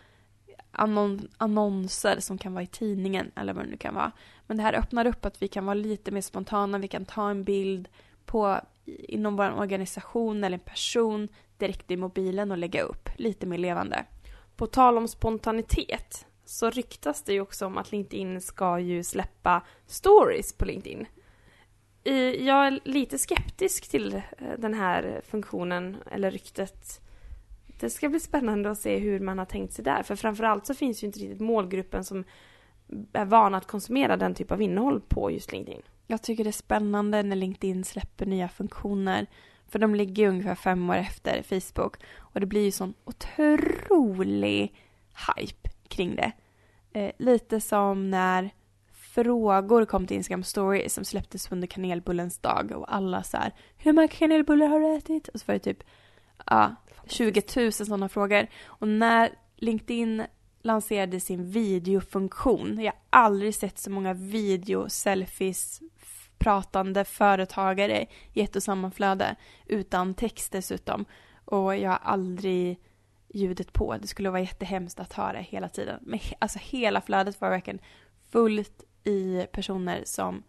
annon- 0.71 1.27
annonser 1.37 2.19
som 2.19 2.37
kan 2.37 2.53
vara 2.53 2.63
i 2.63 2.67
tidningen 2.67 3.31
eller 3.35 3.53
vad 3.53 3.65
det 3.65 3.69
nu 3.69 3.77
kan 3.77 3.95
vara. 3.95 4.11
Men 4.47 4.57
det 4.57 4.63
här 4.63 4.73
öppnar 4.73 5.07
upp 5.07 5.25
att 5.25 5.41
vi 5.41 5.47
kan 5.47 5.65
vara 5.65 5.73
lite 5.73 6.11
mer 6.11 6.21
spontana, 6.21 6.77
vi 6.77 6.87
kan 6.87 7.05
ta 7.05 7.29
en 7.29 7.43
bild 7.43 7.87
på 8.25 8.59
inom 8.87 9.35
vår 9.35 9.59
organisation 9.59 10.43
eller 10.43 10.57
en 10.57 10.63
person 10.63 11.27
direkt 11.57 11.91
i 11.91 11.97
mobilen 11.97 12.51
och 12.51 12.57
lägga 12.57 12.81
upp 12.81 13.09
lite 13.15 13.45
mer 13.45 13.57
levande. 13.57 14.05
På 14.55 14.67
tal 14.67 14.97
om 14.97 15.07
spontanitet 15.07 16.25
så 16.45 16.69
ryktas 16.69 17.23
det 17.23 17.33
ju 17.33 17.41
också 17.41 17.65
om 17.65 17.77
att 17.77 17.91
LinkedIn 17.91 18.41
ska 18.41 18.79
ju 18.79 19.03
släppa 19.03 19.61
stories 19.85 20.53
på 20.53 20.65
LinkedIn. 20.65 21.05
Jag 22.39 22.67
är 22.67 22.79
lite 22.83 23.17
skeptisk 23.17 23.89
till 23.89 24.13
eh, 24.13 24.21
den 24.57 24.73
här 24.73 25.21
funktionen, 25.25 25.97
eller 26.11 26.31
ryktet. 26.31 27.01
Det 27.79 27.89
ska 27.89 28.09
bli 28.09 28.19
spännande 28.19 28.71
att 28.71 28.79
se 28.79 28.97
hur 28.97 29.19
man 29.19 29.39
har 29.39 29.45
tänkt 29.45 29.73
sig 29.73 29.85
där, 29.85 30.03
för 30.03 30.15
framförallt 30.15 30.65
så 30.65 30.73
finns 30.73 31.03
ju 31.03 31.07
inte 31.07 31.19
riktigt 31.19 31.39
målgruppen 31.39 32.03
som 32.03 32.23
är 33.13 33.25
van 33.25 33.55
att 33.55 33.67
konsumera 33.67 34.17
den 34.17 34.35
typ 34.35 34.51
av 34.51 34.61
innehåll 34.61 35.01
på 35.01 35.31
just 35.31 35.51
LinkedIn. 35.51 35.81
Jag 36.07 36.21
tycker 36.21 36.43
det 36.43 36.49
är 36.49 36.51
spännande 36.51 37.23
när 37.23 37.35
LinkedIn 37.35 37.83
släpper 37.83 38.25
nya 38.25 38.49
funktioner. 38.49 39.27
För 39.67 39.79
de 39.79 39.95
ligger 39.95 40.23
ju 40.23 40.29
ungefär 40.29 40.55
fem 40.55 40.89
år 40.89 40.95
efter 40.95 41.41
Facebook. 41.41 41.97
Och 42.17 42.39
det 42.39 42.45
blir 42.45 42.63
ju 42.63 42.71
sån 42.71 42.93
otrolig 43.03 44.73
hype 45.35 45.69
kring 45.87 46.15
det. 46.15 46.31
Eh, 46.93 47.11
lite 47.17 47.61
som 47.61 48.11
när 48.11 48.49
frågor 48.93 49.85
kom 49.85 50.07
till 50.07 50.17
Instagram 50.17 50.43
story 50.43 50.89
som 50.89 51.05
släpptes 51.05 51.51
under 51.51 51.67
kanelbullens 51.67 52.37
dag. 52.37 52.71
Och 52.71 52.95
alla 52.95 53.23
så 53.23 53.37
här, 53.37 53.53
hur 53.77 53.93
många 53.93 54.07
kanelbullar 54.07 54.67
har 54.67 54.79
du 54.79 54.95
ätit? 54.95 55.27
Och 55.27 55.39
så 55.39 55.43
var 55.47 55.53
det 55.53 55.59
typ, 55.59 55.83
ja, 56.45 56.75
20 57.07 57.43
000 57.55 57.71
sådana 57.71 58.09
frågor. 58.09 58.47
Och 58.65 58.87
när 58.87 59.29
LinkedIn 59.55 60.23
lanserade 60.61 61.19
sin 61.19 61.51
videofunktion. 61.51 62.79
Jag 62.79 62.91
har 62.91 62.99
aldrig 63.09 63.55
sett 63.55 63.79
så 63.79 63.91
många 63.91 64.13
video, 64.13 64.89
selfies, 64.89 65.81
pratande 66.37 67.05
företagare 67.05 68.05
i 68.33 68.41
ett 68.41 68.55
och 68.55 68.63
samma 68.63 68.91
flöde. 68.91 69.35
Utan 69.65 70.13
text 70.13 70.51
dessutom. 70.51 71.05
Och 71.45 71.77
jag 71.77 71.89
har 71.89 71.99
aldrig 72.03 72.79
ljudet 73.33 73.73
på. 73.73 73.97
Det 73.97 74.07
skulle 74.07 74.29
vara 74.29 74.41
jättehemskt 74.41 74.99
att 74.99 75.13
höra 75.13 75.37
hela 75.37 75.69
tiden. 75.69 75.99
Men 76.01 76.19
he- 76.19 76.35
alltså 76.39 76.59
hela 76.61 77.01
flödet 77.01 77.41
var 77.41 77.49
verkligen 77.49 77.79
fullt 78.31 78.83
i 79.03 79.45
personer 79.51 80.01
som 80.05 80.43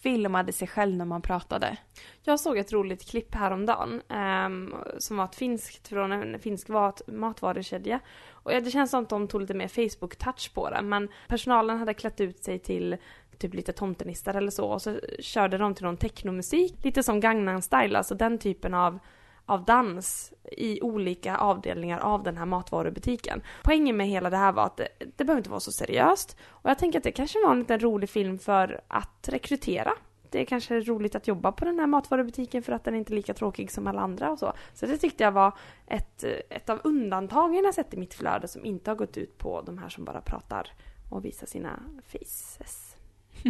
filmade 0.00 0.52
sig 0.52 0.68
själv 0.68 0.96
när 0.96 1.04
man 1.04 1.22
pratade. 1.22 1.76
Jag 2.22 2.40
såg 2.40 2.58
ett 2.58 2.72
roligt 2.72 3.10
klipp 3.10 3.34
häromdagen 3.34 4.02
um, 4.08 4.74
som 4.98 5.16
var 5.16 5.24
ett 5.24 5.34
finskt 5.34 5.88
från 5.88 6.12
en 6.12 6.38
finsk 6.38 6.68
matvarukedja. 7.06 8.00
Och 8.30 8.52
ja, 8.52 8.60
det 8.60 8.70
känns 8.70 8.90
som 8.90 9.02
att 9.02 9.08
de 9.08 9.28
tog 9.28 9.40
lite 9.40 9.54
mer 9.54 9.68
Facebook-touch 9.68 10.54
på 10.54 10.70
det. 10.70 10.82
Men 10.82 11.08
personalen 11.28 11.78
hade 11.78 11.94
klätt 11.94 12.20
ut 12.20 12.44
sig 12.44 12.58
till 12.58 12.96
typ 13.38 13.54
lite 13.54 13.72
tomtenissar 13.72 14.34
eller 14.34 14.50
så 14.50 14.66
och 14.66 14.82
så 14.82 15.00
körde 15.18 15.58
de 15.58 15.74
till 15.74 15.84
någon 15.84 15.96
technomusik. 15.96 16.84
Lite 16.84 17.02
som 17.02 17.20
Gangnam 17.20 17.62
style, 17.62 17.98
alltså 17.98 18.14
den 18.14 18.38
typen 18.38 18.74
av 18.74 18.98
av 19.46 19.64
dans 19.64 20.32
i 20.52 20.80
olika 20.80 21.36
avdelningar 21.36 21.98
av 21.98 22.22
den 22.22 22.36
här 22.36 22.46
matvarubutiken. 22.46 23.42
Poängen 23.62 23.96
med 23.96 24.06
hela 24.06 24.30
det 24.30 24.36
här 24.36 24.52
var 24.52 24.66
att 24.66 24.76
det, 24.76 24.88
det 25.16 25.24
behöver 25.24 25.40
inte 25.40 25.50
vara 25.50 25.60
så 25.60 25.72
seriöst. 25.72 26.36
Och 26.48 26.70
jag 26.70 26.78
tänker 26.78 26.98
att 26.98 27.04
det 27.04 27.12
kanske 27.12 27.38
var 27.44 27.52
en 27.52 27.58
liten 27.58 27.80
rolig 27.80 28.10
film 28.10 28.38
för 28.38 28.80
att 28.88 29.28
rekrytera 29.28 29.92
det 30.34 30.40
är 30.40 30.44
kanske 30.44 30.80
roligt 30.80 31.14
att 31.14 31.28
jobba 31.28 31.52
på 31.52 31.64
den 31.64 31.78
här 31.78 31.86
matvarubutiken 31.86 32.62
för 32.62 32.72
att 32.72 32.84
den 32.84 32.94
är 32.94 32.98
inte 32.98 33.12
är 33.12 33.14
lika 33.14 33.34
tråkig 33.34 33.70
som 33.70 33.86
alla 33.86 34.00
andra 34.00 34.30
och 34.30 34.38
så. 34.38 34.52
Så 34.72 34.86
det 34.86 34.98
tyckte 34.98 35.24
jag 35.24 35.32
var 35.32 35.58
ett, 35.86 36.24
ett 36.48 36.70
av 36.70 36.80
undantagen 36.84 37.64
jag 37.64 37.74
sett 37.74 37.94
i 37.94 37.96
mitt 37.96 38.14
flöde 38.14 38.48
som 38.48 38.64
inte 38.64 38.90
har 38.90 38.96
gått 38.96 39.16
ut 39.16 39.38
på 39.38 39.62
de 39.62 39.78
här 39.78 39.88
som 39.88 40.04
bara 40.04 40.20
pratar 40.20 40.72
och 41.10 41.24
visar 41.24 41.46
sina 41.46 41.80
faces. 42.02 42.93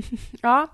ja, 0.43 0.69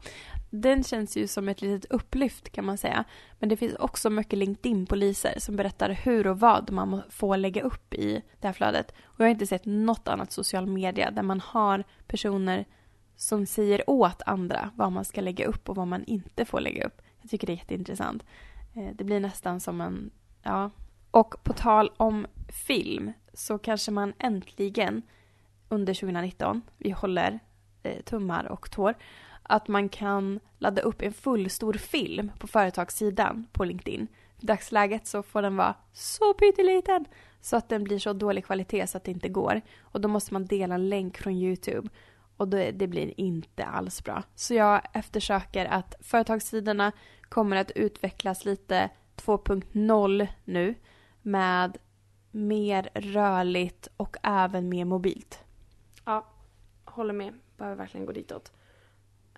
den 0.51 0.85
känns 0.85 1.17
ju 1.17 1.27
som 1.27 1.49
ett 1.49 1.63
litet 1.63 1.91
upplyft 1.91 2.51
kan 2.53 2.65
man 2.65 2.79
säga. 2.79 3.05
Men 3.39 3.49
det 3.49 3.57
finns 3.57 3.75
också 3.75 4.11
mycket 4.11 4.39
LinkedIn-poliser 4.39 5.35
som 5.39 5.57
berättar 5.57 5.91
hur 5.91 6.27
och 6.27 6.41
vad 6.41 6.71
man 6.71 7.03
får 7.11 7.37
lägga 7.37 7.63
upp 7.63 7.95
i 7.95 8.23
det 8.41 8.47
här 8.47 8.55
flödet. 8.55 8.93
Och 9.03 9.21
jag 9.21 9.25
har 9.25 9.31
inte 9.31 9.47
sett 9.47 9.65
något 9.65 10.09
annat 10.09 10.33
social 10.33 10.67
media 10.67 11.11
där 11.11 11.23
man 11.23 11.41
har 11.41 11.85
personer 12.07 12.65
som 13.17 13.47
säger 13.47 13.91
åt 13.91 14.23
andra 14.27 14.71
vad 14.77 14.93
man 14.93 15.05
ska 15.05 15.21
lägga 15.21 15.47
upp 15.47 15.69
och 15.69 15.77
vad 15.77 15.87
man 15.87 16.05
inte 16.05 16.45
får 16.45 16.61
lägga 16.61 16.87
upp. 16.87 17.03
Jag 17.21 17.31
tycker 17.31 17.47
det 17.47 17.53
är 17.53 17.57
jätteintressant. 17.57 18.25
Eh, 18.75 18.89
det 18.95 19.05
blir 19.05 19.21
nästan 19.21 19.61
som 19.61 19.81
en, 19.81 20.11
ja. 20.43 20.71
Och 21.11 21.45
på 21.45 21.53
tal 21.53 21.91
om 21.97 22.27
film 22.67 23.13
så 23.33 23.59
kanske 23.59 23.91
man 23.91 24.13
äntligen 24.19 25.03
under 25.69 25.95
2019, 25.95 26.63
vi 26.77 26.91
håller 26.91 27.41
Eh, 27.83 28.01
tummar 28.01 28.45
och 28.45 28.71
tår, 28.71 28.95
att 29.43 29.69
man 29.69 29.89
kan 29.89 30.41
ladda 30.59 30.83
upp 30.83 31.03
en 31.03 31.13
fullstor 31.13 31.73
film 31.73 32.31
på 32.39 32.47
företagssidan 32.47 33.47
på 33.53 33.65
LinkedIn. 33.65 34.09
I 34.41 34.47
dagsläget 34.47 35.07
så 35.07 35.23
får 35.23 35.43
den 35.43 35.57
vara 35.57 35.75
så 35.93 36.35
pytteliten 36.35 37.05
så 37.41 37.57
att 37.57 37.69
den 37.69 37.85
blir 37.85 37.99
så 37.99 38.13
dålig 38.13 38.45
kvalitet 38.45 38.87
så 38.87 38.97
att 38.97 39.05
det 39.05 39.11
inte 39.11 39.29
går. 39.29 39.61
Och 39.81 40.01
då 40.01 40.09
måste 40.09 40.33
man 40.33 40.47
dela 40.47 40.75
en 40.75 40.89
länk 40.89 41.19
från 41.19 41.33
YouTube 41.33 41.89
och 42.37 42.49
det, 42.49 42.71
det 42.71 42.87
blir 42.87 43.21
inte 43.21 43.65
alls 43.65 44.05
bra. 44.05 44.23
Så 44.35 44.55
jag 44.55 44.83
eftersöker 44.93 45.67
att 45.67 45.95
företagssidorna 46.01 46.93
kommer 47.29 47.57
att 47.57 47.71
utvecklas 47.71 48.45
lite 48.45 48.91
2.0 49.17 50.29
nu 50.45 50.75
med 51.23 51.79
mer 52.31 52.91
rörligt 52.95 53.89
och 53.97 54.17
även 54.23 54.69
mer 54.69 54.85
mobilt. 54.85 55.45
Ja, 56.05 56.27
håller 56.85 57.15
med. 57.15 57.35
Behöver 57.61 57.77
verkligen 57.77 58.07
gå 58.07 58.13
ditåt. 58.13 58.53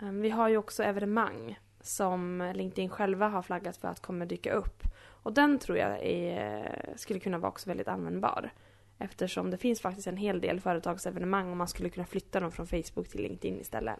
Ehm, 0.00 0.20
vi 0.20 0.30
har 0.30 0.48
ju 0.48 0.56
också 0.56 0.82
evenemang 0.82 1.58
som 1.80 2.52
LinkedIn 2.54 2.90
själva 2.90 3.28
har 3.28 3.42
flaggat 3.42 3.76
för 3.76 3.88
att 3.88 4.00
kommer 4.00 4.26
dyka 4.26 4.52
upp. 4.52 4.82
Och 5.22 5.32
den 5.32 5.58
tror 5.58 5.78
jag 5.78 6.02
är, 6.02 6.58
eh, 6.64 6.96
skulle 6.96 7.20
kunna 7.20 7.38
vara 7.38 7.48
också 7.48 7.70
väldigt 7.70 7.88
användbar. 7.88 8.52
Eftersom 8.98 9.50
det 9.50 9.56
finns 9.56 9.80
faktiskt 9.80 10.06
en 10.06 10.16
hel 10.16 10.40
del 10.40 10.60
företagsevenemang 10.60 11.50
och 11.50 11.56
man 11.56 11.68
skulle 11.68 11.88
kunna 11.88 12.06
flytta 12.06 12.40
dem 12.40 12.52
från 12.52 12.66
Facebook 12.66 13.08
till 13.08 13.22
LinkedIn 13.22 13.60
istället. 13.60 13.98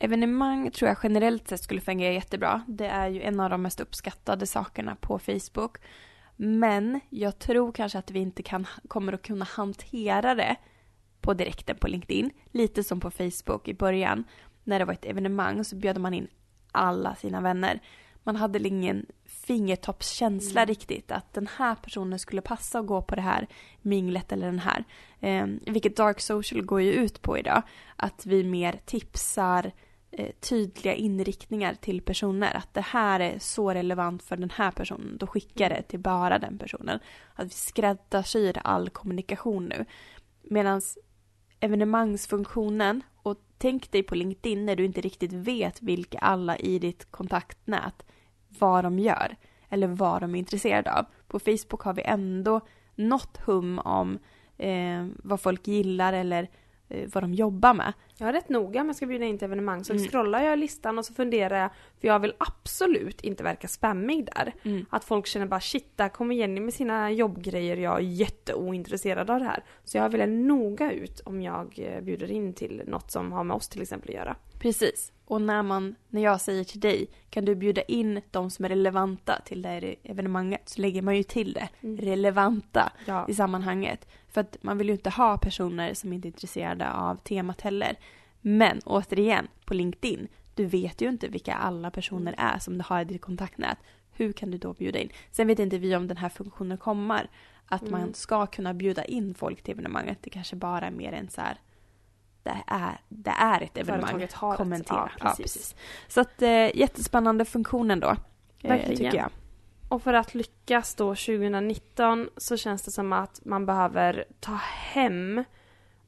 Evenemang 0.00 0.70
tror 0.70 0.88
jag 0.88 0.98
generellt 1.02 1.48
sett 1.48 1.60
skulle 1.60 1.80
fungera 1.80 2.12
jättebra. 2.12 2.64
Det 2.68 2.86
är 2.86 3.08
ju 3.08 3.22
en 3.22 3.40
av 3.40 3.50
de 3.50 3.62
mest 3.62 3.80
uppskattade 3.80 4.46
sakerna 4.46 4.96
på 5.00 5.18
Facebook. 5.18 5.78
Men 6.36 7.00
jag 7.08 7.38
tror 7.38 7.72
kanske 7.72 7.98
att 7.98 8.10
vi 8.10 8.18
inte 8.18 8.42
kan, 8.42 8.66
kommer 8.88 9.12
att 9.12 9.22
kunna 9.22 9.44
hantera 9.44 10.34
det 10.34 10.56
på 11.20 11.34
direkten 11.34 11.76
på 11.76 11.88
LinkedIn. 11.88 12.30
Lite 12.52 12.84
som 12.84 13.00
på 13.00 13.10
Facebook 13.10 13.68
i 13.68 13.74
början. 13.74 14.24
När 14.64 14.78
det 14.78 14.84
var 14.84 14.92
ett 14.92 15.04
evenemang 15.04 15.64
så 15.64 15.76
bjöd 15.76 15.98
man 15.98 16.14
in 16.14 16.28
alla 16.72 17.14
sina 17.14 17.40
vänner. 17.40 17.80
Man 18.22 18.36
hade 18.36 18.68
ingen 18.68 19.06
fingertoppskänsla 19.24 20.60
mm. 20.60 20.68
riktigt 20.68 21.12
att 21.12 21.32
den 21.34 21.48
här 21.56 21.74
personen 21.74 22.18
skulle 22.18 22.42
passa 22.42 22.78
att 22.78 22.86
gå 22.86 23.02
på 23.02 23.14
det 23.14 23.22
här 23.22 23.46
minglet 23.82 24.32
eller 24.32 24.46
den 24.46 24.58
här. 24.58 24.84
Eh, 25.20 25.46
vilket 25.66 25.96
Dark 25.96 26.20
Social 26.20 26.62
går 26.62 26.80
ju 26.80 26.92
ut 26.92 27.22
på 27.22 27.38
idag. 27.38 27.62
Att 27.96 28.26
vi 28.26 28.44
mer 28.44 28.80
tipsar 28.86 29.72
eh, 30.10 30.30
tydliga 30.40 30.94
inriktningar 30.94 31.74
till 31.74 32.02
personer. 32.02 32.56
Att 32.56 32.74
det 32.74 32.80
här 32.80 33.20
är 33.20 33.38
så 33.38 33.74
relevant 33.74 34.22
för 34.22 34.36
den 34.36 34.50
här 34.50 34.70
personen. 34.70 35.16
Då 35.18 35.26
skickar 35.26 35.68
det 35.70 35.82
till 35.82 36.00
bara 36.00 36.38
den 36.38 36.58
personen. 36.58 36.98
Att 37.34 37.46
vi 37.46 37.50
skräddarsyr 37.50 38.58
all 38.64 38.90
kommunikation 38.90 39.64
nu. 39.64 39.84
Medan 40.42 40.82
evenemangsfunktionen 41.60 43.02
och 43.22 43.36
tänk 43.58 43.90
dig 43.90 44.02
på 44.02 44.14
LinkedIn 44.14 44.66
när 44.66 44.76
du 44.76 44.84
inte 44.84 45.00
riktigt 45.00 45.32
vet 45.32 45.82
vilka 45.82 46.18
alla 46.18 46.56
i 46.56 46.78
ditt 46.78 47.10
kontaktnät 47.10 48.06
vad 48.58 48.84
de 48.84 48.98
gör 48.98 49.36
eller 49.68 49.86
vad 49.86 50.20
de 50.20 50.34
är 50.34 50.38
intresserade 50.38 50.92
av. 50.94 51.06
På 51.28 51.38
Facebook 51.38 51.82
har 51.82 51.94
vi 51.94 52.02
ändå 52.02 52.60
något 52.94 53.36
hum 53.36 53.78
om 53.78 54.18
eh, 54.56 55.06
vad 55.16 55.40
folk 55.40 55.66
gillar 55.66 56.12
eller 56.12 56.50
vad 56.88 57.22
de 57.22 57.34
jobbar 57.34 57.74
med. 57.74 57.92
Jag 58.16 58.28
är 58.28 58.32
rätt 58.32 58.48
noga 58.48 58.84
med 58.84 58.90
att 58.90 58.96
ska 58.96 59.06
bjuda 59.06 59.24
in 59.24 59.38
till 59.38 59.44
evenemang 59.44 59.84
så 59.84 59.92
mm. 59.92 60.04
scrollar 60.08 60.42
jag 60.42 60.58
listan 60.58 60.98
och 60.98 61.04
så 61.04 61.14
funderar 61.14 61.58
jag, 61.58 61.70
för 62.00 62.08
jag 62.08 62.18
vill 62.18 62.34
absolut 62.38 63.20
inte 63.20 63.42
verka 63.42 63.68
spammig 63.68 64.28
där. 64.34 64.54
Mm. 64.62 64.86
Att 64.90 65.04
folk 65.04 65.26
känner 65.26 65.46
bara 65.46 65.60
shit, 65.60 65.96
där 65.96 66.08
kommer 66.08 66.34
Jenny 66.34 66.60
med 66.60 66.74
sina 66.74 67.10
jobbgrejer, 67.10 67.76
jag 67.76 67.96
är 67.96 68.02
jätteointresserad 68.02 69.30
av 69.30 69.38
det 69.38 69.44
här. 69.44 69.64
Så 69.84 69.98
jag 69.98 70.08
väljer 70.10 70.26
noga 70.26 70.92
ut 70.92 71.20
om 71.20 71.42
jag 71.42 71.78
eh, 71.78 72.00
bjuder 72.00 72.30
in 72.30 72.54
till 72.54 72.82
något 72.86 73.10
som 73.10 73.32
har 73.32 73.44
med 73.44 73.54
oss 73.54 73.68
till 73.68 73.82
exempel 73.82 74.10
att 74.10 74.16
göra. 74.16 74.36
Precis. 74.58 75.12
Och 75.28 75.42
när, 75.42 75.62
man, 75.62 75.94
när 76.08 76.22
jag 76.22 76.40
säger 76.40 76.64
till 76.64 76.80
dig, 76.80 77.10
kan 77.30 77.44
du 77.44 77.54
bjuda 77.54 77.82
in 77.82 78.20
de 78.30 78.50
som 78.50 78.64
är 78.64 78.68
relevanta 78.68 79.40
till 79.44 79.62
det 79.62 79.68
här 79.68 79.94
evenemanget, 80.02 80.68
så 80.68 80.80
lägger 80.80 81.02
man 81.02 81.16
ju 81.16 81.22
till 81.22 81.52
det, 81.52 81.68
mm. 81.80 81.96
relevanta 81.96 82.92
ja. 83.06 83.26
i 83.28 83.34
sammanhanget. 83.34 84.08
För 84.28 84.40
att 84.40 84.56
man 84.60 84.78
vill 84.78 84.86
ju 84.86 84.92
inte 84.92 85.10
ha 85.10 85.38
personer 85.38 85.94
som 85.94 86.12
inte 86.12 86.28
är 86.28 86.30
intresserade 86.30 86.92
av 86.92 87.16
temat 87.16 87.60
heller. 87.60 87.96
Men 88.40 88.80
återigen, 88.84 89.48
på 89.64 89.74
LinkedIn, 89.74 90.28
du 90.54 90.66
vet 90.66 91.00
ju 91.00 91.08
inte 91.08 91.28
vilka 91.28 91.54
alla 91.54 91.90
personer 91.90 92.34
mm. 92.38 92.54
är 92.54 92.58
som 92.58 92.78
du 92.78 92.84
har 92.86 93.00
i 93.00 93.04
ditt 93.04 93.22
kontaktnät. 93.22 93.78
Hur 94.12 94.32
kan 94.32 94.50
du 94.50 94.58
då 94.58 94.72
bjuda 94.72 94.98
in? 94.98 95.08
Sen 95.30 95.46
vet 95.46 95.58
inte 95.58 95.78
vi 95.78 95.96
om 95.96 96.08
den 96.08 96.16
här 96.16 96.28
funktionen 96.28 96.78
kommer. 96.78 97.30
Att 97.66 97.82
mm. 97.82 98.00
man 98.00 98.14
ska 98.14 98.46
kunna 98.46 98.74
bjuda 98.74 99.04
in 99.04 99.34
folk 99.34 99.62
till 99.62 99.72
evenemanget. 99.72 100.18
Det 100.20 100.30
kanske 100.30 100.56
bara 100.56 100.86
är 100.86 100.90
mer 100.90 101.12
en 101.12 101.28
så 101.28 101.40
här 101.40 101.58
det 102.48 102.62
är, 102.66 103.00
det 103.08 103.30
är 103.30 103.62
ett 103.62 103.78
evenemang. 103.78 104.26
Har 104.32 104.56
Kommentera. 104.56 105.06
Ett, 105.06 105.12
ja, 105.20 105.24
precis. 105.28 105.38
Ja, 105.38 105.42
precis. 105.42 105.76
Så 106.08 106.20
att 106.20 106.42
eh, 106.42 106.76
jättespännande 106.76 107.44
funktionen 107.44 108.00
då. 108.00 108.08
Eh, 108.08 108.16
Verkligen. 108.68 108.96
tycker 108.96 109.16
jag. 109.16 109.30
Och 109.88 110.02
för 110.02 110.14
att 110.14 110.34
lyckas 110.34 110.94
då 110.94 111.14
2019 111.14 112.28
så 112.36 112.56
känns 112.56 112.82
det 112.82 112.90
som 112.90 113.12
att 113.12 113.44
man 113.44 113.66
behöver 113.66 114.24
ta 114.40 114.54
hem 114.92 115.44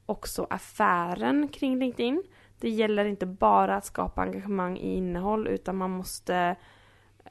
också 0.05 0.47
affären 0.49 1.47
kring 1.47 1.79
LinkedIn. 1.79 2.23
Det 2.59 2.69
gäller 2.69 3.05
inte 3.05 3.25
bara 3.25 3.75
att 3.75 3.85
skapa 3.85 4.21
engagemang 4.21 4.77
i 4.77 4.95
innehåll 4.95 5.47
utan 5.47 5.77
man 5.77 5.91
måste 5.91 6.55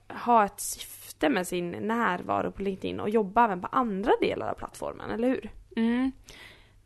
ha 0.09 0.45
ett 0.45 0.61
syfte 0.61 1.29
med 1.29 1.47
sin 1.47 1.71
närvaro 1.71 2.53
på 2.53 2.63
LinkedIn 2.63 3.01
och 3.01 3.11
jobba 3.11 3.45
även 3.45 3.61
på 3.61 3.67
andra 3.67 4.13
delar 4.21 4.49
av 4.49 4.55
plattformen, 4.55 5.11
eller 5.11 5.29
hur? 5.29 5.51
Mm 5.77 6.13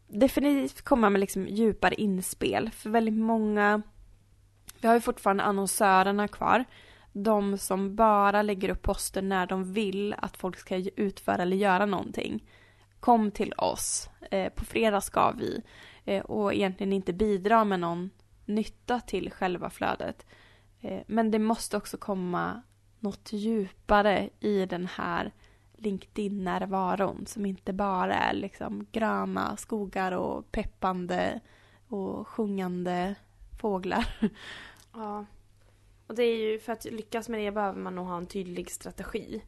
definitivt 0.08 0.82
komma 0.82 1.10
med 1.10 1.20
liksom 1.20 1.48
djupare 1.48 1.94
inspel. 1.94 2.70
För 2.70 2.90
väldigt 2.90 3.14
många, 3.14 3.82
vi 4.80 4.88
har 4.88 4.94
ju 4.94 5.00
fortfarande 5.00 5.42
annonsörerna 5.42 6.28
kvar. 6.28 6.64
De 7.12 7.58
som 7.58 7.96
bara 7.96 8.42
lägger 8.42 8.68
upp 8.68 8.82
poster 8.82 9.22
när 9.22 9.46
de 9.46 9.72
vill 9.72 10.14
att 10.18 10.36
folk 10.36 10.58
ska 10.58 10.76
utföra 10.76 11.42
eller 11.42 11.56
göra 11.56 11.86
någonting. 11.86 12.44
Kom 13.00 13.30
till 13.30 13.52
oss. 13.52 14.10
Eh, 14.30 14.52
på 14.52 14.64
fredag 14.64 15.00
ska 15.00 15.30
vi. 15.30 15.62
Eh, 16.04 16.22
och 16.22 16.54
egentligen 16.54 16.92
inte 16.92 17.12
bidra 17.12 17.64
med 17.64 17.80
någon 17.80 18.10
nytta 18.44 19.00
till 19.00 19.30
själva 19.30 19.70
flödet. 19.70 20.26
Eh, 20.80 21.00
men 21.06 21.30
det 21.30 21.38
måste 21.38 21.76
också 21.76 21.96
komma 21.96 22.62
något 23.00 23.32
djupare 23.32 24.30
i 24.40 24.66
den 24.66 24.88
här 24.94 25.32
LinkedIn-närvaron 25.84 27.26
som 27.26 27.46
inte 27.46 27.72
bara 27.72 28.14
är 28.14 28.34
liksom 28.34 28.86
gröna 28.92 29.56
skogar 29.56 30.12
och 30.12 30.52
peppande 30.52 31.40
och 31.88 32.28
sjungande 32.28 33.14
fåglar. 33.60 34.06
Ja. 34.96 35.24
Och 36.06 36.14
det 36.14 36.22
är 36.22 36.36
ju 36.36 36.58
för 36.58 36.72
att 36.72 36.84
lyckas 36.84 37.28
med 37.28 37.40
det 37.40 37.50
behöver 37.50 37.80
man 37.80 37.94
nog 37.94 38.06
ha 38.06 38.16
en 38.16 38.26
tydlig 38.26 38.70
strategi. 38.70 39.42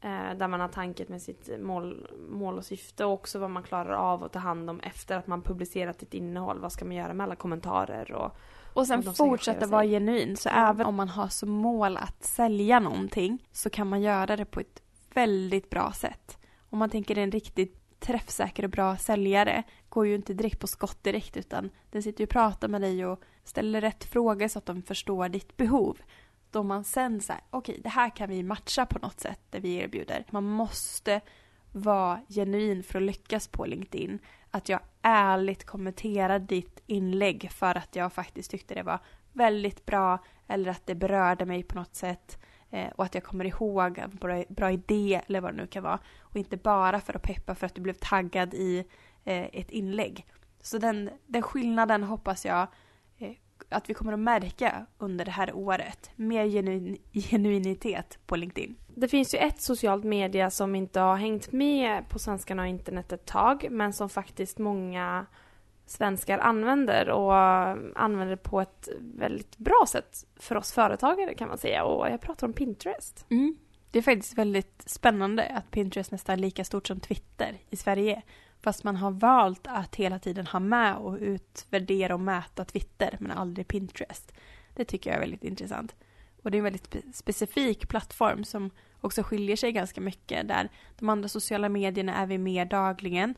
Eh, 0.00 0.36
där 0.36 0.48
man 0.48 0.60
har 0.60 0.68
tanket 0.68 1.08
med 1.08 1.22
sitt 1.22 1.50
mål, 1.60 2.08
mål 2.28 2.58
och 2.58 2.64
syfte 2.64 3.04
och 3.04 3.12
också 3.12 3.38
vad 3.38 3.50
man 3.50 3.62
klarar 3.62 3.92
av 3.92 4.24
att 4.24 4.32
ta 4.32 4.38
hand 4.38 4.70
om 4.70 4.80
efter 4.80 5.16
att 5.16 5.26
man 5.26 5.42
publicerat 5.42 6.02
ett 6.02 6.14
innehåll. 6.14 6.58
Vad 6.58 6.72
ska 6.72 6.84
man 6.84 6.96
göra 6.96 7.14
med 7.14 7.24
alla 7.24 7.36
kommentarer 7.36 8.12
och 8.12 8.36
och 8.72 8.86
sen 8.86 9.02
fortsätta 9.02 9.66
vara 9.66 9.84
genuin. 9.84 10.36
Så 10.36 10.48
även 10.48 10.86
om 10.86 10.94
man 10.94 11.08
har 11.08 11.28
som 11.28 11.50
mål 11.50 11.96
att 11.96 12.24
sälja 12.24 12.80
någonting 12.80 13.48
så 13.52 13.70
kan 13.70 13.88
man 13.88 14.02
göra 14.02 14.36
det 14.36 14.44
på 14.44 14.60
ett 14.60 14.82
väldigt 15.14 15.70
bra 15.70 15.92
sätt. 15.92 16.38
Om 16.70 16.78
man 16.78 16.90
tänker 16.90 17.18
en 17.18 17.30
riktigt 17.30 18.00
träffsäker 18.00 18.62
och 18.62 18.70
bra 18.70 18.96
säljare 18.96 19.62
går 19.88 20.06
ju 20.06 20.14
inte 20.14 20.34
direkt 20.34 20.60
på 20.60 20.66
skott 20.66 21.04
direkt 21.04 21.36
utan 21.36 21.70
den 21.90 22.02
sitter 22.02 22.20
ju 22.20 22.24
och 22.24 22.30
pratar 22.30 22.68
med 22.68 22.80
dig 22.80 23.06
och 23.06 23.20
ställer 23.44 23.80
rätt 23.80 24.04
frågor 24.04 24.48
så 24.48 24.58
att 24.58 24.66
de 24.66 24.82
förstår 24.82 25.28
ditt 25.28 25.56
behov. 25.56 25.98
Då 26.50 26.62
man 26.62 26.84
sen 26.84 27.20
säger 27.20 27.42
okej 27.50 27.72
okay, 27.72 27.82
det 27.82 27.88
här 27.88 28.16
kan 28.16 28.28
vi 28.30 28.42
matcha 28.42 28.86
på 28.86 28.98
något 28.98 29.20
sätt 29.20 29.40
det 29.50 29.60
vi 29.60 29.74
erbjuder. 29.74 30.24
Man 30.30 30.44
måste 30.44 31.20
vara 31.72 32.20
genuin 32.28 32.82
för 32.82 32.98
att 32.98 33.02
lyckas 33.02 33.48
på 33.48 33.66
LinkedIn. 33.66 34.18
Att 34.50 34.68
jag 34.68 34.80
ärligt 35.02 35.64
kommenterar 35.64 36.38
ditt 36.38 36.82
inlägg 36.86 37.50
för 37.52 37.74
att 37.74 37.96
jag 37.96 38.12
faktiskt 38.12 38.50
tyckte 38.50 38.74
det 38.74 38.82
var 38.82 39.00
väldigt 39.32 39.86
bra 39.86 40.18
eller 40.46 40.70
att 40.70 40.86
det 40.86 40.94
berörde 40.94 41.46
mig 41.46 41.62
på 41.62 41.74
något 41.74 41.94
sätt 41.94 42.38
Eh, 42.70 42.88
och 42.96 43.04
att 43.04 43.14
jag 43.14 43.24
kommer 43.24 43.44
ihåg 43.44 43.98
en 43.98 44.10
bra, 44.10 44.44
bra 44.48 44.70
idé 44.70 45.20
eller 45.26 45.40
vad 45.40 45.52
det 45.52 45.56
nu 45.56 45.66
kan 45.66 45.82
vara. 45.82 45.98
Och 46.20 46.36
inte 46.36 46.56
bara 46.56 47.00
för 47.00 47.16
att 47.16 47.22
peppa 47.22 47.54
för 47.54 47.66
att 47.66 47.74
du 47.74 47.80
blev 47.80 47.94
taggad 47.94 48.54
i 48.54 48.84
eh, 49.24 49.46
ett 49.52 49.70
inlägg. 49.70 50.26
Så 50.62 50.78
den, 50.78 51.10
den 51.26 51.42
skillnaden 51.42 52.02
hoppas 52.02 52.46
jag 52.46 52.66
eh, 53.18 53.32
att 53.68 53.90
vi 53.90 53.94
kommer 53.94 54.12
att 54.12 54.18
märka 54.18 54.86
under 54.98 55.24
det 55.24 55.30
här 55.30 55.52
året. 55.52 56.10
Mer 56.16 56.46
genuin, 56.46 56.98
genuinitet 57.12 58.18
på 58.26 58.36
LinkedIn. 58.36 58.76
Det 58.94 59.08
finns 59.08 59.34
ju 59.34 59.38
ett 59.38 59.60
socialt 59.60 60.04
media 60.04 60.50
som 60.50 60.74
inte 60.74 61.00
har 61.00 61.16
hängt 61.16 61.52
med 61.52 62.08
på 62.08 62.18
svenskarna 62.18 62.62
och 62.62 62.68
internet 62.68 63.12
ett 63.12 63.26
tag 63.26 63.66
men 63.70 63.92
som 63.92 64.08
faktiskt 64.08 64.58
många 64.58 65.26
svenskar 65.90 66.38
använder 66.38 67.10
och 67.10 67.34
använder 67.94 68.36
på 68.36 68.60
ett 68.60 68.88
väldigt 69.00 69.58
bra 69.58 69.84
sätt 69.88 70.26
för 70.36 70.56
oss 70.56 70.72
företagare 70.72 71.34
kan 71.34 71.48
man 71.48 71.58
säga 71.58 71.84
och 71.84 72.08
jag 72.08 72.20
pratar 72.20 72.46
om 72.46 72.52
Pinterest. 72.52 73.26
Mm. 73.30 73.56
Det 73.90 73.98
är 73.98 74.02
faktiskt 74.02 74.38
väldigt 74.38 74.82
spännande 74.86 75.48
att 75.48 75.70
Pinterest 75.70 76.10
nästan 76.10 76.32
är 76.32 76.42
lika 76.42 76.64
stort 76.64 76.86
som 76.86 77.00
Twitter 77.00 77.58
i 77.70 77.76
Sverige. 77.76 78.22
Fast 78.60 78.84
man 78.84 78.96
har 78.96 79.10
valt 79.10 79.66
att 79.66 79.96
hela 79.96 80.18
tiden 80.18 80.46
ha 80.46 80.60
med 80.60 80.96
och 80.96 81.18
utvärdera 81.20 82.14
och 82.14 82.20
mäta 82.20 82.64
Twitter 82.64 83.16
men 83.20 83.30
aldrig 83.30 83.68
Pinterest. 83.68 84.32
Det 84.74 84.84
tycker 84.84 85.10
jag 85.10 85.16
är 85.16 85.20
väldigt 85.20 85.44
intressant. 85.44 85.94
Och 86.42 86.50
det 86.50 86.56
är 86.56 86.58
en 86.58 86.64
väldigt 86.64 86.86
spe 86.86 87.02
specifik 87.12 87.88
plattform 87.88 88.44
som 88.44 88.70
också 89.00 89.22
skiljer 89.22 89.56
sig 89.56 89.72
ganska 89.72 90.00
mycket 90.00 90.48
där 90.48 90.68
de 90.98 91.08
andra 91.08 91.28
sociala 91.28 91.68
medierna 91.68 92.14
är 92.14 92.26
vi 92.26 92.38
mer 92.38 92.64
dagligen. 92.64 93.34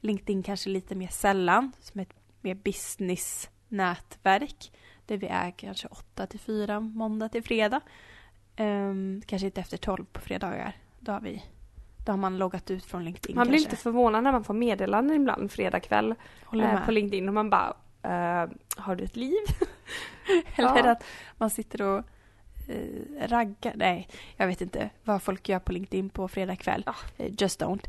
LinkedIn 0.00 0.42
kanske 0.42 0.70
lite 0.70 0.94
mer 0.94 1.08
sällan 1.08 1.72
som 1.80 2.00
ett 2.00 2.14
mer 2.40 2.54
business-nätverk 2.54 4.72
där 5.06 5.16
vi 5.16 5.26
är 5.26 5.50
kanske 5.50 5.88
8 5.88 6.26
till 6.26 6.40
4 6.40 6.80
måndag 6.80 7.28
till 7.28 7.42
fredag. 7.42 7.80
Um, 8.58 9.22
kanske 9.26 9.46
inte 9.46 9.60
efter 9.60 9.76
12 9.76 10.04
på 10.04 10.20
fredagar. 10.20 10.76
Då 11.00 11.12
har 11.12 11.20
vi 11.20 11.42
då 12.04 12.12
har 12.12 12.16
man 12.16 12.38
loggat 12.38 12.70
ut 12.70 12.84
från 12.84 13.04
LinkedIn 13.04 13.36
Man 13.36 13.46
kanske. 13.46 13.50
blir 13.50 13.70
lite 13.70 13.76
förvånad 13.76 14.24
när 14.24 14.32
man 14.32 14.44
får 14.44 14.54
meddelanden 14.54 15.16
ibland 15.16 15.50
fredag 15.50 15.80
kväll 15.80 16.14
eh, 16.52 16.84
på 16.84 16.90
LinkedIn 16.90 17.28
och 17.28 17.34
man 17.34 17.50
bara 17.50 17.76
uh, 18.04 18.50
Har 18.76 18.96
du 18.96 19.04
ett 19.04 19.16
liv? 19.16 19.38
Eller 20.56 20.84
ja. 20.84 20.90
att 20.90 21.04
man 21.36 21.50
sitter 21.50 21.82
och 21.82 22.04
uh, 22.68 23.28
raggar. 23.28 23.72
Nej, 23.74 24.08
jag 24.36 24.46
vet 24.46 24.60
inte 24.60 24.90
vad 25.04 25.22
folk 25.22 25.48
gör 25.48 25.58
på 25.58 25.72
LinkedIn 25.72 26.10
på 26.10 26.28
fredag 26.28 26.56
kväll. 26.56 26.82
Ja. 26.86 26.94
Uh, 27.24 27.30
just 27.38 27.62
don't. 27.62 27.86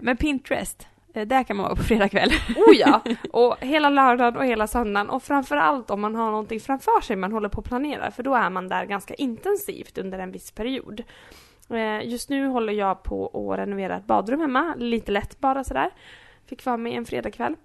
men 0.00 0.16
Pinterest, 0.16 0.88
där 1.24 1.44
kan 1.44 1.56
man 1.56 1.64
vara 1.64 1.76
på 1.76 1.82
fredag 1.82 2.08
kväll. 2.08 2.30
Oh 2.56 2.74
ja! 2.74 3.02
Och 3.32 3.56
hela 3.60 3.90
lördagen 3.90 4.36
och 4.36 4.44
hela 4.44 4.66
söndagen 4.66 5.10
och 5.10 5.22
framförallt 5.22 5.90
om 5.90 6.00
man 6.00 6.14
har 6.14 6.30
någonting 6.30 6.60
framför 6.60 7.00
sig 7.00 7.16
man 7.16 7.32
håller 7.32 7.48
på 7.48 7.60
att 7.60 7.66
planera 7.66 8.10
för 8.10 8.22
då 8.22 8.34
är 8.34 8.50
man 8.50 8.68
där 8.68 8.84
ganska 8.84 9.14
intensivt 9.14 9.98
under 9.98 10.18
en 10.18 10.32
viss 10.32 10.50
period. 10.50 11.02
Eh, 11.70 12.08
just 12.08 12.28
nu 12.30 12.46
håller 12.46 12.72
jag 12.72 13.02
på 13.02 13.50
att 13.52 13.58
renovera 13.58 13.96
ett 13.96 14.06
badrum 14.06 14.40
hemma, 14.40 14.74
lite 14.78 15.12
lätt 15.12 15.40
bara 15.40 15.64
sådär. 15.64 15.90
Fick 16.46 16.62
för 16.62 16.76
mig 16.76 16.94
en 16.94 17.04
fredagkväll. 17.04 17.56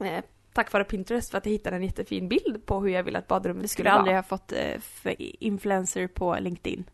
Eh, 0.00 0.24
tack 0.52 0.72
vare 0.72 0.84
Pinterest 0.84 1.30
för 1.30 1.38
att 1.38 1.46
jag 1.46 1.52
hittade 1.52 1.76
en 1.76 1.82
jättefin 1.82 2.28
bild 2.28 2.66
på 2.66 2.80
hur 2.80 2.88
jag 2.88 3.02
vill 3.02 3.16
att 3.16 3.28
badrummet 3.28 3.70
skulle 3.70 3.90
vara. 3.90 3.98
Du 3.98 4.04
skulle 4.04 4.16
aldrig 4.16 4.16
ha 4.16 4.38
fått 4.38 4.52
eh, 4.52 5.14
influencer 5.40 6.06
på 6.06 6.36
LinkedIn 6.40 6.84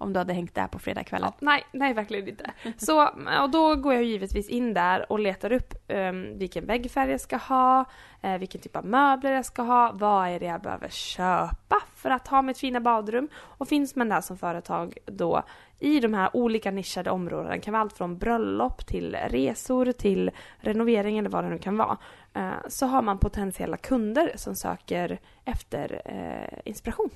om 0.00 0.12
du 0.12 0.18
hade 0.18 0.32
hängt 0.32 0.54
där 0.54 0.66
på 0.66 0.78
fredagskvällen. 0.78 1.32
Ja, 1.32 1.36
nej, 1.46 1.64
nej 1.72 1.94
verkligen 1.94 2.28
inte. 2.28 2.50
Så, 2.76 3.08
och 3.42 3.50
då 3.50 3.74
går 3.74 3.94
jag 3.94 4.04
givetvis 4.04 4.48
in 4.48 4.74
där 4.74 5.12
och 5.12 5.18
letar 5.18 5.52
upp 5.52 5.74
um, 5.88 6.38
vilken 6.38 6.66
väggfärg 6.66 7.10
jag 7.10 7.20
ska 7.20 7.36
ha, 7.36 7.84
uh, 8.24 8.38
vilken 8.38 8.60
typ 8.60 8.76
av 8.76 8.86
möbler 8.86 9.32
jag 9.32 9.44
ska 9.44 9.62
ha, 9.62 9.92
vad 9.94 10.28
är 10.28 10.40
det 10.40 10.46
jag 10.46 10.62
behöver 10.62 10.88
köpa 10.88 11.82
för 11.94 12.10
att 12.10 12.28
ha 12.28 12.42
mitt 12.42 12.58
fina 12.58 12.80
badrum. 12.80 13.28
Och 13.34 13.68
finns 13.68 13.96
man 13.96 14.08
där 14.08 14.20
som 14.20 14.38
företag 14.38 14.98
då 15.06 15.42
i 15.78 16.00
de 16.00 16.14
här 16.14 16.36
olika 16.36 16.70
nischade 16.70 17.10
områdena, 17.10 17.50
det 17.50 17.60
kan 17.60 17.72
vara 17.72 17.80
allt 17.80 17.96
från 17.96 18.18
bröllop 18.18 18.86
till 18.86 19.16
resor 19.28 19.92
till 19.92 20.30
renovering 20.60 21.18
eller 21.18 21.30
vad 21.30 21.44
det 21.44 21.50
nu 21.50 21.58
kan 21.58 21.76
vara, 21.76 21.98
uh, 22.36 22.68
så 22.68 22.86
har 22.86 23.02
man 23.02 23.18
potentiella 23.18 23.76
kunder 23.76 24.32
som 24.36 24.54
söker 24.54 25.18
efter 25.44 26.02
uh, 26.06 26.60
inspiration. 26.64 27.10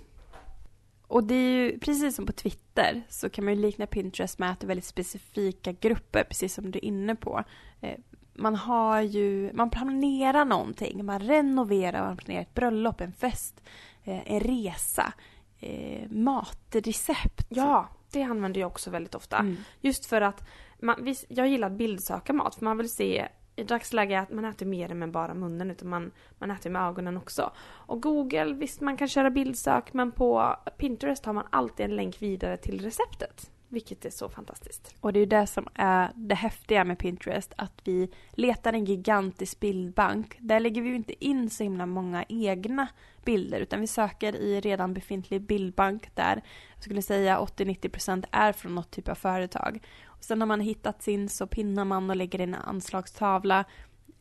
Och 1.06 1.24
det 1.24 1.34
är 1.34 1.64
ju 1.64 1.78
precis 1.78 2.16
som 2.16 2.26
på 2.26 2.32
Twitter 2.32 3.02
så 3.08 3.30
kan 3.30 3.44
man 3.44 3.54
ju 3.54 3.60
likna 3.60 3.86
Pinterest 3.86 4.38
med 4.38 4.50
att 4.50 4.60
det 4.60 4.64
är 4.64 4.68
väldigt 4.68 4.84
specifika 4.84 5.72
grupper, 5.72 6.24
precis 6.24 6.54
som 6.54 6.70
du 6.70 6.78
är 6.78 6.84
inne 6.84 7.14
på. 7.14 7.44
Eh, 7.80 7.98
man 8.34 8.54
har 8.54 9.00
ju, 9.00 9.52
man 9.52 9.70
planerar 9.70 10.44
någonting, 10.44 11.04
man 11.04 11.20
renoverar, 11.20 12.06
man 12.06 12.16
planerar 12.16 12.42
ett 12.42 12.54
bröllop, 12.54 13.00
en 13.00 13.12
fest, 13.12 13.60
eh, 14.04 14.32
en 14.32 14.40
resa, 14.40 15.12
eh, 15.60 16.10
matrecept. 16.10 17.46
Ja, 17.48 17.88
det 18.12 18.22
använder 18.22 18.60
jag 18.60 18.66
också 18.66 18.90
väldigt 18.90 19.14
ofta. 19.14 19.36
Mm. 19.36 19.56
Just 19.80 20.06
för 20.06 20.20
att 20.20 20.48
man, 20.80 21.14
jag 21.28 21.48
gillar 21.48 21.70
att 21.70 21.78
bildsöka 21.78 22.32
mat 22.32 22.54
för 22.54 22.64
man 22.64 22.78
vill 22.78 22.90
se 22.90 23.28
i 23.56 23.64
dagsläget 23.64 24.22
att 24.22 24.30
man 24.30 24.44
äter 24.44 24.66
mer 24.66 24.90
än 24.90 25.12
bara 25.12 25.34
munnen 25.34 25.70
utan 25.70 25.88
man, 25.88 26.12
man 26.38 26.50
äter 26.50 26.70
med 26.70 26.82
ögonen 26.82 27.16
också. 27.16 27.52
Och 27.60 28.02
Google, 28.02 28.54
visst 28.54 28.80
man 28.80 28.96
kan 28.96 29.08
köra 29.08 29.30
bildsök 29.30 29.92
men 29.92 30.12
på 30.12 30.56
Pinterest 30.76 31.24
har 31.24 31.32
man 31.32 31.46
alltid 31.50 31.84
en 31.84 31.96
länk 31.96 32.22
vidare 32.22 32.56
till 32.56 32.80
receptet. 32.80 33.50
Vilket 33.68 34.04
är 34.04 34.10
så 34.10 34.28
fantastiskt. 34.28 34.94
Och 35.00 35.12
det 35.12 35.18
är 35.18 35.20
ju 35.20 35.26
det 35.26 35.46
som 35.46 35.68
är 35.74 36.10
det 36.14 36.34
häftiga 36.34 36.84
med 36.84 36.98
Pinterest, 36.98 37.52
att 37.56 37.80
vi 37.84 38.10
letar 38.32 38.72
en 38.72 38.84
gigantisk 38.84 39.60
bildbank. 39.60 40.36
Där 40.40 40.60
lägger 40.60 40.82
vi 40.82 40.88
ju 40.88 40.94
inte 40.94 41.24
in 41.24 41.50
så 41.50 41.62
himla 41.62 41.86
många 41.86 42.24
egna 42.28 42.88
bilder, 43.24 43.60
utan 43.60 43.80
vi 43.80 43.86
söker 43.86 44.36
i 44.36 44.60
redan 44.60 44.94
befintlig 44.94 45.42
bildbank 45.42 46.14
där 46.14 46.42
jag 46.74 46.84
skulle 46.84 47.02
säga 47.02 47.38
80-90% 47.38 48.24
är 48.30 48.52
från 48.52 48.74
något 48.74 48.90
typ 48.90 49.08
av 49.08 49.14
företag. 49.14 49.80
Sen 50.24 50.38
när 50.38 50.46
man 50.46 50.60
hittat 50.60 51.02
sin 51.02 51.28
så 51.28 51.46
pinnar 51.46 51.84
man 51.84 52.10
och 52.10 52.16
lägger 52.16 52.40
in 52.40 52.54
en 52.54 52.60
anslagstavla. 52.60 53.64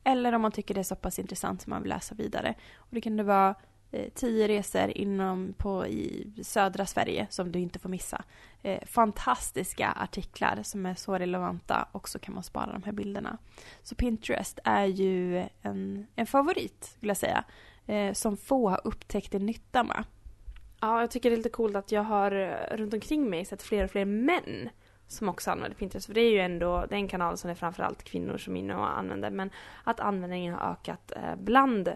Eller 0.03 0.33
om 0.33 0.41
man 0.41 0.51
tycker 0.51 0.73
det 0.73 0.81
är 0.81 0.83
så 0.83 0.95
pass 0.95 1.19
intressant 1.19 1.61
som 1.61 1.69
man 1.69 1.81
vill 1.81 1.89
läsa 1.89 2.15
vidare. 2.15 2.55
Och 2.75 2.87
det 2.89 3.01
kan 3.01 3.17
det 3.17 3.23
vara 3.23 3.55
eh, 3.91 4.09
tio 4.13 4.47
resor 4.47 4.97
inom 4.97 5.53
på, 5.57 5.87
i 5.87 6.33
södra 6.43 6.85
Sverige 6.85 7.27
som 7.29 7.51
du 7.51 7.59
inte 7.59 7.79
får 7.79 7.89
missa. 7.89 8.23
Eh, 8.61 8.85
fantastiska 8.85 9.91
artiklar 9.91 10.59
som 10.63 10.85
är 10.85 10.95
så 10.95 11.17
relevanta 11.17 11.87
och 11.91 12.09
så 12.09 12.19
kan 12.19 12.33
man 12.33 12.43
spara 12.43 12.71
de 12.73 12.83
här 12.83 12.91
bilderna. 12.91 13.37
Så 13.83 13.95
Pinterest 13.95 14.59
är 14.63 14.85
ju 14.85 15.45
en, 15.61 16.07
en 16.15 16.27
favorit, 16.27 16.83
skulle 16.83 17.09
jag 17.09 17.17
säga, 17.17 17.43
eh, 17.85 18.13
som 18.13 18.37
få 18.37 18.69
har 18.69 18.81
upptäckt 18.83 19.33
en 19.33 19.45
nytta 19.45 19.83
med. 19.83 20.03
Ja, 20.81 21.01
jag 21.01 21.11
tycker 21.11 21.29
det 21.29 21.35
är 21.35 21.37
lite 21.37 21.49
coolt 21.49 21.75
att 21.75 21.91
jag 21.91 22.03
har 22.03 22.31
eh, 22.31 22.77
runt 22.77 22.93
omkring 22.93 23.29
mig 23.29 23.45
sett 23.45 23.63
fler 23.63 23.83
och 23.83 23.91
fler 23.91 24.05
män 24.05 24.69
som 25.13 25.29
också 25.29 25.51
använder 25.51 25.77
Pinterest. 25.77 26.05
För 26.05 26.13
det 26.13 26.21
är 26.21 26.31
ju 26.31 26.39
ändå 26.39 26.85
det 26.89 26.95
är 26.95 26.99
en 26.99 27.07
kanal 27.07 27.37
som 27.37 27.47
det 27.47 27.53
är 27.53 27.55
framförallt 27.55 28.03
kvinnor 28.03 28.37
som 28.37 28.55
är 28.55 28.59
inne 28.59 28.75
och 28.75 28.97
använder. 28.97 29.29
Men 29.29 29.49
att 29.83 29.99
användningen 29.99 30.53
har 30.53 30.71
ökat 30.71 31.11
eh, 31.15 31.35
bland 31.35 31.87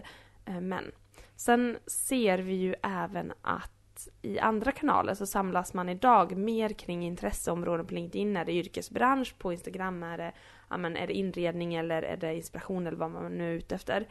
eh, 0.44 0.60
män. 0.60 0.92
Sen 1.36 1.78
ser 1.86 2.38
vi 2.38 2.54
ju 2.54 2.74
även 2.82 3.32
att 3.42 4.08
i 4.22 4.38
andra 4.38 4.72
kanaler 4.72 5.14
så 5.14 5.26
samlas 5.26 5.74
man 5.74 5.88
idag 5.88 6.36
mer 6.36 6.68
kring 6.68 7.06
intresseområden 7.06 7.86
på 7.86 7.94
LinkedIn. 7.94 8.36
Är 8.36 8.44
det 8.44 8.52
yrkesbransch? 8.52 9.34
På 9.38 9.52
Instagram 9.52 10.02
är 10.02 10.18
det, 10.18 10.32
ja, 10.70 10.76
men 10.76 10.96
är 10.96 11.06
det 11.06 11.12
inredning 11.12 11.74
eller 11.74 12.02
är 12.02 12.16
det 12.16 12.34
inspiration 12.34 12.86
eller 12.86 12.96
vad 12.96 13.10
man 13.10 13.32
nu 13.32 13.52
är 13.52 13.56
ute 13.56 13.74
efter. 13.74 14.06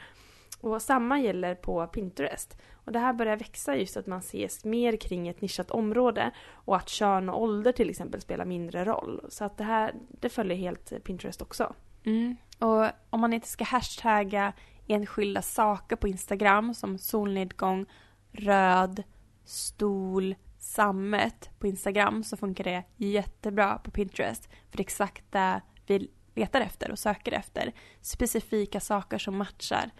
Och 0.62 0.82
samma 0.82 1.20
gäller 1.20 1.56
på 1.56 1.88
Pinterest. 1.88 2.58
Och 2.74 2.92
det 2.92 3.00
här 3.00 3.14
börjar 3.14 3.38
växa 3.38 3.76
just 3.76 3.98
att 3.98 4.08
man 4.08 4.20
ses 4.20 4.66
mer 4.66 4.98
kring 4.98 5.28
ett 5.28 5.42
nischat 5.42 5.72
område 5.72 6.32
och 6.52 6.76
att 6.76 6.90
kön 6.90 7.30
och 7.30 7.42
ålder 7.42 7.72
till 7.72 7.90
exempel 7.90 8.22
spelar 8.22 8.46
mindre 8.46 8.86
roll. 8.86 9.26
Så 9.30 9.46
att 9.46 9.58
det 9.58 9.64
här, 9.64 9.94
det 10.10 10.30
följer 10.30 10.58
helt 10.58 11.04
Pinterest 11.04 11.42
också. 11.42 11.76
Mm. 12.06 12.36
Och 12.60 12.86
om 13.10 13.22
man 13.22 13.34
inte 13.34 13.48
ska 13.48 13.64
hashtagga 13.64 14.54
enskilda 14.88 15.42
saker 15.42 15.96
på 15.96 16.08
Instagram 16.08 16.74
som 16.74 16.98
solnedgång, 16.98 17.86
röd, 18.32 19.04
stol, 19.46 20.36
sammet 20.58 21.50
på 21.60 21.68
Instagram 21.68 22.24
så 22.24 22.38
funkar 22.38 22.64
det 22.64 22.84
jättebra 22.96 23.78
på 23.78 23.92
Pinterest. 23.92 24.50
För 24.70 24.78
det 24.78 24.82
är 24.82 24.86
exakt 24.86 25.32
det 25.32 25.62
vi 25.86 26.12
letar 26.36 26.62
efter 26.62 26.92
och 26.92 27.00
söker 27.00 27.32
efter. 27.32 27.74
Specifika 28.02 28.80
saker 28.80 29.18
som 29.18 29.38
matchar. 29.38 29.92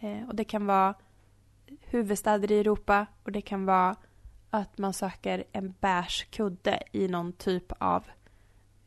Eh, 0.00 0.28
och 0.28 0.34
det 0.34 0.44
kan 0.44 0.66
vara 0.66 0.94
huvudstäder 1.80 2.52
i 2.52 2.60
Europa 2.60 3.06
och 3.24 3.32
det 3.32 3.40
kan 3.40 3.66
vara 3.66 3.96
att 4.50 4.78
man 4.78 4.92
söker 4.92 5.44
en 5.52 5.74
beige 5.80 6.26
kudde 6.30 6.82
i 6.92 7.08
någon 7.08 7.32
typ 7.32 7.72
av... 7.78 8.04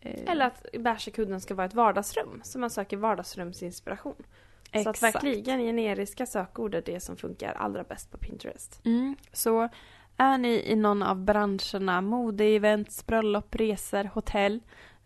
Eh... 0.01 0.32
Eller 0.32 0.45
att 0.45 0.66
beige 0.80 1.14
kudden 1.14 1.41
ska 1.41 1.55
vara 1.55 1.68
ett 1.68 1.74
vardagsrum, 1.74 2.41
så 2.43 2.59
man 2.59 2.70
söker 2.70 2.97
vardagsrumsinspiration. 2.97 4.24
Exakt. 4.72 4.99
Så 4.99 5.05
att 5.05 5.16
verkligen 5.16 5.59
generiska 5.59 6.26
sökord 6.26 6.76
är 6.76 6.82
det 6.82 6.99
som 6.99 7.18
funkar 7.18 7.53
allra 7.53 7.84
bäst 7.84 8.12
på 8.12 8.18
Pinterest. 8.18 8.82
Mm. 8.86 9.16
Så 9.34 9.70
är 10.18 10.38
ni 10.38 10.64
i 10.66 10.76
någon 10.76 11.03
av 11.03 11.18
branscherna 11.18 12.01
modeevents, 12.01 13.05
bröllop, 13.05 13.55
resor, 13.55 14.03
hotell 14.03 14.59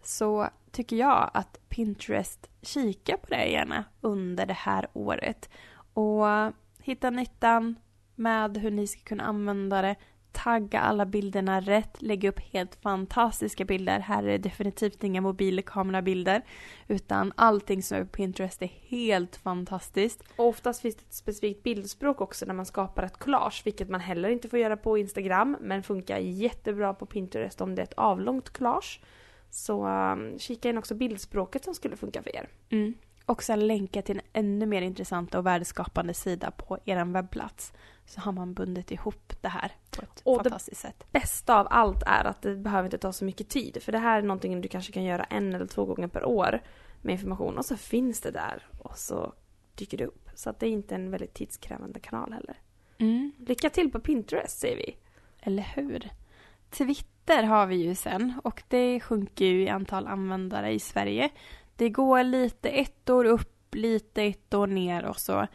så 0.03 0.49
tycker 0.71 0.95
jag 0.95 1.31
att 1.33 1.59
Pinterest 1.69 2.49
kika 2.61 3.17
på 3.17 3.27
det 3.29 3.45
gärna 3.45 3.83
under 4.01 4.45
det 4.45 4.53
här 4.53 4.87
året 4.93 5.49
och 5.95 6.53
hitta 6.79 7.09
nyttan, 7.09 7.75
med 8.15 8.57
hur 8.57 8.71
ni 8.71 8.87
ska 8.87 9.01
kunna 9.01 9.23
använda 9.23 9.81
det. 9.81 9.95
Tagga 10.31 10.79
alla 10.79 11.05
bilderna 11.05 11.61
rätt, 11.61 12.01
lägga 12.01 12.29
upp 12.29 12.39
helt 12.39 12.75
fantastiska 12.75 13.65
bilder. 13.65 13.99
Här 13.99 14.23
är 14.23 14.27
det 14.27 14.37
definitivt 14.37 15.03
inga 15.03 15.21
mobilkamerabilder. 15.21 16.41
Utan 16.87 17.33
allting 17.35 17.83
som 17.83 17.97
är 17.97 18.03
på 18.03 18.09
Pinterest 18.09 18.61
är 18.61 18.71
helt 18.87 19.35
fantastiskt. 19.35 20.23
Och 20.35 20.47
oftast 20.47 20.81
finns 20.81 20.95
det 20.95 21.01
ett 21.01 21.13
specifikt 21.13 21.63
bildspråk 21.63 22.21
också 22.21 22.45
när 22.45 22.53
man 22.53 22.65
skapar 22.65 23.03
ett 23.03 23.17
collage, 23.17 23.61
vilket 23.65 23.89
man 23.89 24.01
heller 24.01 24.29
inte 24.29 24.49
får 24.49 24.59
göra 24.59 24.77
på 24.77 24.97
Instagram, 24.97 25.57
men 25.61 25.83
funkar 25.83 26.17
jättebra 26.17 26.93
på 26.93 27.05
Pinterest 27.05 27.61
om 27.61 27.75
det 27.75 27.81
är 27.81 27.83
ett 27.83 27.93
avlångt 27.93 28.49
collage. 28.49 29.01
Så 29.49 29.87
um, 29.87 30.39
kika 30.39 30.69
in 30.69 30.77
också 30.77 30.95
bildspråket 30.95 31.63
som 31.63 31.75
skulle 31.75 31.95
funka 31.95 32.23
för 32.23 32.35
er. 32.35 32.49
Mm. 32.69 32.93
Och 33.25 33.43
sen 33.43 33.67
länka 33.67 34.01
till 34.01 34.17
en 34.33 34.45
ännu 34.45 34.65
mer 34.65 34.81
intressant 34.81 35.35
och 35.35 35.45
värdeskapande 35.45 36.13
sida 36.13 36.51
på 36.51 36.77
er 36.85 37.05
webbplats. 37.05 37.73
Så 38.05 38.21
har 38.21 38.31
man 38.31 38.53
bundit 38.53 38.91
ihop 38.91 39.33
det 39.41 39.47
här 39.47 39.71
på 39.91 40.01
ett 40.01 40.21
Och 40.23 40.37
det- 40.43 40.49
fantastiskt 40.49 40.81
sätt. 40.81 41.03
Bästa 41.11 41.59
av 41.59 41.67
allt 41.69 42.03
är 42.05 42.23
att 42.25 42.41
det 42.41 42.55
behöver 42.55 42.85
inte 42.87 42.97
ta 42.97 43.13
så 43.13 43.25
mycket 43.25 43.49
tid, 43.49 43.77
för 43.83 43.91
det 43.91 43.97
här 43.97 44.17
är 44.17 44.21
någonting 44.21 44.61
du 44.61 44.67
kanske 44.67 44.91
kan 44.91 45.03
göra 45.03 45.23
en 45.23 45.53
eller 45.53 45.65
två 45.65 45.85
gånger 45.85 46.07
per 46.07 46.25
år 46.25 46.61
med 47.01 47.13
information 47.13 47.57
och 47.57 47.65
så 47.65 47.77
finns 47.77 48.21
det 48.21 48.31
där 48.31 48.63
och 48.79 48.97
så 48.97 49.33
dyker 49.75 49.97
det 49.97 50.05
upp. 50.05 50.29
Så 50.35 50.49
att 50.49 50.59
det 50.59 50.67
är 50.67 50.71
inte 50.71 50.95
en 50.95 51.11
väldigt 51.11 51.33
tidskrävande 51.33 51.99
kanal 51.99 52.33
heller. 52.33 52.57
Mm. 52.97 53.31
Lycka 53.47 53.69
till 53.69 53.91
på 53.91 53.99
Pinterest 53.99 54.59
säger 54.59 54.77
vi. 54.77 54.97
Eller 55.41 55.63
hur? 55.75 56.09
Twitter 56.69 57.43
har 57.43 57.65
vi 57.65 57.75
ju 57.75 57.95
sen 57.95 58.33
och 58.43 58.63
det 58.67 58.99
sjunker 58.99 59.45
ju 59.45 59.63
i 59.63 59.69
antal 59.69 60.07
användare 60.07 60.73
i 60.73 60.79
Sverige. 60.79 61.29
Det 61.75 61.89
går 61.89 62.23
lite 62.23 62.69
ett 62.69 63.09
år 63.09 63.25
upp, 63.25 63.75
lite 63.75 64.23
ett 64.23 64.53
år 64.53 64.67
ner 64.67 65.05
och 65.05 65.19
så. 65.19 65.47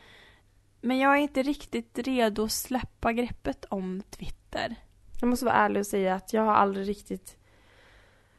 Men 0.80 0.98
jag 0.98 1.12
är 1.12 1.20
inte 1.20 1.42
riktigt 1.42 1.98
redo 1.98 2.44
att 2.44 2.52
släppa 2.52 3.12
greppet 3.12 3.64
om 3.64 4.02
Twitter. 4.10 4.76
Jag 5.20 5.28
måste 5.28 5.44
vara 5.44 5.54
ärlig 5.54 5.80
och 5.80 5.86
säga 5.86 6.14
att 6.14 6.32
jag 6.32 6.42
har 6.42 6.54
aldrig 6.54 6.88
riktigt... 6.88 7.36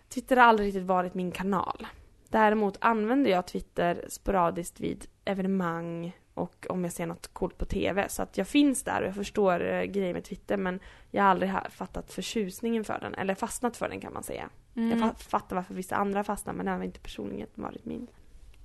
Twitter 0.09 0.37
har 0.37 0.43
aldrig 0.43 0.67
riktigt 0.67 0.83
varit 0.83 1.13
min 1.13 1.31
kanal. 1.31 1.87
Däremot 2.29 2.77
använder 2.81 3.31
jag 3.31 3.47
Twitter 3.47 4.05
sporadiskt 4.09 4.79
vid 4.79 5.05
evenemang 5.25 6.13
och 6.33 6.65
om 6.69 6.83
jag 6.83 6.93
ser 6.93 7.05
något 7.05 7.27
coolt 7.33 7.57
på 7.57 7.65
TV. 7.65 8.09
Så 8.09 8.21
att 8.23 8.37
jag 8.37 8.47
finns 8.47 8.83
där 8.83 9.01
och 9.01 9.07
jag 9.07 9.15
förstår 9.15 9.73
eh, 9.73 9.83
grejer 9.83 10.13
med 10.13 10.23
Twitter 10.23 10.57
men 10.57 10.79
jag 11.11 11.23
har 11.23 11.29
aldrig 11.29 11.51
fattat 11.69 12.13
förtjusningen 12.13 12.83
för 12.83 12.99
den. 12.99 13.13
Eller 13.15 13.35
fastnat 13.35 13.77
för 13.77 13.89
den 13.89 13.99
kan 14.01 14.13
man 14.13 14.23
säga. 14.23 14.49
Jag 14.73 14.83
Mm. 14.85 14.99
fa- 15.03 15.15
fattar 15.17 15.55
varför 15.55 15.73
vissa 15.73 15.95
andra 15.95 16.23
fastnar 16.23 16.53
men 16.53 16.65
det 16.65 16.71
har 16.71 16.83
inte 16.83 16.99
personligen 16.99 17.47
varit 17.55 17.85
min. 17.85 18.07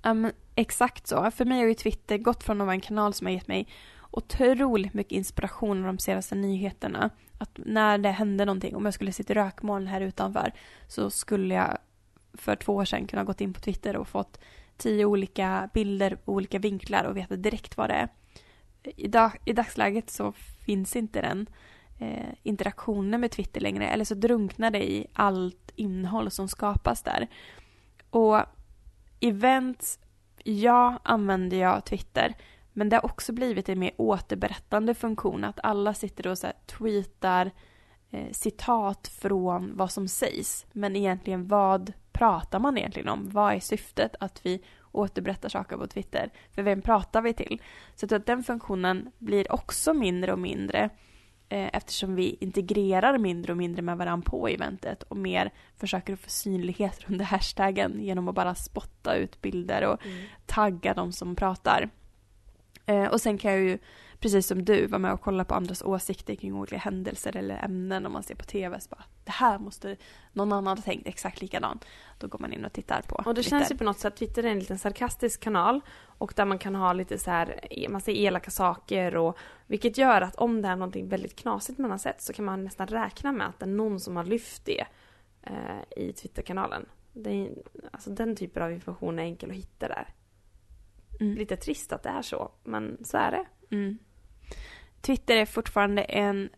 Men 0.02 0.32
exakt 0.54 1.06
så. 1.06 1.30
För 1.30 1.44
mig 1.44 1.58
har 1.60 1.66
ju 1.66 1.74
Twitter 1.74 2.18
gått 2.18 2.42
från 2.44 2.60
att 2.60 2.64
vara 2.66 2.74
en 2.74 2.80
kanal 2.80 3.14
som 3.14 3.26
har 3.26 3.32
gett 3.34 3.48
mig 3.48 3.68
otroligt 4.10 4.94
mycket 4.94 5.12
inspiration 5.12 5.80
av 5.80 5.86
de 5.86 5.98
senaste 5.98 6.34
nyheterna. 6.34 7.10
Att 7.38 7.50
när 7.64 7.98
det 7.98 8.08
hände 8.10 8.44
någonting, 8.44 8.76
om 8.76 8.84
jag 8.84 8.94
skulle 8.94 9.12
sitta 9.12 9.32
i 9.32 9.36
rökmoln 9.36 9.86
här 9.86 10.00
utanför, 10.00 10.52
så 10.88 11.10
skulle 11.10 11.54
jag 11.54 11.78
för 12.34 12.56
två 12.56 12.74
år 12.74 12.84
sedan 12.84 13.06
kunna 13.06 13.24
gått 13.24 13.40
in 13.40 13.52
på 13.52 13.60
Twitter 13.60 13.96
och 13.96 14.08
fått 14.08 14.40
tio 14.76 15.04
olika 15.04 15.70
bilder, 15.74 16.18
olika 16.24 16.58
vinklar 16.58 17.04
och 17.04 17.16
veta 17.16 17.36
direkt 17.36 17.76
vad 17.76 17.90
det 17.90 17.94
är. 17.94 18.08
I, 18.82 19.08
dag, 19.08 19.32
i 19.44 19.52
dagsläget 19.52 20.10
så 20.10 20.32
finns 20.66 20.96
inte 20.96 21.20
den 21.20 21.46
eh, 21.98 22.34
interaktionen 22.42 23.20
med 23.20 23.30
Twitter 23.30 23.60
längre, 23.60 23.88
eller 23.88 24.04
så 24.04 24.14
drunknar 24.14 24.70
det 24.70 24.90
i 24.90 25.06
allt 25.12 25.72
innehåll 25.76 26.30
som 26.30 26.48
skapas 26.48 27.02
där. 27.02 27.28
Och 28.10 28.40
events, 29.20 29.98
ja, 30.44 31.00
använder 31.02 31.56
jag 31.56 31.84
Twitter. 31.84 32.34
Men 32.72 32.88
det 32.88 32.96
har 32.96 33.04
också 33.04 33.32
blivit 33.32 33.68
en 33.68 33.78
mer 33.78 33.92
återberättande 33.96 34.94
funktion. 34.94 35.44
Att 35.44 35.60
alla 35.62 35.94
sitter 35.94 36.26
och 36.26 36.38
så 36.38 36.46
här 36.46 36.56
tweetar 36.66 37.50
eh, 38.10 38.32
citat 38.32 39.08
från 39.08 39.76
vad 39.76 39.92
som 39.92 40.08
sägs. 40.08 40.66
Men 40.72 40.96
egentligen 40.96 41.48
vad 41.48 41.92
pratar 42.18 42.58
man 42.58 42.78
egentligen 42.78 43.08
om? 43.08 43.30
Vad 43.30 43.54
är 43.54 43.60
syftet 43.60 44.16
att 44.20 44.46
vi 44.46 44.62
återberättar 44.92 45.48
saker 45.48 45.76
på 45.76 45.86
Twitter? 45.86 46.30
För 46.54 46.62
vem 46.62 46.82
pratar 46.82 47.22
vi 47.22 47.34
till? 47.34 47.62
Så 47.94 48.04
jag 48.04 48.08
tror 48.08 48.18
att 48.18 48.26
den 48.26 48.42
funktionen 48.42 49.12
blir 49.18 49.52
också 49.52 49.94
mindre 49.94 50.32
och 50.32 50.38
mindre 50.38 50.90
eh, 51.48 51.70
eftersom 51.72 52.14
vi 52.14 52.36
integrerar 52.40 53.18
mindre 53.18 53.52
och 53.52 53.58
mindre 53.58 53.82
med 53.82 53.96
varandra 53.96 54.30
på 54.30 54.48
eventet 54.48 55.02
och 55.02 55.16
mer 55.16 55.52
försöker 55.76 56.16
få 56.16 56.30
synlighet 56.30 57.04
under 57.08 57.24
hashtaggen 57.34 58.00
genom 58.00 58.28
att 58.28 58.34
bara 58.34 58.54
spotta 58.54 59.14
ut 59.14 59.42
bilder 59.42 59.86
och 59.86 60.00
tagga 60.46 60.94
de 60.94 61.12
som 61.12 61.36
pratar. 61.36 61.90
Eh, 62.86 63.06
och 63.06 63.20
sen 63.20 63.38
kan 63.38 63.52
jag 63.52 63.60
ju, 63.60 63.78
precis 64.20 64.46
som 64.46 64.64
du, 64.64 64.86
vara 64.86 64.98
med 64.98 65.12
och 65.12 65.20
kolla 65.20 65.44
på 65.44 65.54
andras 65.54 65.82
åsikter 65.82 66.34
kring 66.34 66.54
olika 66.54 66.76
händelser 66.76 67.36
eller 67.36 67.64
ämnen 67.64 68.06
om 68.06 68.12
man 68.12 68.22
ser 68.22 68.34
på 68.34 68.44
tv. 68.44 68.80
Så 68.80 68.88
bara, 68.90 69.04
det 69.24 69.30
här 69.30 69.58
måste 69.58 69.96
någon 70.32 70.52
annan 70.52 70.78
ha 70.78 70.84
tänkt 70.84 71.06
exakt 71.06 71.40
likadant. 71.40 71.84
Då 72.18 72.26
går 72.26 72.38
man 72.38 72.52
in 72.52 72.64
och 72.64 72.72
tittar 72.72 73.02
på 73.02 73.16
Och 73.16 73.34
det 73.34 73.42
Twitter. 73.42 73.50
känns 73.50 73.70
ju 73.70 73.76
på 73.76 73.84
något 73.84 73.98
sätt, 73.98 74.16
Twitter 74.16 74.44
är 74.44 74.48
en 74.48 74.58
liten 74.58 74.78
sarkastisk 74.78 75.40
kanal 75.40 75.80
och 76.18 76.32
där 76.36 76.44
man 76.44 76.58
kan 76.58 76.74
ha 76.74 76.92
lite 76.92 77.18
så 77.18 77.30
här, 77.30 77.60
man 77.90 78.00
säger 78.00 78.26
elaka 78.26 78.50
saker 78.50 79.16
och 79.16 79.38
vilket 79.66 79.98
gör 79.98 80.20
att 80.20 80.36
om 80.36 80.62
det 80.62 80.68
är 80.68 80.76
någonting 80.76 81.08
väldigt 81.08 81.36
knasigt 81.36 81.78
man 81.78 81.90
har 81.90 81.98
sett 81.98 82.22
så 82.22 82.32
kan 82.32 82.44
man 82.44 82.64
nästan 82.64 82.86
räkna 82.86 83.32
med 83.32 83.46
att 83.48 83.58
det 83.58 83.64
är 83.64 83.70
någon 83.70 84.00
som 84.00 84.16
har 84.16 84.24
lyft 84.24 84.64
det 84.64 84.86
eh, 85.42 86.04
i 86.04 86.12
Twitterkanalen. 86.12 86.86
Det 87.12 87.30
är, 87.30 87.50
alltså 87.90 88.10
den 88.10 88.36
typen 88.36 88.62
av 88.62 88.72
information 88.72 89.18
är 89.18 89.22
enkel 89.22 89.50
att 89.50 89.56
hitta 89.56 89.88
där. 89.88 90.14
Mm. 91.20 91.34
Lite 91.34 91.56
trist 91.56 91.92
att 91.92 92.02
det 92.02 92.08
är 92.08 92.22
så, 92.22 92.50
men 92.64 92.98
så 93.04 93.16
är 93.16 93.30
det. 93.30 93.46
Mm. 93.76 93.98
Twitter 95.06 95.36
är 95.36 95.46
fortfarande 95.46 96.02
en 96.02 96.48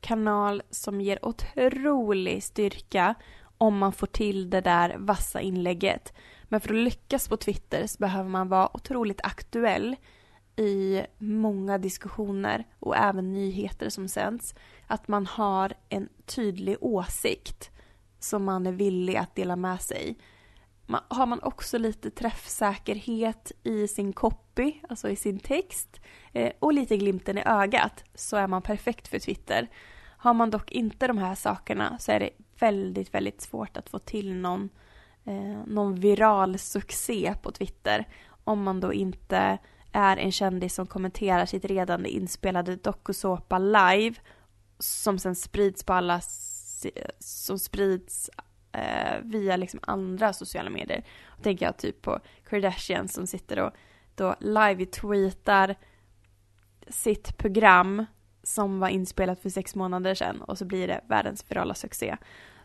kanal 0.00 0.62
som 0.70 1.00
ger 1.00 1.24
otrolig 1.24 2.42
styrka 2.42 3.14
om 3.58 3.78
man 3.78 3.92
får 3.92 4.06
till 4.06 4.50
det 4.50 4.60
där 4.60 4.96
vassa 4.98 5.40
inlägget. 5.40 6.12
Men 6.44 6.60
för 6.60 6.68
att 6.74 6.80
lyckas 6.80 7.28
på 7.28 7.36
Twitter 7.36 7.86
så 7.86 7.98
behöver 7.98 8.30
man 8.30 8.48
vara 8.48 8.76
otroligt 8.76 9.20
aktuell 9.24 9.96
i 10.56 11.02
många 11.18 11.78
diskussioner 11.78 12.64
och 12.78 12.96
även 12.96 13.32
nyheter 13.32 13.88
som 13.88 14.08
sänds. 14.08 14.54
Att 14.86 15.08
man 15.08 15.26
har 15.26 15.72
en 15.88 16.08
tydlig 16.26 16.76
åsikt 16.80 17.70
som 18.18 18.44
man 18.44 18.66
är 18.66 18.72
villig 18.72 19.16
att 19.16 19.34
dela 19.34 19.56
med 19.56 19.80
sig. 19.80 20.18
Man, 20.86 21.00
har 21.08 21.26
man 21.26 21.42
också 21.42 21.78
lite 21.78 22.10
träffsäkerhet 22.10 23.52
i 23.62 23.88
sin 23.88 24.12
copy, 24.12 24.72
alltså 24.88 25.08
i 25.08 25.16
sin 25.16 25.38
text 25.38 26.00
eh, 26.32 26.52
och 26.58 26.72
lite 26.72 26.96
glimten 26.96 27.38
i 27.38 27.42
ögat 27.46 28.04
så 28.14 28.36
är 28.36 28.46
man 28.46 28.62
perfekt 28.62 29.08
för 29.08 29.18
Twitter. 29.18 29.68
Har 30.16 30.34
man 30.34 30.50
dock 30.50 30.72
inte 30.72 31.06
de 31.06 31.18
här 31.18 31.34
sakerna 31.34 31.98
så 31.98 32.12
är 32.12 32.20
det 32.20 32.30
väldigt, 32.58 33.14
väldigt 33.14 33.40
svårt 33.40 33.76
att 33.76 33.88
få 33.88 33.98
till 33.98 34.34
någon, 34.34 34.68
eh, 35.24 35.66
någon 35.66 35.94
viral 35.94 36.58
succé 36.58 37.34
på 37.42 37.50
Twitter 37.50 38.08
om 38.44 38.62
man 38.62 38.80
då 38.80 38.92
inte 38.92 39.58
är 39.92 40.16
en 40.16 40.32
kändis 40.32 40.74
som 40.74 40.86
kommenterar 40.86 41.46
sitt 41.46 41.64
redan 41.64 42.06
inspelade 42.06 42.76
dokusåpa 42.76 43.58
live 43.58 44.14
som 44.78 45.18
sen 45.18 45.34
sprids 45.34 45.84
på 45.84 45.92
alla 45.92 46.20
som 47.18 47.58
sprids 47.58 48.30
eh, 48.74 49.20
via 49.22 49.56
liksom 49.56 49.80
andra 49.82 50.32
sociala 50.32 50.70
medier. 50.70 51.04
Då 51.36 51.42
tänker 51.42 51.66
jag 51.66 51.76
typ 51.76 52.02
på 52.02 52.20
Kardashian 52.48 53.08
som 53.08 53.26
sitter 53.26 53.58
och 53.58 53.72
då 54.14 54.34
live-tweetar 54.40 55.74
sitt 56.88 57.36
program 57.38 58.04
som 58.42 58.78
var 58.80 58.88
inspelat 58.88 59.40
för 59.40 59.50
sex 59.50 59.74
månader 59.74 60.14
sedan 60.14 60.42
och 60.42 60.58
så 60.58 60.64
blir 60.64 60.88
det 60.88 61.00
världens 61.08 61.50
virala 61.50 61.74
succé. 61.74 62.16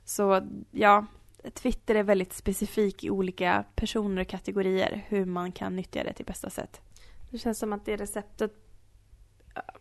Så 0.05 0.47
ja, 0.71 1.05
Twitter 1.53 1.95
är 1.95 2.03
väldigt 2.03 2.33
specifik 2.33 3.03
i 3.03 3.09
olika 3.09 3.65
personer 3.75 4.21
och 4.21 4.27
kategorier 4.27 5.05
hur 5.07 5.25
man 5.25 5.51
kan 5.51 5.75
nyttja 5.75 6.03
det 6.03 6.13
till 6.13 6.25
bästa 6.25 6.49
sätt. 6.49 6.81
Det 7.29 7.37
känns 7.37 7.59
som 7.59 7.73
att 7.73 7.85
det 7.85 7.97
receptet 7.97 8.68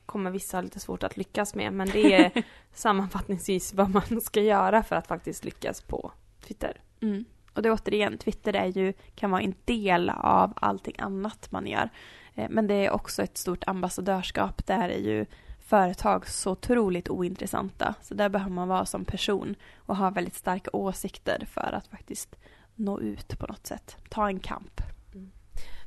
kommer 0.07 0.31
vissa 0.31 0.57
ha 0.57 0.63
lite 0.63 0.81
svårt 0.81 1.03
att 1.03 1.17
lyckas 1.17 1.55
med, 1.55 1.73
men 1.73 1.89
det 1.89 2.15
är 2.15 2.45
sammanfattningsvis 2.73 3.75
vad 3.75 3.91
man 3.91 4.21
ska 4.21 4.41
göra 4.41 4.83
för 4.83 4.97
att 4.97 5.07
faktiskt 5.07 5.45
lyckas 5.45 5.83
på 5.83 6.13
Twitter. 6.47 6.81
Mm. 7.01 7.25
Och 7.53 7.63
det 7.63 7.69
är 7.69 7.73
återigen, 7.73 8.19
Twitter 8.19 8.57
är 8.57 8.67
ju, 8.67 8.93
kan 9.15 9.31
vara 9.31 9.43
en 9.43 9.55
del 9.65 10.11
av 10.11 10.53
allting 10.57 10.95
annat 10.99 11.51
man 11.51 11.67
gör. 11.67 11.91
Eh, 12.35 12.47
Men 12.51 12.67
det 12.67 12.75
är 12.75 12.91
också 12.91 13.23
ett 13.23 13.39
stort 13.39 13.65
ambassadörskap. 13.67 14.67
Där 14.67 14.89
är 14.89 14.99
ju 14.99 15.27
företag 15.61 16.29
så 16.29 16.51
otroligt 16.51 17.09
ointressanta. 17.09 17.95
Så 18.03 18.15
där 18.15 18.29
behöver 18.29 18.53
man 18.53 18.69
vara 18.69 18.87
som 18.87 19.05
person 19.05 19.55
och 19.77 19.97
ha 19.97 20.11
väldigt 20.11 20.35
starka 20.35 20.71
åsikter 20.73 21.47
för 21.51 21.73
att 21.73 21.87
faktiskt 21.87 22.37
nå 22.75 23.01
ut 23.01 23.39
på 23.39 23.47
något 23.47 23.67
sätt. 23.67 23.97
Ta 24.09 24.29
en 24.29 24.41
kamp. 24.41 24.81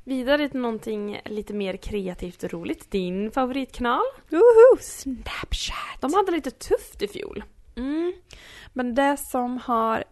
Vidare 0.04 0.50
till 0.50 0.60
någonting 0.60 1.22
lite 1.26 1.54
mer 1.54 1.78
kreativt 1.78 2.44
och 2.44 2.54
roligt. 2.54 2.92
Din 2.92 3.32
favoritkanal? 3.32 4.04
Woho! 4.30 4.78
Snapchat! 4.80 6.02
De 6.02 6.14
hade 6.14 6.32
lite 6.32 6.52
tufft 6.52 7.02
i 7.02 7.08
fjol. 7.08 7.44
Mm. 7.76 8.14
Men 8.74 8.96
det 8.96 9.18
som 9.18 9.58
har 9.58 10.04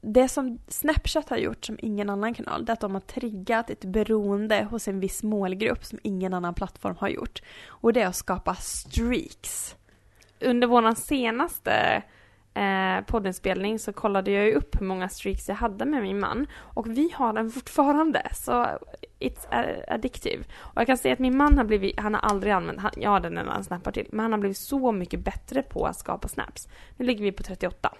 det 0.00 0.28
som 0.28 0.58
Snapchat 0.68 1.28
har 1.28 1.36
gjort 1.36 1.64
som 1.64 1.78
ingen 1.82 2.10
annan 2.10 2.34
kanal, 2.34 2.64
det 2.64 2.70
är 2.70 2.74
att 2.74 2.80
de 2.80 2.94
har 2.94 3.00
triggat 3.00 3.70
ett 3.70 3.84
beroende 3.84 4.66
hos 4.70 4.88
en 4.88 5.00
viss 5.00 5.22
målgrupp 5.22 5.84
som 5.84 5.98
ingen 6.02 6.34
annan 6.34 6.54
plattform 6.54 6.96
har 6.96 7.08
gjort. 7.08 7.42
Och 7.66 7.92
det 7.92 8.00
är 8.00 8.06
att 8.06 8.16
skapa 8.16 8.54
streaks. 8.54 9.76
Under 10.40 10.66
vår 10.66 10.94
senaste 10.94 12.02
eh, 12.58 13.04
poddinspelning 13.04 13.78
så 13.78 13.92
kollade 13.92 14.30
jag 14.30 14.44
ju 14.44 14.52
upp 14.52 14.80
hur 14.80 14.86
många 14.86 15.08
streaks 15.08 15.48
jag 15.48 15.56
hade 15.56 15.84
med 15.84 16.02
min 16.02 16.20
man. 16.20 16.46
Och 16.56 16.86
vi 16.86 17.10
har 17.14 17.32
den 17.32 17.50
fortfarande, 17.58 18.22
så 18.34 18.66
it's 19.18 19.74
addictive. 19.88 20.44
Och 20.58 20.80
jag 20.80 20.86
kan 20.86 20.98
säga 20.98 21.12
att 21.12 21.18
min 21.18 21.36
man 21.36 21.58
har 21.58 21.64
blivit, 21.64 22.00
han 22.00 22.14
har 22.14 22.20
aldrig 22.20 22.52
använt, 22.52 22.80
han, 22.80 22.92
ja 22.96 23.20
den 23.20 23.36
han 23.36 23.64
snappar 23.64 23.92
till, 23.92 24.06
men 24.10 24.20
han 24.20 24.32
har 24.32 24.38
blivit 24.38 24.58
så 24.58 24.92
mycket 24.92 25.20
bättre 25.20 25.62
på 25.62 25.86
att 25.86 25.98
skapa 25.98 26.28
snaps. 26.28 26.68
Nu 26.96 27.06
ligger 27.06 27.24
vi 27.24 27.32
på 27.32 27.42
38. 27.42 27.94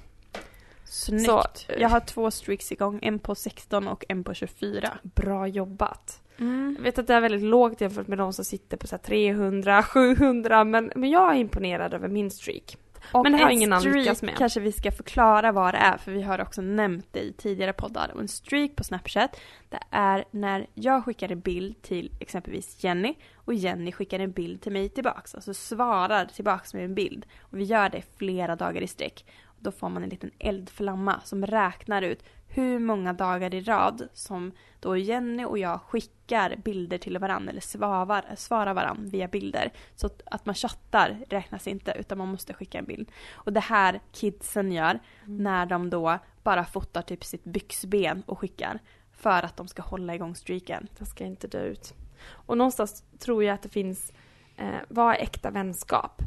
Snyggt. 0.85 1.25
Så, 1.25 1.43
jag 1.79 1.89
har 1.89 2.01
två 2.01 2.31
streaks 2.31 2.73
igång, 2.73 2.99
en 3.03 3.19
på 3.19 3.35
16 3.35 3.89
och 3.89 4.05
en 4.09 4.25
på 4.25 4.35
24. 4.35 4.99
Bra 5.03 5.47
jobbat. 5.47 6.21
Mm. 6.39 6.75
Jag 6.79 6.83
vet 6.83 6.99
att 6.99 7.07
det 7.07 7.15
är 7.15 7.21
väldigt 7.21 7.43
lågt 7.43 7.81
jämfört 7.81 8.07
med 8.07 8.19
de 8.19 8.33
som 8.33 8.45
sitter 8.45 8.77
på 8.77 8.87
så 8.87 8.99
300, 8.99 9.83
700 9.83 10.65
men, 10.65 10.93
men 10.95 11.11
jag 11.11 11.35
är 11.35 11.39
imponerad 11.39 11.95
över 11.95 12.09
min 12.09 12.31
streak. 12.31 12.77
Och 13.13 13.23
men 13.23 13.33
det 13.33 13.39
har 13.39 13.51
ingen 13.51 13.73
annan 13.73 13.93
lyckats 13.93 14.23
med. 14.23 14.37
kanske 14.37 14.61
vi 14.61 14.73
ska 14.73 14.93
förklara 14.93 15.53
vad 15.53 15.75
det 15.75 15.79
är 15.79 15.97
för 15.97 16.13
vi 16.13 16.23
har 16.23 16.41
också 16.41 16.61
nämnt 16.63 17.07
det 17.13 17.21
i 17.21 17.33
tidigare 17.33 17.73
poddar. 17.73 18.11
Och 18.15 18.21
en 18.21 18.29
streak 18.29 18.77
på 18.77 18.85
Snapchat 18.85 19.41
det 19.69 19.81
är 19.91 20.25
när 20.31 20.67
jag 20.75 21.05
skickar 21.05 21.33
en 21.33 21.41
bild 21.41 21.83
till 21.83 22.13
exempelvis 22.21 22.85
Jenny 22.85 23.15
och 23.35 23.55
Jenny 23.55 23.93
skickar 23.93 24.19
en 24.19 24.33
bild 24.33 24.63
till 24.63 24.73
mig 24.73 24.89
tillbaks. 24.89 25.35
Alltså 25.35 25.55
svarar 25.55 26.25
tillbaks 26.25 26.75
med 26.75 26.85
en 26.85 26.95
bild. 26.95 27.27
Och 27.41 27.59
vi 27.59 27.65
gör 27.65 27.89
det 27.89 28.03
flera 28.17 28.57
dagar 28.57 28.83
i 28.83 28.87
sträck. 28.87 29.25
Då 29.61 29.73
får 29.73 29.89
man 29.89 30.03
en 30.03 30.09
liten 30.09 30.31
eldflamma 30.39 31.21
som 31.25 31.47
räknar 31.47 32.03
ut 32.03 32.23
hur 32.49 32.79
många 32.79 33.13
dagar 33.13 33.55
i 33.55 33.61
rad 33.61 34.09
som 34.13 34.53
då 34.81 34.97
Jenny 34.97 35.45
och 35.45 35.59
jag 35.59 35.81
skickar 35.81 36.57
bilder 36.57 36.99
till 36.99 37.19
varandra 37.19 37.51
eller 37.51 37.61
svarar, 37.61 38.25
svarar 38.37 38.75
varandra 38.75 39.11
via 39.11 39.29
bilder. 39.29 39.73
Så 39.95 40.11
att 40.25 40.47
man 40.47 40.55
chattar 40.55 41.25
räknas 41.29 41.67
inte 41.67 41.97
utan 41.99 42.19
man 42.19 42.29
måste 42.29 42.55
skicka 42.55 42.79
en 42.79 42.85
bild. 42.85 43.11
Och 43.31 43.53
det 43.53 43.61
här 43.61 44.01
kidsen 44.13 44.73
gör 44.73 44.91
mm. 45.25 45.43
när 45.43 45.67
de 45.67 45.91
då 45.91 46.19
bara 46.43 46.65
fotar 46.65 47.03
typ 47.03 47.25
sitt 47.25 47.45
byxben 47.45 48.23
och 48.27 48.39
skickar 48.39 48.79
för 49.13 49.43
att 49.43 49.57
de 49.57 49.69
ska 49.69 49.83
hålla 49.83 50.15
igång 50.15 50.35
streaken. 50.35 50.89
Det 50.99 51.07
ska 51.07 51.25
inte 51.25 51.47
dö 51.47 51.63
ut. 51.63 51.95
Och 52.31 52.59
någonstans 52.59 53.05
tror 53.19 53.45
jag 53.45 53.55
att 53.55 53.63
det 53.63 53.69
finns, 53.69 54.13
eh, 54.57 54.81
vad 54.89 55.15
är 55.15 55.19
äkta 55.19 55.51
vänskap? 55.51 56.23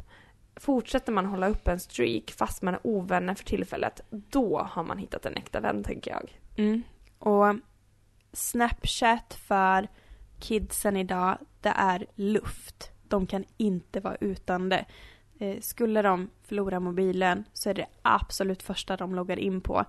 Fortsätter 0.62 1.12
man 1.12 1.26
hålla 1.26 1.48
upp 1.48 1.68
en 1.68 1.80
streak 1.80 2.30
fast 2.30 2.62
man 2.62 2.74
är 2.74 2.80
ovänner 2.82 3.34
för 3.34 3.44
tillfället, 3.44 4.00
då 4.10 4.58
har 4.58 4.84
man 4.84 4.98
hittat 4.98 5.26
en 5.26 5.36
äkta 5.36 5.60
vän 5.60 5.84
tänker 5.84 6.10
jag. 6.10 6.40
Mm. 6.56 6.82
Och 7.18 7.56
Snapchat 8.32 9.34
för 9.34 9.88
kidsen 10.40 10.96
idag, 10.96 11.38
det 11.60 11.72
är 11.76 12.06
luft. 12.14 12.90
De 13.08 13.26
kan 13.26 13.44
inte 13.56 14.00
vara 14.00 14.16
utan 14.20 14.68
det. 14.68 14.84
Eh, 15.38 15.60
skulle 15.60 16.02
de 16.02 16.30
förlora 16.42 16.80
mobilen 16.80 17.44
så 17.52 17.70
är 17.70 17.74
det 17.74 17.86
absolut 18.02 18.62
första 18.62 18.96
de 18.96 19.14
loggar 19.14 19.38
in 19.38 19.60
på. 19.60 19.84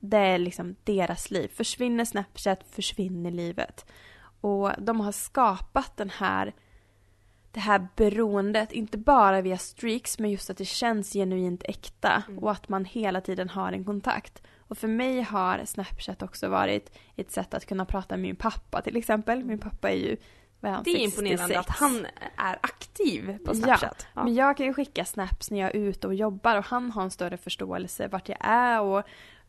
Det 0.00 0.16
är 0.16 0.38
liksom 0.38 0.76
deras 0.84 1.30
liv. 1.30 1.48
Försvinner 1.48 2.04
Snapchat, 2.04 2.64
försvinner 2.70 3.30
livet. 3.30 3.86
Och 4.40 4.70
de 4.78 5.00
har 5.00 5.12
skapat 5.12 5.96
den 5.96 6.10
här 6.10 6.54
det 7.56 7.60
här 7.60 7.88
beroendet, 7.96 8.72
inte 8.72 8.98
bara 8.98 9.40
via 9.40 9.58
streaks 9.58 10.18
men 10.18 10.30
just 10.30 10.50
att 10.50 10.56
det 10.56 10.64
känns 10.64 11.12
genuint 11.12 11.62
äkta 11.64 12.22
mm. 12.28 12.38
och 12.38 12.50
att 12.50 12.68
man 12.68 12.84
hela 12.84 13.20
tiden 13.20 13.48
har 13.48 13.72
en 13.72 13.84
kontakt. 13.84 14.42
Och 14.58 14.78
för 14.78 14.88
mig 14.88 15.22
har 15.22 15.64
Snapchat 15.64 16.22
också 16.22 16.48
varit 16.48 16.98
ett 17.16 17.30
sätt 17.30 17.54
att 17.54 17.66
kunna 17.66 17.84
prata 17.84 18.16
med 18.16 18.22
min 18.22 18.36
pappa 18.36 18.82
till 18.82 18.96
exempel. 18.96 19.44
Min 19.44 19.58
pappa 19.58 19.90
är 19.90 19.96
ju 19.96 20.16
vad 20.60 20.70
är 20.70 20.74
han, 20.74 20.84
Det 20.84 20.90
är 20.90 20.94
66. 20.94 21.18
imponerande 21.18 21.58
att 21.58 21.68
han 21.68 22.06
är 22.36 22.58
aktiv 22.60 23.38
på 23.44 23.54
Snapchat. 23.54 23.96
Ja, 24.00 24.06
ja, 24.14 24.24
men 24.24 24.34
jag 24.34 24.56
kan 24.56 24.66
ju 24.66 24.74
skicka 24.74 25.04
snaps 25.04 25.50
när 25.50 25.60
jag 25.60 25.74
är 25.74 25.78
ute 25.78 26.06
och 26.06 26.14
jobbar 26.14 26.56
och 26.56 26.64
han 26.64 26.90
har 26.90 27.02
en 27.02 27.10
större 27.10 27.36
förståelse 27.36 28.08
vart 28.08 28.28
jag 28.28 28.38
är 28.40 28.80
och, 28.80 29.02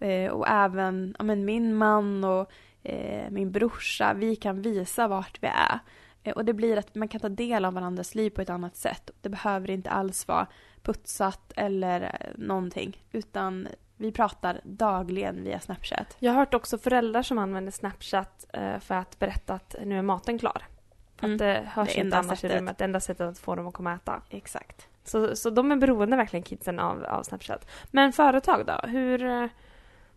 eh, 0.04 0.32
och 0.32 0.48
även 0.48 1.16
ja, 1.18 1.24
men 1.24 1.46
min 1.46 1.76
man 1.76 2.24
och 2.24 2.52
eh, 2.84 3.30
min 3.30 3.52
brorsa, 3.52 4.14
vi 4.14 4.36
kan 4.36 4.62
visa 4.62 5.08
vart 5.08 5.44
vi 5.44 5.48
är. 5.48 5.80
Eh, 6.28 6.34
och 6.34 6.46
det 6.46 6.54
blir 6.54 6.78
att 6.78 6.96
man 6.96 7.08
kan 7.08 7.22
ta 7.22 7.30
del 7.30 7.66
av 7.66 7.74
varandras 7.74 8.16
liv 8.16 8.30
på 8.30 8.42
ett 8.42 8.50
annat 8.50 8.76
sätt. 8.76 9.12
Det 9.22 9.30
behöver 9.30 9.70
inte 9.70 9.90
alls 9.90 10.28
vara 10.28 10.48
putsat 10.82 11.54
eller 11.56 12.02
eh, 12.02 12.32
någonting. 12.36 13.04
Utan 13.12 13.68
vi 13.98 14.12
pratar 14.12 14.62
dagligen 14.64 15.44
via 15.44 15.60
Snapchat. 15.60 16.16
Jag 16.20 16.32
har 16.32 16.40
hört 16.40 16.54
också 16.54 16.78
föräldrar 16.78 17.24
som 17.24 17.38
använder 17.38 17.72
Snapchat 17.72 18.46
eh, 18.54 18.80
för 18.80 18.96
att 18.96 19.20
berätta 19.20 19.54
att 19.54 19.76
nu 19.86 19.98
är 19.98 20.02
maten 20.02 20.40
klar. 20.40 20.62
För 21.16 21.26
mm. 21.26 21.36
att 21.36 21.40
det 21.40 21.64
hörs 21.68 21.94
det 21.94 22.00
inte 22.00 22.18
annars 22.18 22.40
sättet. 22.40 22.56
i 22.56 22.60
rummet. 22.60 22.78
Det 22.78 22.84
enda 22.84 23.00
sättet 23.00 23.28
att 23.28 23.40
få 23.40 23.56
dem 23.56 23.68
att 23.68 23.74
komma 23.74 23.94
och 23.94 23.98
äta. 23.98 24.22
Exakt. 24.30 24.88
Så, 25.04 25.36
så 25.36 25.50
de 25.50 25.72
är 25.72 25.76
beroende 25.76 26.18
verkligen 26.18 26.44
kidsen 26.44 26.80
av, 26.80 27.06
av 27.06 27.24
Snapchat. 27.24 27.68
Men 27.92 28.14
företag 28.14 28.66
då? 28.66 28.88
Hur, 28.88 29.50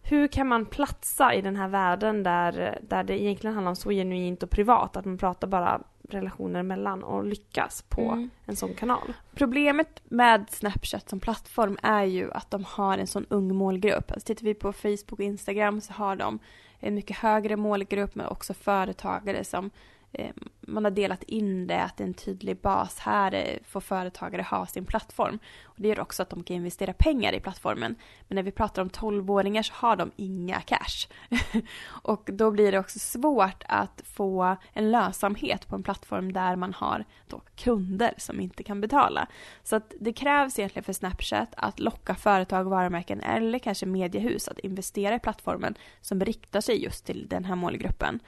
hur 0.02 0.28
kan 0.28 0.46
man 0.46 0.66
platsa 0.66 1.34
i 1.34 1.40
den 1.40 1.56
här 1.56 1.68
världen 1.68 2.22
där, 2.22 2.78
där 2.82 3.04
det 3.04 3.22
egentligen 3.22 3.54
handlar 3.54 3.70
om 3.70 3.76
så 3.76 3.90
genuint 3.90 4.42
och 4.42 4.50
privat? 4.50 4.96
Att 4.96 5.04
man 5.04 5.18
pratar 5.18 5.48
bara 5.48 5.80
relationer 6.10 6.60
emellan 6.60 7.02
och 7.04 7.24
lyckas 7.24 7.82
på 7.88 8.00
mm. 8.00 8.30
en 8.46 8.56
sån 8.56 8.74
kanal. 8.74 9.12
Problemet 9.34 10.02
med 10.04 10.46
Snapchat 10.50 11.08
som 11.08 11.20
plattform 11.20 11.78
är 11.82 12.04
ju 12.04 12.32
att 12.32 12.50
de 12.50 12.64
har 12.64 12.98
en 12.98 13.06
sån 13.06 13.26
ung 13.28 13.54
målgrupp. 13.54 14.10
Alltså 14.10 14.26
tittar 14.26 14.44
vi 14.44 14.54
på 14.54 14.72
Facebook 14.72 15.12
och 15.12 15.20
Instagram 15.20 15.80
så 15.80 15.92
har 15.92 16.16
de 16.16 16.38
en 16.80 16.94
mycket 16.94 17.16
högre 17.16 17.56
målgrupp 17.56 18.14
men 18.14 18.26
också 18.26 18.54
företagare 18.54 19.44
som 19.44 19.70
Eh, 20.12 20.30
man 20.60 20.84
har 20.84 20.90
delat 20.90 21.22
in 21.22 21.66
det, 21.66 21.82
att 21.82 21.96
det 21.96 22.04
är 22.04 22.08
en 22.08 22.14
tydlig 22.14 22.60
bas. 22.60 22.98
Här 22.98 23.58
får 23.64 23.80
företagare 23.80 24.42
ha 24.42 24.66
sin 24.66 24.84
plattform. 24.84 25.38
Och 25.64 25.74
det 25.76 25.88
gör 25.88 26.00
också 26.00 26.22
att 26.22 26.30
de 26.30 26.42
kan 26.42 26.56
investera 26.56 26.92
pengar 26.92 27.32
i 27.32 27.40
plattformen. 27.40 27.94
Men 28.28 28.36
när 28.36 28.42
vi 28.42 28.50
pratar 28.50 28.82
om 28.82 28.90
12-åringar 28.90 29.62
så 29.62 29.72
har 29.74 29.96
de 29.96 30.10
inga 30.16 30.60
cash. 30.60 31.08
och 31.86 32.30
då 32.32 32.50
blir 32.50 32.72
det 32.72 32.78
också 32.78 32.98
svårt 32.98 33.64
att 33.68 34.02
få 34.04 34.56
en 34.72 34.90
lönsamhet 34.90 35.68
på 35.68 35.76
en 35.76 35.82
plattform 35.82 36.32
där 36.32 36.56
man 36.56 36.74
har 36.74 37.04
då 37.28 37.40
kunder 37.56 38.14
som 38.16 38.40
inte 38.40 38.62
kan 38.62 38.80
betala. 38.80 39.26
Så 39.62 39.76
att 39.76 39.94
det 40.00 40.12
krävs 40.12 40.58
egentligen 40.58 40.84
för 40.84 40.92
Snapchat 40.92 41.54
att 41.56 41.80
locka 41.80 42.14
företag, 42.14 42.64
varumärken 42.64 43.20
eller 43.20 43.58
kanske 43.58 43.86
mediehus 43.86 44.48
att 44.48 44.58
investera 44.58 45.14
i 45.14 45.18
plattformen 45.18 45.74
som 46.00 46.20
riktar 46.20 46.60
sig 46.60 46.82
just 46.82 47.06
till 47.06 47.26
den 47.28 47.44
här 47.44 47.54
målgruppen. 47.54 48.20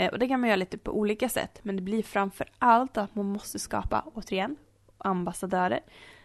Eh, 0.00 0.08
och 0.12 0.18
det 0.18 0.28
kan 0.28 0.40
man 0.40 0.48
göra 0.48 0.56
lite 0.56 0.78
på 0.78 0.92
olika 0.92 1.28
sätt 1.28 1.60
men 1.62 1.76
det 1.76 1.82
blir 1.82 2.02
framför 2.02 2.46
allt 2.58 2.96
att 2.96 3.14
man 3.14 3.26
måste 3.26 3.58
skapa, 3.58 4.04
återigen, 4.14 4.56
ambassadörer 4.98 5.80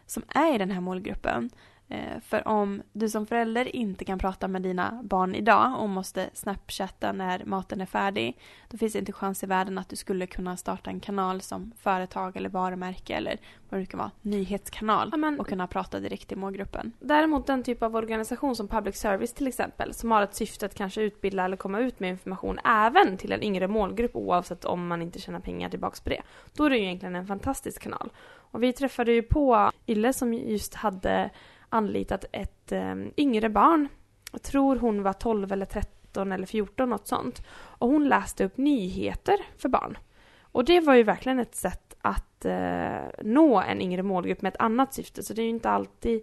som 0.06 0.24
är 0.28 0.56
i 0.56 0.58
den 0.58 0.72
här 0.72 0.82
målgruppen. 0.82 1.50
Eh, 1.88 2.20
för 2.22 2.48
om 2.48 2.82
du 2.94 3.10
som 3.10 3.26
förälder 3.26 3.76
inte 3.76 4.06
kan 4.06 4.20
prata 4.20 4.48
med 4.48 4.62
dina 4.62 5.04
barn 5.04 5.36
idag 5.36 5.80
och 5.80 5.90
måste 5.90 6.30
snapchatta 6.34 7.12
när 7.12 7.46
maten 7.46 7.82
är 7.82 7.86
färdig, 7.86 8.40
då 8.70 8.78
finns 8.78 8.94
det 8.94 9.00
inte 9.00 9.12
chans 9.12 9.44
i 9.44 9.46
världen 9.46 9.78
att 9.78 9.90
du 9.90 9.96
skulle 9.96 10.28
kunna 10.28 10.58
starta 10.58 10.90
en 10.90 11.00
kanal 11.00 11.42
som 11.42 11.72
företag 11.78 12.38
eller 12.38 12.50
varumärke 12.50 13.14
eller 13.14 13.38
vad 13.70 13.80
det 13.80 13.86
kan 13.86 13.98
vara, 13.98 14.12
nyhetskanal 14.22 15.10
ja, 15.12 15.18
men, 15.18 15.40
och 15.40 15.48
kunna 15.48 15.68
prata 15.68 16.00
direkt 16.00 16.28
till 16.28 16.38
målgruppen. 16.38 16.92
Däremot 17.00 17.48
den 17.48 17.64
typ 17.64 17.84
av 17.84 17.96
organisation 17.96 18.56
som 18.56 18.68
public 18.68 18.96
service 18.96 19.34
till 19.34 19.48
exempel, 19.48 19.94
som 19.94 20.12
har 20.12 20.22
ett 20.22 20.36
syfte 20.36 20.66
att 20.66 20.76
kanske 20.76 21.02
utbilda 21.02 21.46
eller 21.46 21.58
komma 21.58 21.80
ut 21.80 22.00
med 22.00 22.10
information 22.10 22.60
även 22.66 23.18
till 23.18 23.32
en 23.32 23.44
yngre 23.44 23.68
målgrupp 23.68 24.16
oavsett 24.16 24.66
om 24.66 24.88
man 24.88 25.02
inte 25.02 25.20
tjänar 25.20 25.40
pengar 25.40 25.70
tillbaks 25.70 26.02
på 26.02 26.10
det. 26.10 26.22
Då 26.54 26.64
är 26.64 26.70
det 26.70 26.78
ju 26.78 26.84
egentligen 26.84 27.16
en 27.16 27.28
fantastisk 27.28 27.82
kanal. 27.82 28.12
Och 28.56 28.64
vi 28.64 28.74
träffade 28.74 29.12
ju 29.12 29.22
på 29.22 29.72
Ille 29.86 30.14
som 30.14 30.34
just 30.34 30.76
hade 30.76 31.30
anlitat 31.76 32.26
ett 32.32 32.72
eh, 32.72 32.96
yngre 33.18 33.50
barn. 33.50 33.88
Jag 34.32 34.42
tror 34.42 34.76
hon 34.76 35.04
var 35.04 35.14
12 35.14 35.52
eller 35.52 35.66
13 35.66 36.32
eller 36.32 36.46
14, 36.46 36.90
något 36.90 37.08
sånt. 37.08 37.46
Och 37.52 37.90
hon 37.90 38.08
läste 38.08 38.46
upp 38.46 38.58
nyheter 38.58 39.38
för 39.58 39.70
barn. 39.70 39.98
Och 40.42 40.66
det 40.66 40.80
var 40.80 40.96
ju 40.96 41.04
verkligen 41.04 41.40
ett 41.40 41.56
sätt 41.56 41.96
att 42.02 42.46
eh, 42.46 43.24
nå 43.24 43.62
en 43.62 43.82
yngre 43.82 44.04
målgrupp 44.04 44.42
med 44.42 44.54
ett 44.54 44.62
annat 44.62 44.94
syfte. 44.94 45.24
Så 45.24 45.34
det 45.34 45.42
är 45.42 45.44
ju 45.44 45.50
inte 45.50 45.70
alltid... 45.70 46.22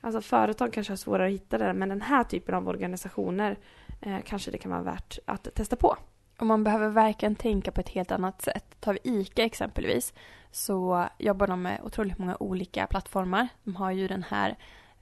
Alltså 0.00 0.20
företag 0.20 0.72
kanske 0.72 0.92
har 0.92 0.96
svårare 0.96 1.26
att 1.26 1.32
hitta 1.32 1.58
det, 1.58 1.72
men 1.72 1.88
den 1.88 2.02
här 2.02 2.24
typen 2.24 2.54
av 2.54 2.68
organisationer 2.68 3.58
eh, 4.00 4.18
kanske 4.24 4.50
det 4.50 4.58
kan 4.58 4.70
vara 4.70 4.82
värt 4.82 5.18
att 5.26 5.54
testa 5.54 5.76
på. 5.76 5.96
Och 6.38 6.46
man 6.46 6.64
behöver 6.64 6.88
verkligen 6.88 7.34
tänka 7.34 7.72
på 7.72 7.80
ett 7.80 7.88
helt 7.88 8.12
annat 8.12 8.42
sätt. 8.42 8.80
Tar 8.80 8.92
vi 8.92 9.20
ICA 9.20 9.44
exempelvis 9.44 10.14
så 10.50 11.06
jobbar 11.18 11.46
de 11.46 11.62
med 11.62 11.80
otroligt 11.82 12.18
många 12.18 12.36
olika 12.40 12.86
plattformar. 12.86 13.48
De 13.64 13.76
har 13.76 13.90
ju 13.90 14.08
den 14.08 14.22
här 14.22 14.48
Eh, 14.48 14.56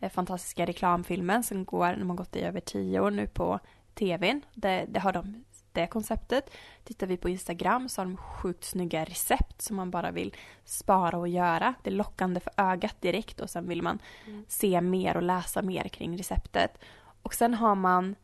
fantastiska 0.08 0.66
reklamfilmen 0.66 1.42
som 1.42 1.64
går, 1.64 1.96
de 1.96 2.10
har 2.10 2.16
gått 2.16 2.36
i 2.36 2.40
över 2.40 2.60
tio 2.60 3.00
år 3.00 3.10
nu 3.10 3.26
på 3.26 3.60
tvn. 3.94 4.42
Det, 4.54 4.86
det 4.88 5.00
har 5.00 5.12
de 5.12 5.44
det 5.72 5.86
konceptet. 5.86 6.50
Tittar 6.84 7.06
vi 7.06 7.16
på 7.16 7.28
Instagram 7.28 7.88
så 7.88 8.00
har 8.00 8.06
de 8.06 8.16
sjukt 8.16 8.64
snygga 8.64 9.04
recept 9.04 9.62
som 9.62 9.76
man 9.76 9.90
bara 9.90 10.10
vill 10.10 10.34
spara 10.64 11.18
och 11.18 11.28
göra. 11.28 11.74
Det 11.82 11.90
är 11.90 11.94
lockande 11.94 12.40
för 12.40 12.52
ögat 12.56 13.00
direkt 13.00 13.40
och 13.40 13.50
sen 13.50 13.68
vill 13.68 13.82
man 13.82 13.98
mm. 14.26 14.44
se 14.48 14.80
mer 14.80 15.16
och 15.16 15.22
läsa 15.22 15.62
mer 15.62 15.88
kring 15.88 16.18
receptet. 16.18 16.78
Och 17.22 17.34
sen 17.34 17.54
har 17.54 17.74
man 17.74 18.14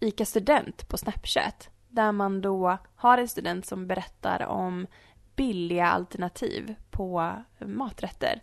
ICA 0.00 0.24
Student 0.24 0.88
på 0.88 0.96
Snapchat. 0.96 1.70
Där 1.88 2.12
man 2.12 2.40
då 2.40 2.78
har 2.96 3.18
en 3.18 3.28
student 3.28 3.66
som 3.66 3.86
berättar 3.86 4.46
om 4.46 4.86
billiga 5.36 5.86
alternativ 5.86 6.74
på 6.90 7.34
maträtter. 7.58 8.42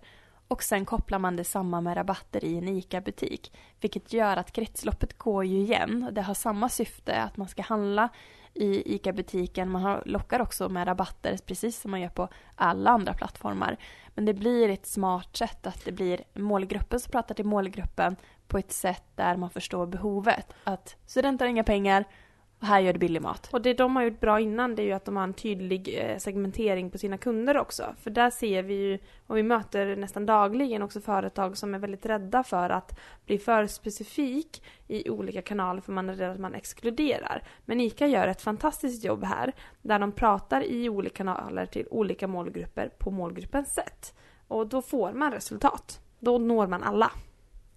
Och 0.53 0.63
sen 0.63 0.85
kopplar 0.85 1.19
man 1.19 1.35
det 1.35 1.43
samman 1.43 1.83
med 1.83 1.97
rabatter 1.97 2.45
i 2.45 2.57
en 2.57 2.67
ICA-butik. 2.67 3.53
Vilket 3.81 4.13
gör 4.13 4.37
att 4.37 4.51
kretsloppet 4.51 5.17
går 5.17 5.45
ju 5.45 5.57
igen. 5.57 6.09
Det 6.11 6.21
har 6.21 6.33
samma 6.33 6.69
syfte 6.69 7.21
att 7.21 7.37
man 7.37 7.47
ska 7.47 7.61
handla 7.61 8.09
i 8.53 8.95
ICA-butiken. 8.95 9.69
Man 9.69 10.01
lockar 10.05 10.39
också 10.39 10.69
med 10.69 10.87
rabatter 10.87 11.37
precis 11.45 11.81
som 11.81 11.91
man 11.91 12.01
gör 12.01 12.09
på 12.09 12.27
alla 12.55 12.89
andra 12.89 13.13
plattformar. 13.13 13.77
Men 14.15 14.25
det 14.25 14.33
blir 14.33 14.69
ett 14.69 14.85
smart 14.85 15.37
sätt 15.37 15.67
att 15.67 15.85
det 15.85 15.91
blir 15.91 16.21
målgruppen 16.33 16.99
som 16.99 17.11
pratar 17.11 17.35
till 17.35 17.45
målgruppen 17.45 18.15
på 18.47 18.57
ett 18.57 18.71
sätt 18.71 19.03
där 19.15 19.37
man 19.37 19.49
förstår 19.49 19.85
behovet. 19.85 20.53
Att 20.63 20.95
studenter 21.05 21.45
har 21.45 21.49
inga 21.49 21.63
pengar, 21.63 22.05
och 22.63 22.67
här 22.67 22.79
gör 22.79 22.93
du 22.93 22.99
billig 22.99 23.21
mat. 23.21 23.49
Och 23.53 23.61
det 23.61 23.73
de 23.73 23.95
har 23.95 24.03
gjort 24.03 24.19
bra 24.19 24.39
innan 24.39 24.75
det 24.75 24.81
är 24.81 24.85
ju 24.85 24.91
att 24.91 25.05
de 25.05 25.15
har 25.15 25.23
en 25.23 25.33
tydlig 25.33 25.99
eh, 25.99 26.17
segmentering 26.17 26.89
på 26.89 26.97
sina 26.97 27.17
kunder 27.17 27.57
också. 27.57 27.95
För 28.03 28.09
där 28.09 28.29
ser 28.29 28.63
vi 28.63 28.73
ju, 28.73 28.99
och 29.27 29.37
vi 29.37 29.43
möter 29.43 29.95
nästan 29.95 30.25
dagligen 30.25 30.81
också 30.81 31.01
företag 31.01 31.57
som 31.57 31.75
är 31.75 31.79
väldigt 31.79 32.05
rädda 32.05 32.43
för 32.43 32.69
att 32.69 32.99
bli 33.25 33.37
för 33.37 33.67
specifik 33.67 34.63
i 34.87 35.09
olika 35.09 35.41
kanaler 35.41 35.81
för 35.81 35.91
man 35.91 36.09
är 36.09 36.13
rädd 36.13 36.31
att 36.31 36.39
man 36.39 36.55
exkluderar. 36.55 37.43
Men 37.65 37.81
ICA 37.81 38.07
gör 38.07 38.27
ett 38.27 38.41
fantastiskt 38.41 39.03
jobb 39.03 39.23
här 39.23 39.53
där 39.81 39.99
de 39.99 40.11
pratar 40.11 40.63
i 40.63 40.89
olika 40.89 41.15
kanaler 41.15 41.65
till 41.65 41.87
olika 41.91 42.27
målgrupper 42.27 42.89
på 42.97 43.11
målgruppens 43.11 43.73
sätt. 43.73 44.15
Och 44.47 44.67
då 44.67 44.81
får 44.81 45.13
man 45.13 45.31
resultat. 45.31 45.99
Då 46.19 46.37
når 46.37 46.67
man 46.67 46.83
alla. 46.83 47.11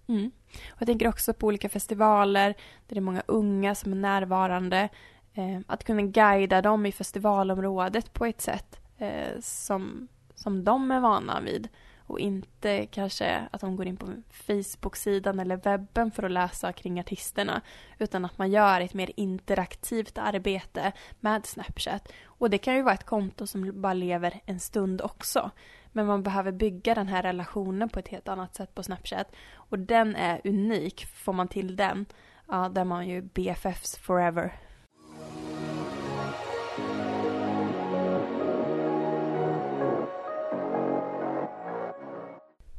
Mm. 0.07 0.31
Och 0.69 0.81
jag 0.81 0.87
tänker 0.87 1.07
också 1.07 1.33
på 1.33 1.47
olika 1.47 1.69
festivaler 1.69 2.47
där 2.87 2.95
det 2.95 2.99
är 2.99 3.01
många 3.01 3.23
unga 3.27 3.75
som 3.75 3.91
är 3.91 3.95
närvarande. 3.97 4.89
Eh, 5.33 5.59
att 5.67 5.83
kunna 5.83 6.01
guida 6.01 6.61
dem 6.61 6.85
i 6.85 6.91
festivalområdet 6.91 8.13
på 8.13 8.25
ett 8.25 8.41
sätt 8.41 8.79
eh, 8.97 9.39
som, 9.39 10.07
som 10.35 10.63
de 10.63 10.91
är 10.91 10.99
vana 10.99 11.41
vid. 11.41 11.69
Och 12.07 12.19
inte 12.19 12.85
kanske 12.85 13.47
att 13.51 13.61
de 13.61 13.75
går 13.75 13.85
in 13.87 13.97
på 13.97 14.07
Facebook-sidan 14.29 15.39
eller 15.39 15.55
webben 15.57 16.11
för 16.11 16.23
att 16.23 16.31
läsa 16.31 16.73
kring 16.73 16.99
artisterna. 16.99 17.61
Utan 17.99 18.25
att 18.25 18.37
man 18.37 18.51
gör 18.51 18.81
ett 18.81 18.93
mer 18.93 19.11
interaktivt 19.15 20.17
arbete 20.17 20.91
med 21.19 21.45
Snapchat. 21.45 22.11
Och 22.25 22.49
det 22.49 22.57
kan 22.57 22.75
ju 22.75 22.81
vara 22.81 22.93
ett 22.93 23.03
konto 23.03 23.47
som 23.47 23.81
bara 23.81 23.93
lever 23.93 24.39
en 24.45 24.59
stund 24.59 25.01
också. 25.01 25.51
Men 25.97 26.05
man 26.05 26.23
behöver 26.23 26.51
bygga 26.51 26.95
den 26.95 27.07
här 27.07 27.23
relationen 27.23 27.89
på 27.89 27.99
ett 27.99 28.07
helt 28.07 28.27
annat 28.27 28.55
sätt 28.55 28.75
på 28.75 28.83
Snapchat. 28.83 29.31
Och 29.55 29.79
den 29.79 30.15
är 30.15 30.41
unik. 30.43 31.05
Får 31.05 31.33
man 31.33 31.47
till 31.47 31.75
den, 31.75 32.05
ja, 32.47 32.69
där 32.69 32.83
man 32.83 33.07
ju 33.07 33.21
BFFs 33.21 33.97
forever. 33.97 34.53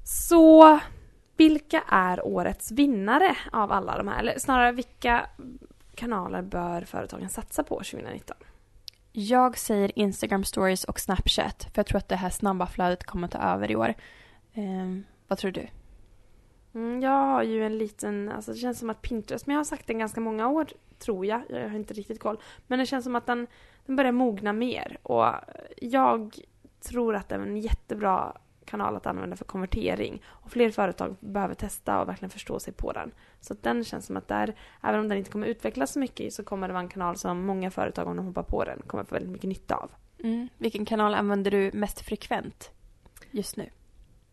Så 0.05 0.81
vilka 1.37 1.83
är 1.89 2.27
årets 2.27 2.71
vinnare 2.71 3.37
av 3.53 3.73
alla 3.73 3.99
de 3.99 4.09
här? 4.09 4.19
Eller 4.19 4.39
snarare 4.39 4.73
vilka 4.73 5.27
kanaler 5.95 6.43
bör 6.43 6.83
företagen 6.83 7.29
satsa 7.29 7.63
på 7.63 7.75
2019? 7.75 8.37
Jag 9.13 9.59
säger 9.59 9.99
Instagram 9.99 10.45
stories 10.45 10.85
och 10.85 11.01
Snapchat 11.01 11.63
för 11.63 11.79
jag 11.79 11.87
tror 11.87 11.99
att 11.99 12.09
det 12.09 12.17
här 12.17 12.31
snabba 12.31 12.67
flödet 12.67 13.05
kommer 13.05 13.29
ta 13.29 13.39
över 13.39 13.71
i 13.71 13.77
år. 13.77 13.95
Eh, 14.53 14.99
vad 15.29 15.39
tror 15.39 15.51
du? 15.51 15.67
Mm, 16.75 17.01
jag 17.01 17.11
har 17.11 17.43
ju 17.43 17.67
en 17.67 17.79
liten, 17.79 18.29
alltså 18.29 18.53
det 18.53 18.59
känns 18.59 18.79
som 18.79 18.91
att 18.91 19.03
Pinterest, 19.03 19.47
men 19.47 19.55
jag 19.55 19.61
har 19.61 19.65
sagt 19.65 19.87
det 19.87 19.95
ganska 19.95 20.21
många 20.21 20.49
år 20.49 20.69
tror 20.99 21.27
jag, 21.27 21.43
jag 21.49 21.69
har 21.69 21.77
inte 21.77 21.95
riktigt 21.95 22.21
koll. 22.21 22.39
Men 22.67 22.79
det 22.79 22.87
känns 22.87 23.05
som 23.05 23.17
att 23.17 23.27
den, 23.27 23.47
den 23.87 23.97
börjar 23.97 24.13
mogna 24.13 24.53
mer 24.53 24.99
och 25.03 25.27
jag 25.77 26.39
tror 26.81 27.17
att 27.17 27.29
den 27.29 27.41
är 27.41 27.47
en 27.47 27.57
jättebra 27.57 28.37
kanal 28.69 28.97
att 28.97 29.07
använda 29.07 29.37
för 29.37 29.45
konvertering. 29.45 30.23
Och 30.27 30.51
fler 30.51 30.71
företag 30.71 31.17
behöver 31.21 31.55
testa 31.55 32.01
och 32.01 32.09
verkligen 32.09 32.31
förstå 32.31 32.61
sig 32.61 32.73
på 32.73 32.93
den. 32.93 33.11
Så 33.41 33.57
den 33.61 33.85
känns 33.85 34.07
som 34.07 34.17
att 34.17 34.29
där, 34.29 34.55
även 34.83 35.01
om 35.01 35.09
den 35.09 35.19
inte 35.19 35.31
kommer 35.31 35.47
utvecklas 35.47 35.93
så 35.93 35.99
mycket 35.99 36.33
så 36.33 36.45
kommer 36.45 36.69
det 36.69 36.75
vara 36.75 36.83
en 36.83 36.89
kanal 36.89 37.17
som 37.17 37.47
många 37.47 37.71
företag, 37.71 38.09
om 38.09 38.17
de 38.17 38.27
hoppar 38.27 38.43
på 38.43 38.65
den, 38.65 38.83
kommer 38.87 39.05
få 39.05 39.15
väldigt 39.15 39.33
mycket 39.33 39.49
nytta 39.49 39.75
av. 39.75 39.91
Mm. 40.19 40.49
Vilken 40.59 40.85
kanal 40.85 41.15
använder 41.15 41.51
du 41.51 41.71
mest 41.75 42.01
frekvent 42.01 42.71
just 43.31 43.57
nu? 43.57 43.71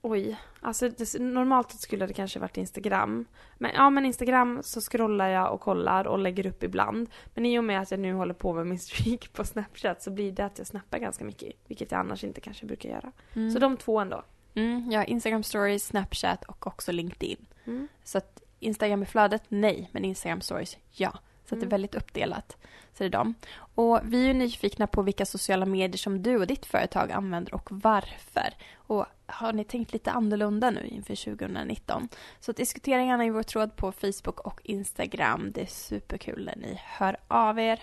Oj, 0.08 0.36
alltså 0.62 0.90
det, 0.90 1.20
normalt 1.20 1.72
skulle 1.72 2.06
det 2.06 2.14
kanske 2.14 2.40
varit 2.40 2.58
Instagram. 2.58 3.26
Men 3.58 3.72
ja, 3.74 3.90
men 3.90 4.06
Instagram 4.06 4.64
så 4.64 4.82
scrollar 4.82 5.30
jag 5.30 5.54
och 5.54 5.62
kollar 5.62 6.08
och 6.08 6.20
lägger 6.20 6.46
upp 6.46 6.64
ibland. 6.64 7.10
Men 7.34 7.46
i 7.46 7.60
och 7.60 7.64
med 7.64 7.82
att 7.82 7.92
jag 7.92 8.00
nu 8.00 8.14
håller 8.14 8.34
på 8.34 8.54
med 8.54 8.68
min 8.68 8.80
streak 8.90 9.34
på 9.34 9.44
Snapchat 9.44 10.02
så 10.02 10.12
blir 10.12 10.32
det 10.32 10.46
att 10.46 10.58
jag 10.58 10.68
snappar 10.68 11.00
ganska 11.00 11.26
mycket. 11.26 11.54
Vilket 11.68 11.92
jag 11.92 12.00
annars 12.00 12.24
inte 12.24 12.42
kanske 12.42 12.66
brukar 12.66 12.90
göra. 12.90 13.12
Mm. 13.34 13.52
Så 13.52 13.60
de 13.60 13.78
två 13.78 14.00
ändå. 14.00 14.24
Mm, 14.56 14.92
ja, 14.92 15.04
Instagram 15.04 15.44
stories, 15.44 15.86
Snapchat 15.86 16.44
och 16.44 16.68
också 16.68 16.92
LinkedIn. 16.92 17.46
Mm. 17.66 17.88
Så 18.04 18.18
att 18.18 18.44
Instagram 18.60 19.04
i 19.04 19.06
flödet, 19.06 19.44
nej. 19.48 19.90
Men 19.92 20.06
Instagram 20.06 20.42
stories, 20.42 20.78
ja. 20.92 21.20
Så 21.46 21.56
mm. 21.56 21.60
det 21.60 21.64
är 21.64 21.68
mm. 21.68 21.70
väldigt 21.70 21.96
uppdelat. 21.96 22.58
Så 22.94 23.04
det 23.04 23.06
är 23.06 23.10
de. 23.10 23.36
Och 23.76 24.00
vi 24.04 24.30
är 24.30 24.34
nyfikna 24.34 24.88
på 24.88 25.02
vilka 25.02 25.26
sociala 25.26 25.66
medier 25.66 25.98
som 25.98 26.24
du 26.24 26.38
och 26.38 26.48
ditt 26.48 26.66
företag 26.66 27.12
använder 27.12 27.54
och 27.54 27.70
varför. 27.72 28.54
Och 28.76 29.06
har 29.26 29.54
ni 29.54 29.64
tänkt 29.64 29.94
lite 29.94 30.12
annorlunda 30.12 30.72
nu 30.72 30.88
inför 30.88 31.26
2019? 31.26 32.10
Så 32.40 32.52
diskutera 32.52 33.04
gärna 33.04 33.26
i 33.26 33.30
vår 33.30 33.44
tråd 33.44 33.76
på 33.76 33.92
Facebook 33.92 34.40
och 34.40 34.62
Instagram. 34.64 35.52
Det 35.52 35.62
är 35.62 35.66
superkul 35.66 36.46
när 36.46 36.68
ni 36.68 36.82
hör 36.84 37.18
av 37.28 37.60
er. 37.60 37.80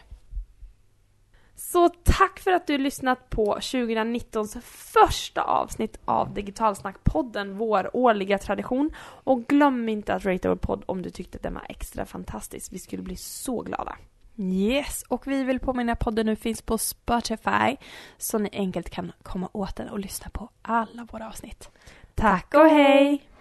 Så 1.55 1.89
tack 1.89 2.41
för 2.41 2.51
att 2.51 2.67
du 2.67 2.79
lyssnat 2.79 3.31
på 3.31 3.57
2019s 3.57 4.61
första 4.61 5.43
avsnitt 5.43 5.99
av 6.05 6.35
Digitalsnackpodden, 6.35 7.57
vår 7.57 7.97
årliga 7.97 8.39
tradition. 8.39 8.91
Och 9.01 9.47
glöm 9.47 9.89
inte 9.89 10.15
att 10.15 10.25
rate 10.25 10.49
vår 10.49 10.57
podd 10.57 10.83
om 10.87 11.03
du 11.03 11.11
tyckte 11.11 11.37
att 11.37 11.43
den 11.43 11.55
var 11.55 11.67
extra 11.69 12.07
fantastisk. 12.07 12.73
Vi 12.73 12.79
skulle 12.79 13.03
bli 13.03 13.17
så 13.17 13.61
glada. 13.61 13.97
Yes, 14.37 15.05
och 15.09 15.27
vi 15.27 15.45
vill 15.45 15.61
påminna 15.61 15.97
podden 15.97 16.27
nu 16.27 16.37
finns 16.37 16.63
på 16.63 16.79
Spotify 16.79 17.77
så 18.19 18.39
ni 18.39 18.49
enkelt 18.53 18.91
kan 18.91 19.13
komma 19.23 19.49
åt 19.53 19.77
den 19.77 19.89
och 19.89 19.99
lyssna 19.99 20.31
på 20.31 20.49
alla 20.63 21.05
våra 21.13 21.29
avsnitt. 21.29 21.71
Tack 22.15 22.55
och 22.55 22.69
hej! 22.69 23.32